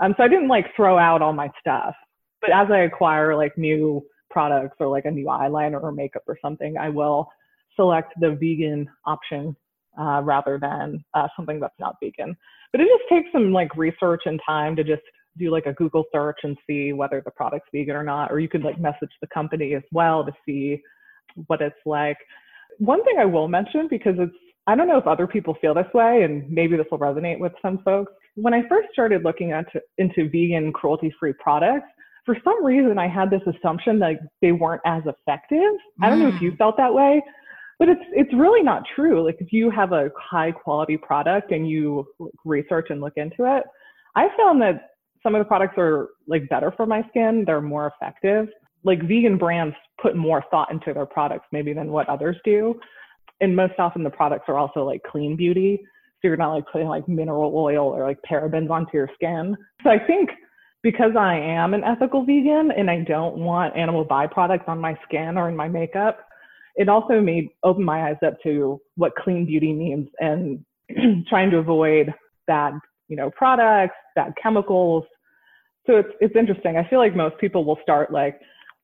Um, 0.00 0.14
so 0.16 0.22
I 0.22 0.28
didn't 0.28 0.48
like 0.48 0.66
throw 0.74 0.98
out 0.98 1.22
all 1.22 1.33
my 1.33 1.50
stuff. 1.61 1.94
But 2.40 2.50
as 2.52 2.68
I 2.70 2.80
acquire 2.80 3.37
like 3.37 3.56
new 3.59 4.02
products 4.30 4.76
or 4.80 4.88
like 4.88 5.04
a 5.04 5.11
new 5.11 5.26
eyeliner 5.26 5.83
or 5.83 5.92
makeup 5.92 6.22
or 6.26 6.38
something, 6.40 6.76
I 6.78 6.88
will 6.88 7.28
select 7.76 8.14
the 8.20 8.30
vegan 8.30 8.88
option 9.06 9.54
uh, 9.98 10.22
rather 10.22 10.59
than 10.59 11.04
uh, 11.14 11.28
something 11.37 11.61
that's 11.61 11.78
not 11.78 11.96
vegan. 12.02 12.37
But 12.72 12.80
it 12.80 12.88
just 12.88 13.09
takes 13.11 13.30
some 13.33 13.52
like 13.52 13.76
research 13.76 14.22
and 14.24 14.40
time 14.46 14.76
to 14.76 14.85
just 14.85 15.02
do 15.37 15.50
like 15.50 15.66
a 15.66 15.72
Google 15.74 16.04
search 16.12 16.38
and 16.42 16.56
see 16.66 16.92
whether 16.92 17.20
the 17.24 17.30
product's 17.30 17.68
vegan 17.74 17.96
or 17.96 18.02
not. 18.02 18.33
Or 18.33 18.40
you 18.40 18.48
could 18.48 18.62
like 18.62 18.80
message 18.80 19.11
the 19.20 19.28
company 19.28 19.74
as 19.74 19.83
well 19.92 20.24
to 20.24 20.33
see 20.46 20.80
what 21.47 21.61
it's 21.61 21.77
like. 21.87 22.16
One 22.79 23.05
thing 23.05 23.16
I 23.19 23.25
will 23.25 23.49
mention 23.49 23.88
because 23.88 24.14
it's 24.19 24.35
I 24.66 24.77
don't 24.77 24.88
know 24.88 24.99
if 24.99 25.07
other 25.07 25.27
people 25.27 25.57
feel 25.61 25.75
this 25.75 25.87
way, 25.95 26.23
and 26.23 26.49
maybe 26.49 26.77
this 26.77 26.87
will 26.90 26.99
resonate 26.99 27.40
with 27.40 27.53
some 27.61 27.79
folks. 27.85 28.12
When 28.37 28.55
I 28.55 28.61
first 28.69 28.88
started 28.93 29.25
looking 29.25 29.51
into, 29.51 29.81
into 29.99 30.31
vegan 30.31 30.73
cruelty 30.73 31.12
free 31.19 31.33
products, 31.43 31.88
for 32.25 32.37
some 32.45 32.64
reason 32.64 32.99
I 32.99 33.09
had 33.09 33.31
this 33.31 33.40
assumption 33.47 33.99
that 34.01 34.16
they 34.43 34.53
weren't 34.53 34.83
as 34.85 35.03
effective. 35.07 35.59
Mm. 35.59 36.03
I 36.03 36.11
don't 36.11 36.21
know 36.21 36.29
if 36.29 36.40
you 36.40 36.53
mm. 36.53 36.59
felt 36.59 36.77
that 36.77 36.93
way, 36.93 37.21
but 37.81 37.88
it's 37.88 38.05
it's 38.12 38.33
really 38.35 38.62
not 38.62 38.85
true 38.95 39.25
like 39.25 39.37
if 39.40 39.53
you 39.53 39.71
have 39.71 39.93
a 39.93 40.11
high 40.16 40.53
quality 40.53 40.97
product 40.97 41.51
and 41.51 41.69
you 41.69 42.07
research 42.45 42.87
and 42.90 43.01
look 43.01 43.14
into 43.16 43.38
it 43.40 43.64
i 44.14 44.29
found 44.37 44.62
that 44.62 44.90
some 45.23 45.35
of 45.35 45.40
the 45.40 45.45
products 45.45 45.75
are 45.77 46.11
like 46.29 46.49
better 46.49 46.73
for 46.77 46.87
my 46.87 47.03
skin 47.09 47.43
they're 47.45 47.61
more 47.61 47.93
effective 47.93 48.47
like 48.85 49.03
vegan 49.03 49.37
brands 49.37 49.75
put 50.01 50.16
more 50.16 50.45
thought 50.51 50.71
into 50.71 50.93
their 50.93 51.07
products 51.07 51.47
maybe 51.53 51.73
than 51.73 51.90
what 51.90 52.09
others 52.09 52.37
do 52.45 52.79
and 53.40 53.55
most 53.55 53.75
often 53.79 54.03
the 54.03 54.11
products 54.11 54.45
are 54.49 54.59
also 54.59 54.85
like 54.85 55.03
clean 55.03 55.37
beauty 55.37 55.79
so 56.23 56.29
you're 56.29 56.37
not 56.37 56.55
like 56.55 56.64
putting 56.71 56.88
like 56.88 57.09
mineral 57.09 57.53
oil 57.55 57.87
or 57.87 58.07
like 58.07 58.19
parabens 58.31 58.71
onto 58.71 58.90
your 58.95 59.09
skin 59.14 59.57
so 59.83 59.90
i 59.90 59.99
think 59.99 60.31
because 60.83 61.12
i 61.19 61.35
am 61.37 61.75
an 61.75 61.85
ethical 61.85 62.25
vegan 62.25 62.71
and 62.77 62.90
i 62.90 63.01
don't 63.01 63.37
want 63.37 63.77
animal 63.77 64.05
byproducts 64.05 64.69
on 64.69 64.79
my 64.79 64.99
skin 65.05 65.37
or 65.37 65.49
in 65.49 65.57
my 65.57 65.69
makeup 65.69 66.27
it 66.77 66.88
also 66.88 67.21
made 67.21 67.49
open 67.62 67.85
my 67.85 68.09
eyes 68.09 68.16
up 68.25 68.40
to 68.43 68.81
what 68.97 69.14
clean 69.16 69.45
beauty 69.45 69.73
means 69.73 70.09
and 70.19 70.64
trying 71.29 71.51
to 71.51 71.59
avoid 71.59 72.12
bad, 72.47 72.75
you 73.09 73.16
know, 73.16 73.31
products, 73.31 73.95
bad 74.14 74.33
chemicals. 74.43 75.05
So 75.87 75.97
it's 75.97 76.09
it's 76.21 76.37
interesting. 76.37 76.77
I 76.77 76.88
feel 76.88 76.99
like 76.99 77.16
most 77.16 77.38
people 77.38 77.64
will 77.64 77.79
start 77.83 78.12
like 78.12 78.40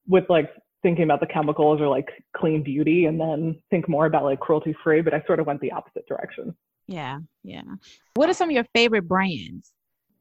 with 0.09 0.25
like 0.29 0.51
thinking 0.83 1.05
about 1.05 1.21
the 1.21 1.27
chemicals 1.27 1.81
or 1.81 1.89
like 1.89 2.09
clean 2.37 2.63
beauty 2.63 3.07
and 3.07 3.21
then 3.21 3.61
think 3.71 3.89
more 3.89 4.07
about 4.07 4.25
like 4.25 4.41
cruelty 4.41 4.75
free, 4.85 5.01
but 5.01 5.15
I 5.15 5.23
sort 5.27 5.41
of 5.41 5.47
went 5.47 5.61
the 5.61 5.73
opposite 5.73 6.07
direction. 6.07 6.55
Yeah, 6.87 7.19
yeah. 7.43 7.63
What 8.15 8.29
are 8.29 8.35
some 8.35 8.49
of 8.49 8.55
your 8.55 8.67
favorite 8.75 9.09
brands? 9.09 9.73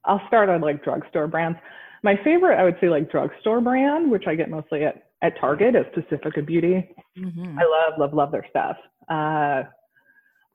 I'll 0.05 0.21
start 0.27 0.49
on 0.49 0.61
like 0.61 0.83
drugstore 0.83 1.27
brands. 1.27 1.59
My 2.03 2.19
favorite, 2.23 2.59
I 2.59 2.63
would 2.63 2.77
say, 2.81 2.89
like 2.89 3.11
drugstore 3.11 3.61
brand, 3.61 4.11
which 4.11 4.25
I 4.27 4.35
get 4.35 4.49
mostly 4.49 4.83
at 4.83 5.03
at 5.21 5.39
Target 5.39 5.75
is 5.75 5.85
Pacifica 5.93 6.41
Beauty. 6.41 6.87
Mm-hmm. 7.17 7.57
I 7.57 7.63
love, 7.63 7.99
love, 7.99 8.13
love 8.13 8.31
their 8.31 8.45
stuff. 8.49 8.77
Uh, 9.09 9.63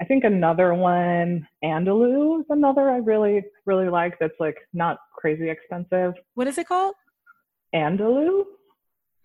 I 0.01 0.05
think 0.07 0.25
another 0.25 0.75
one, 0.75 1.47
Andalou 1.65 2.41
is 2.41 2.47
another 2.51 2.89
I 2.89 2.99
really, 2.99 3.43
really 3.67 3.89
like 3.89 4.19
that's 4.19 4.39
like 4.39 4.57
not 4.73 4.99
crazy 5.17 5.51
expensive. 5.51 6.15
What 6.35 6.47
is 6.47 6.57
it 6.57 6.69
called? 6.69 6.95
Andalou. 7.75 8.45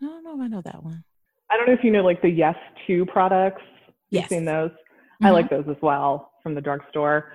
I 0.05 0.07
don't 0.07 0.23
know 0.23 0.35
if 0.35 0.41
I 0.41 0.47
know 0.47 0.61
that 0.61 0.83
one. 0.83 1.03
I 1.49 1.57
don't 1.57 1.67
know 1.67 1.73
if 1.73 1.83
you 1.83 1.91
know 1.91 2.03
like 2.03 2.21
the 2.21 2.29
Yes 2.29 2.55
To 2.85 3.05
products. 3.05 3.61
Yes. 4.09 4.23
You've 4.23 4.29
seen 4.29 4.45
those. 4.45 4.69
Mm-hmm. 4.69 5.25
I 5.25 5.29
like 5.31 5.49
those 5.49 5.65
as 5.69 5.77
well 5.81 6.31
from 6.43 6.53
the 6.53 6.61
drugstore. 6.61 7.31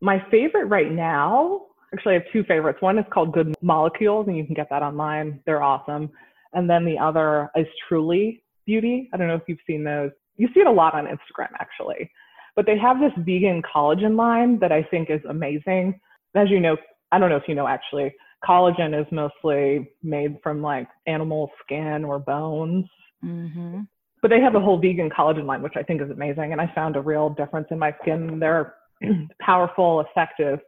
My 0.00 0.24
favorite 0.30 0.66
right 0.66 0.90
now, 0.90 1.62
actually 1.92 2.14
I 2.14 2.18
have 2.20 2.32
two 2.32 2.44
favorites. 2.44 2.80
One 2.80 2.98
is 2.98 3.04
called 3.12 3.32
Good 3.32 3.54
Molecules 3.60 4.26
and 4.28 4.36
you 4.36 4.44
can 4.44 4.54
get 4.54 4.68
that 4.70 4.82
online. 4.82 5.40
They're 5.44 5.62
awesome. 5.62 6.10
And 6.54 6.68
then 6.68 6.84
the 6.84 6.98
other 6.98 7.50
is 7.56 7.66
Truly 7.88 8.42
Beauty. 8.64 9.10
I 9.12 9.16
don't 9.16 9.28
know 9.28 9.34
if 9.34 9.42
you've 9.46 9.58
seen 9.66 9.84
those. 9.84 10.10
You 10.36 10.48
see 10.54 10.60
it 10.60 10.66
a 10.66 10.72
lot 10.72 10.94
on 10.94 11.06
Instagram, 11.06 11.50
actually. 11.60 12.10
But 12.56 12.66
they 12.66 12.78
have 12.78 13.00
this 13.00 13.12
vegan 13.18 13.62
collagen 13.62 14.16
line 14.16 14.58
that 14.60 14.72
I 14.72 14.82
think 14.84 15.10
is 15.10 15.20
amazing. 15.28 16.00
As 16.34 16.48
you 16.50 16.60
know, 16.60 16.76
I 17.12 17.18
don't 17.18 17.28
know 17.28 17.36
if 17.36 17.48
you 17.48 17.54
know 17.54 17.68
actually, 17.68 18.14
collagen 18.46 18.98
is 18.98 19.06
mostly 19.10 19.90
made 20.02 20.38
from 20.42 20.62
like 20.62 20.88
animal 21.06 21.50
skin 21.62 22.04
or 22.04 22.18
bones. 22.18 22.86
Mm-hmm. 23.24 23.80
But 24.22 24.30
they 24.30 24.40
have 24.40 24.54
a 24.54 24.60
whole 24.60 24.80
vegan 24.80 25.10
collagen 25.10 25.44
line, 25.44 25.62
which 25.62 25.74
I 25.76 25.82
think 25.82 26.00
is 26.00 26.10
amazing. 26.10 26.52
And 26.52 26.60
I 26.60 26.70
found 26.74 26.96
a 26.96 27.00
real 27.00 27.30
difference 27.30 27.68
in 27.70 27.78
my 27.78 27.94
skin. 28.02 28.38
They're 28.38 28.74
powerful, 29.40 30.00
effective 30.00 30.60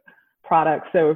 products. 0.43 0.87
So 0.93 1.15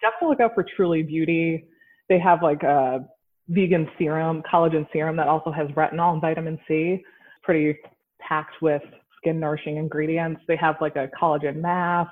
definitely 0.00 0.28
look 0.28 0.40
out 0.40 0.54
for 0.54 0.64
Truly 0.76 1.02
Beauty. 1.02 1.68
They 2.08 2.18
have 2.18 2.42
like 2.42 2.62
a 2.62 3.06
vegan 3.48 3.88
serum, 3.98 4.42
collagen 4.50 4.86
serum 4.92 5.16
that 5.16 5.28
also 5.28 5.52
has 5.52 5.68
retinol 5.68 6.12
and 6.12 6.20
vitamin 6.20 6.58
C. 6.66 7.02
Pretty 7.42 7.78
packed 8.20 8.56
with 8.60 8.82
skin 9.16 9.38
nourishing 9.38 9.76
ingredients. 9.76 10.40
They 10.48 10.56
have 10.56 10.76
like 10.80 10.96
a 10.96 11.08
collagen 11.20 11.56
mask, 11.56 12.10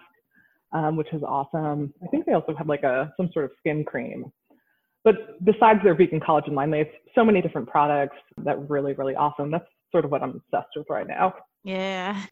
um, 0.74 0.96
which 0.96 1.12
is 1.12 1.22
awesome. 1.22 1.94
I 2.02 2.06
think 2.08 2.26
they 2.26 2.32
also 2.32 2.54
have 2.56 2.68
like 2.68 2.82
a 2.82 3.12
some 3.16 3.30
sort 3.32 3.46
of 3.46 3.52
skin 3.58 3.84
cream. 3.84 4.30
But 5.04 5.44
besides 5.44 5.80
their 5.82 5.94
vegan 5.94 6.20
collagen 6.20 6.52
line, 6.52 6.70
they 6.70 6.78
have 6.78 6.88
so 7.14 7.24
many 7.24 7.40
different 7.42 7.68
products 7.68 8.16
that 8.38 8.68
really, 8.68 8.94
really 8.94 9.14
awesome. 9.14 9.50
That's 9.50 9.66
sort 9.92 10.04
of 10.04 10.10
what 10.10 10.22
I'm 10.22 10.42
obsessed 10.52 10.70
with 10.76 10.86
right 10.88 11.06
now. 11.06 11.34
Yeah. 11.62 12.22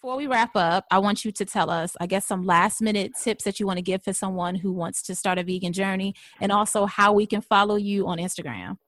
Before 0.00 0.16
we 0.16 0.26
wrap 0.26 0.54
up, 0.56 0.84
I 0.90 0.98
want 0.98 1.24
you 1.24 1.32
to 1.32 1.44
tell 1.44 1.70
us, 1.70 1.96
I 2.00 2.06
guess, 2.06 2.26
some 2.26 2.44
last 2.44 2.80
minute 2.80 3.12
tips 3.22 3.44
that 3.44 3.58
you 3.60 3.66
want 3.66 3.78
to 3.78 3.82
give 3.82 4.02
for 4.02 4.12
someone 4.12 4.54
who 4.54 4.72
wants 4.72 5.02
to 5.02 5.14
start 5.14 5.38
a 5.38 5.42
vegan 5.42 5.72
journey 5.72 6.14
and 6.40 6.52
also 6.52 6.86
how 6.86 7.12
we 7.12 7.26
can 7.26 7.40
follow 7.40 7.76
you 7.76 8.06
on 8.06 8.18
Instagram. 8.18 8.78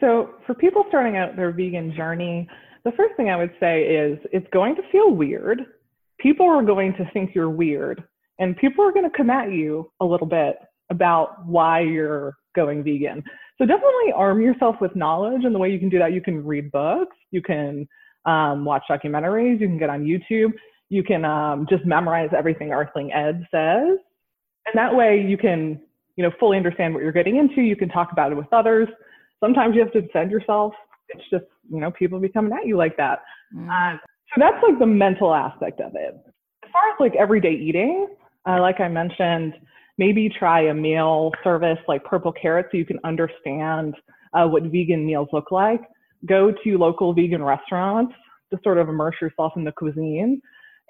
So, 0.00 0.34
for 0.46 0.54
people 0.54 0.84
starting 0.88 1.16
out 1.16 1.36
their 1.36 1.52
vegan 1.52 1.94
journey, 1.94 2.48
the 2.84 2.92
first 2.92 3.16
thing 3.16 3.30
I 3.30 3.36
would 3.36 3.52
say 3.60 3.84
is 3.84 4.18
it's 4.32 4.46
going 4.52 4.76
to 4.76 4.82
feel 4.90 5.12
weird. 5.12 5.62
People 6.18 6.46
are 6.46 6.62
going 6.62 6.92
to 6.94 7.08
think 7.12 7.34
you're 7.34 7.50
weird, 7.50 8.04
and 8.38 8.56
people 8.56 8.84
are 8.84 8.92
going 8.92 9.08
to 9.08 9.16
come 9.16 9.30
at 9.30 9.52
you 9.52 9.90
a 10.00 10.04
little 10.04 10.26
bit 10.26 10.56
about 10.90 11.46
why 11.46 11.80
you're 11.80 12.36
going 12.54 12.82
vegan. 12.82 13.22
So, 13.58 13.66
definitely 13.66 14.12
arm 14.14 14.40
yourself 14.40 14.76
with 14.80 14.94
knowledge. 14.96 15.44
And 15.44 15.54
the 15.54 15.58
way 15.58 15.70
you 15.70 15.78
can 15.78 15.88
do 15.88 15.98
that, 15.98 16.12
you 16.12 16.20
can 16.20 16.44
read 16.44 16.72
books, 16.72 17.16
you 17.30 17.42
can 17.42 17.88
um, 18.26 18.64
watch 18.64 18.82
documentaries, 18.90 19.60
you 19.60 19.68
can 19.68 19.78
get 19.78 19.90
on 19.90 20.04
YouTube, 20.04 20.52
you 20.88 21.02
can 21.02 21.24
um, 21.24 21.66
just 21.68 21.84
memorize 21.84 22.30
everything 22.36 22.72
Earthling 22.72 23.12
Ed 23.12 23.46
says. 23.50 23.98
And 24.66 24.74
that 24.74 24.94
way 24.94 25.24
you 25.26 25.36
can, 25.36 25.80
you 26.16 26.24
know, 26.24 26.30
fully 26.40 26.56
understand 26.56 26.94
what 26.94 27.02
you're 27.02 27.12
getting 27.12 27.36
into. 27.36 27.60
You 27.60 27.76
can 27.76 27.88
talk 27.88 28.12
about 28.12 28.32
it 28.32 28.36
with 28.36 28.52
others. 28.52 28.88
Sometimes 29.40 29.74
you 29.74 29.82
have 29.82 29.92
to 29.92 30.00
defend 30.00 30.30
yourself. 30.30 30.72
It's 31.10 31.24
just, 31.30 31.44
you 31.70 31.80
know, 31.80 31.90
people 31.90 32.18
be 32.18 32.28
coming 32.28 32.52
at 32.52 32.66
you 32.66 32.76
like 32.76 32.96
that. 32.96 33.20
Mm. 33.54 33.68
Uh, 33.68 33.98
so 34.34 34.40
that's 34.40 34.62
like 34.66 34.78
the 34.78 34.86
mental 34.86 35.34
aspect 35.34 35.80
of 35.80 35.92
it. 35.94 36.14
As 36.64 36.70
far 36.72 36.82
as 36.90 36.96
like 36.98 37.14
everyday 37.14 37.52
eating, 37.52 38.08
uh, 38.48 38.60
like 38.60 38.80
I 38.80 38.88
mentioned, 38.88 39.54
maybe 39.98 40.28
try 40.28 40.62
a 40.68 40.74
meal 40.74 41.32
service 41.42 41.78
like 41.88 42.04
Purple 42.04 42.32
Carrot 42.32 42.66
so 42.70 42.76
you 42.76 42.84
can 42.84 42.98
understand 43.04 43.94
uh, 44.32 44.46
what 44.46 44.64
vegan 44.64 45.06
meals 45.06 45.28
look 45.32 45.50
like 45.50 45.82
go 46.26 46.52
to 46.64 46.78
local 46.78 47.12
vegan 47.12 47.42
restaurants 47.42 48.14
to 48.52 48.58
sort 48.62 48.78
of 48.78 48.88
immerse 48.88 49.16
yourself 49.20 49.52
in 49.56 49.64
the 49.64 49.72
cuisine. 49.72 50.40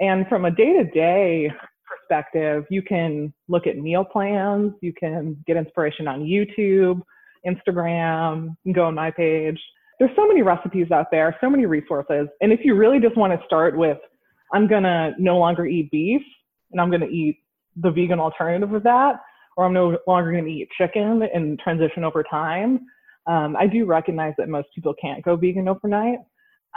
And 0.00 0.26
from 0.28 0.44
a 0.44 0.50
day 0.50 0.72
to 0.74 0.84
day 0.84 1.50
perspective, 1.86 2.64
you 2.70 2.82
can 2.82 3.32
look 3.48 3.66
at 3.66 3.76
meal 3.78 4.04
plans, 4.04 4.72
you 4.80 4.92
can 4.92 5.42
get 5.46 5.56
inspiration 5.56 6.08
on 6.08 6.20
YouTube, 6.20 7.00
Instagram, 7.46 8.56
go 8.74 8.86
on 8.86 8.94
my 8.94 9.10
page. 9.10 9.60
There's 9.98 10.10
so 10.16 10.26
many 10.26 10.42
recipes 10.42 10.90
out 10.90 11.06
there, 11.10 11.36
so 11.40 11.48
many 11.48 11.66
resources. 11.66 12.26
And 12.40 12.52
if 12.52 12.60
you 12.64 12.74
really 12.74 12.98
just 12.98 13.16
want 13.16 13.38
to 13.38 13.46
start 13.46 13.76
with, 13.76 13.98
I'm 14.52 14.66
going 14.66 14.82
to 14.82 15.12
no 15.18 15.38
longer 15.38 15.66
eat 15.66 15.90
beef 15.90 16.22
and 16.72 16.80
I'm 16.80 16.90
going 16.90 17.00
to 17.00 17.08
eat 17.08 17.38
the 17.76 17.90
vegan 17.90 18.20
alternative 18.20 18.72
of 18.72 18.82
that, 18.84 19.20
or 19.56 19.64
I'm 19.64 19.72
no 19.72 19.96
longer 20.06 20.32
going 20.32 20.44
to 20.44 20.50
eat 20.50 20.68
chicken 20.76 21.22
and 21.34 21.58
transition 21.58 22.04
over 22.04 22.22
time, 22.22 22.80
um, 23.26 23.56
I 23.56 23.66
do 23.66 23.84
recognize 23.84 24.34
that 24.38 24.48
most 24.48 24.68
people 24.74 24.94
can't 25.00 25.24
go 25.24 25.36
vegan 25.36 25.68
overnight. 25.68 26.18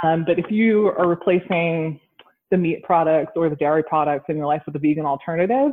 Um, 0.04 0.24
but 0.26 0.38
if 0.40 0.46
you 0.50 0.88
are 0.98 1.08
replacing 1.08 2.00
the 2.52 2.58
meat 2.58 2.84
products 2.84 3.34
or 3.36 3.50
the 3.50 3.56
dairy 3.56 3.84
products 3.84 4.26
in 4.30 4.38
your 4.38 4.46
life 4.46 4.62
with 4.66 4.76
a 4.76 4.80
vegan 4.80 5.06
alternative, 5.06 5.72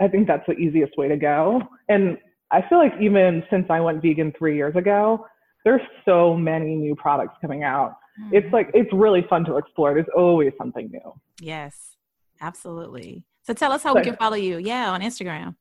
I 0.00 0.08
think 0.08 0.26
that's 0.26 0.46
the 0.46 0.54
easiest 0.54 0.96
way 0.96 1.08
to 1.08 1.16
go. 1.16 1.60
And 1.88 2.18
I 2.50 2.62
feel 2.68 2.78
like 2.78 2.92
even 3.00 3.42
since 3.50 3.66
I 3.68 3.80
went 3.80 4.00
vegan 4.00 4.32
three 4.38 4.56
years 4.56 4.76
ago, 4.76 5.26
there's 5.64 5.80
so 6.04 6.36
many 6.36 6.76
new 6.76 6.94
products 6.94 7.34
coming 7.40 7.64
out. 7.64 7.96
Mm-hmm. 8.20 8.36
It's 8.36 8.52
like, 8.52 8.70
it's 8.72 8.92
really 8.92 9.26
fun 9.28 9.44
to 9.46 9.56
explore. 9.56 9.94
There's 9.94 10.06
always 10.16 10.52
something 10.56 10.88
new. 10.90 11.12
Yes, 11.40 11.96
absolutely. 12.40 13.24
So 13.46 13.54
tell 13.54 13.70
us 13.70 13.82
how 13.82 13.92
so, 13.92 14.00
we 14.00 14.04
can 14.04 14.16
follow 14.16 14.36
you. 14.36 14.58
Yeah, 14.58 14.90
on 14.90 15.02
Instagram. 15.02 15.54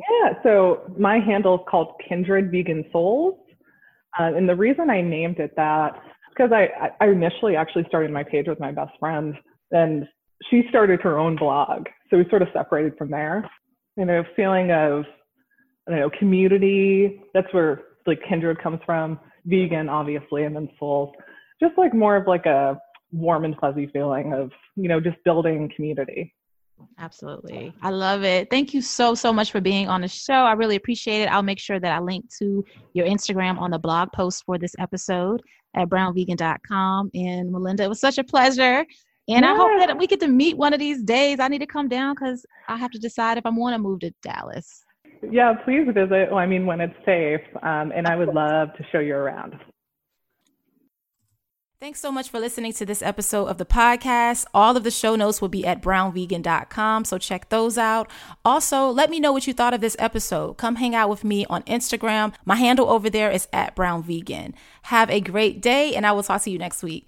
Yeah, 0.00 0.42
so 0.42 0.82
my 0.96 1.18
handle 1.18 1.56
is 1.56 1.60
called 1.68 1.92
Kindred 2.08 2.50
Vegan 2.50 2.84
Souls. 2.90 3.38
Uh, 4.18 4.34
and 4.34 4.48
the 4.48 4.56
reason 4.56 4.88
I 4.88 5.02
named 5.02 5.38
it 5.38 5.52
that 5.56 6.00
because 6.30 6.52
I, 6.52 6.68
I 7.00 7.08
initially 7.08 7.56
actually 7.56 7.84
started 7.88 8.10
my 8.10 8.22
page 8.22 8.46
with 8.46 8.60
my 8.60 8.72
best 8.72 8.92
friend, 8.98 9.34
and 9.72 10.06
she 10.48 10.62
started 10.68 11.00
her 11.02 11.18
own 11.18 11.36
blog. 11.36 11.86
So 12.08 12.16
we 12.16 12.24
sort 12.30 12.42
of 12.42 12.48
separated 12.52 12.96
from 12.96 13.10
there. 13.10 13.48
You 13.96 14.04
know, 14.04 14.22
feeling 14.36 14.70
of, 14.70 15.04
I 15.86 15.90
don't 15.90 16.00
know, 16.00 16.10
community. 16.18 17.20
That's 17.34 17.52
where 17.52 17.82
like 18.06 18.20
kindred 18.26 18.62
comes 18.62 18.80
from. 18.86 19.18
Vegan, 19.44 19.88
obviously, 19.88 20.44
and 20.44 20.54
then 20.56 20.68
souls. 20.78 21.14
Just 21.60 21.76
like 21.76 21.92
more 21.92 22.16
of 22.16 22.26
like 22.26 22.46
a 22.46 22.78
warm 23.12 23.44
and 23.44 23.56
fuzzy 23.60 23.88
feeling 23.92 24.32
of, 24.32 24.50
you 24.76 24.88
know, 24.88 25.00
just 25.00 25.16
building 25.24 25.70
community. 25.74 26.32
Absolutely. 26.98 27.72
I 27.82 27.90
love 27.90 28.24
it. 28.24 28.48
Thank 28.50 28.74
you 28.74 28.82
so, 28.82 29.14
so 29.14 29.32
much 29.32 29.52
for 29.52 29.60
being 29.60 29.88
on 29.88 30.00
the 30.00 30.08
show. 30.08 30.32
I 30.32 30.52
really 30.52 30.76
appreciate 30.76 31.22
it. 31.22 31.26
I'll 31.26 31.42
make 31.42 31.58
sure 31.58 31.78
that 31.78 31.92
I 31.92 32.00
link 32.00 32.26
to 32.38 32.64
your 32.92 33.06
Instagram 33.06 33.58
on 33.58 33.70
the 33.70 33.78
blog 33.78 34.10
post 34.12 34.44
for 34.44 34.58
this 34.58 34.74
episode 34.78 35.42
at 35.74 35.88
brownvegan.com. 35.88 37.10
And 37.14 37.52
Melinda, 37.52 37.84
it 37.84 37.88
was 37.88 38.00
such 38.00 38.18
a 38.18 38.24
pleasure. 38.24 38.84
And 39.28 39.44
yeah. 39.44 39.52
I 39.52 39.56
hope 39.56 39.78
that 39.78 39.98
we 39.98 40.06
get 40.06 40.20
to 40.20 40.28
meet 40.28 40.56
one 40.56 40.72
of 40.72 40.80
these 40.80 41.02
days. 41.02 41.38
I 41.38 41.48
need 41.48 41.58
to 41.58 41.66
come 41.66 41.88
down 41.88 42.14
because 42.14 42.44
I 42.66 42.76
have 42.76 42.90
to 42.92 42.98
decide 42.98 43.38
if 43.38 43.46
I 43.46 43.50
want 43.50 43.74
to 43.74 43.78
move 43.78 44.00
to 44.00 44.10
Dallas. 44.22 44.84
Yeah, 45.30 45.54
please 45.64 45.86
visit. 45.86 46.30
Well, 46.30 46.38
I 46.38 46.46
mean, 46.46 46.64
when 46.64 46.80
it's 46.80 46.94
safe. 47.04 47.40
Um, 47.62 47.92
and 47.94 48.06
I 48.06 48.16
would 48.16 48.28
love 48.28 48.68
to 48.76 48.84
show 48.90 49.00
you 49.00 49.14
around. 49.14 49.54
Thanks 51.80 52.00
so 52.00 52.10
much 52.10 52.28
for 52.28 52.40
listening 52.40 52.72
to 52.72 52.84
this 52.84 53.02
episode 53.02 53.44
of 53.44 53.58
the 53.58 53.64
podcast. 53.64 54.46
All 54.52 54.76
of 54.76 54.82
the 54.82 54.90
show 54.90 55.14
notes 55.14 55.40
will 55.40 55.48
be 55.48 55.64
at 55.64 55.80
brownvegan.com, 55.80 57.04
so 57.04 57.18
check 57.18 57.50
those 57.50 57.78
out. 57.78 58.10
Also, 58.44 58.88
let 58.88 59.10
me 59.10 59.20
know 59.20 59.30
what 59.30 59.46
you 59.46 59.52
thought 59.52 59.72
of 59.74 59.80
this 59.80 59.94
episode. 60.00 60.54
Come 60.54 60.74
hang 60.74 60.96
out 60.96 61.08
with 61.08 61.22
me 61.22 61.46
on 61.46 61.62
Instagram. 61.62 62.34
My 62.44 62.56
handle 62.56 62.90
over 62.90 63.08
there 63.08 63.30
is 63.30 63.46
at 63.52 63.76
brownvegan. 63.76 64.54
Have 64.82 65.08
a 65.08 65.20
great 65.20 65.62
day, 65.62 65.94
and 65.94 66.04
I 66.04 66.10
will 66.10 66.24
talk 66.24 66.42
to 66.42 66.50
you 66.50 66.58
next 66.58 66.82
week. 66.82 67.07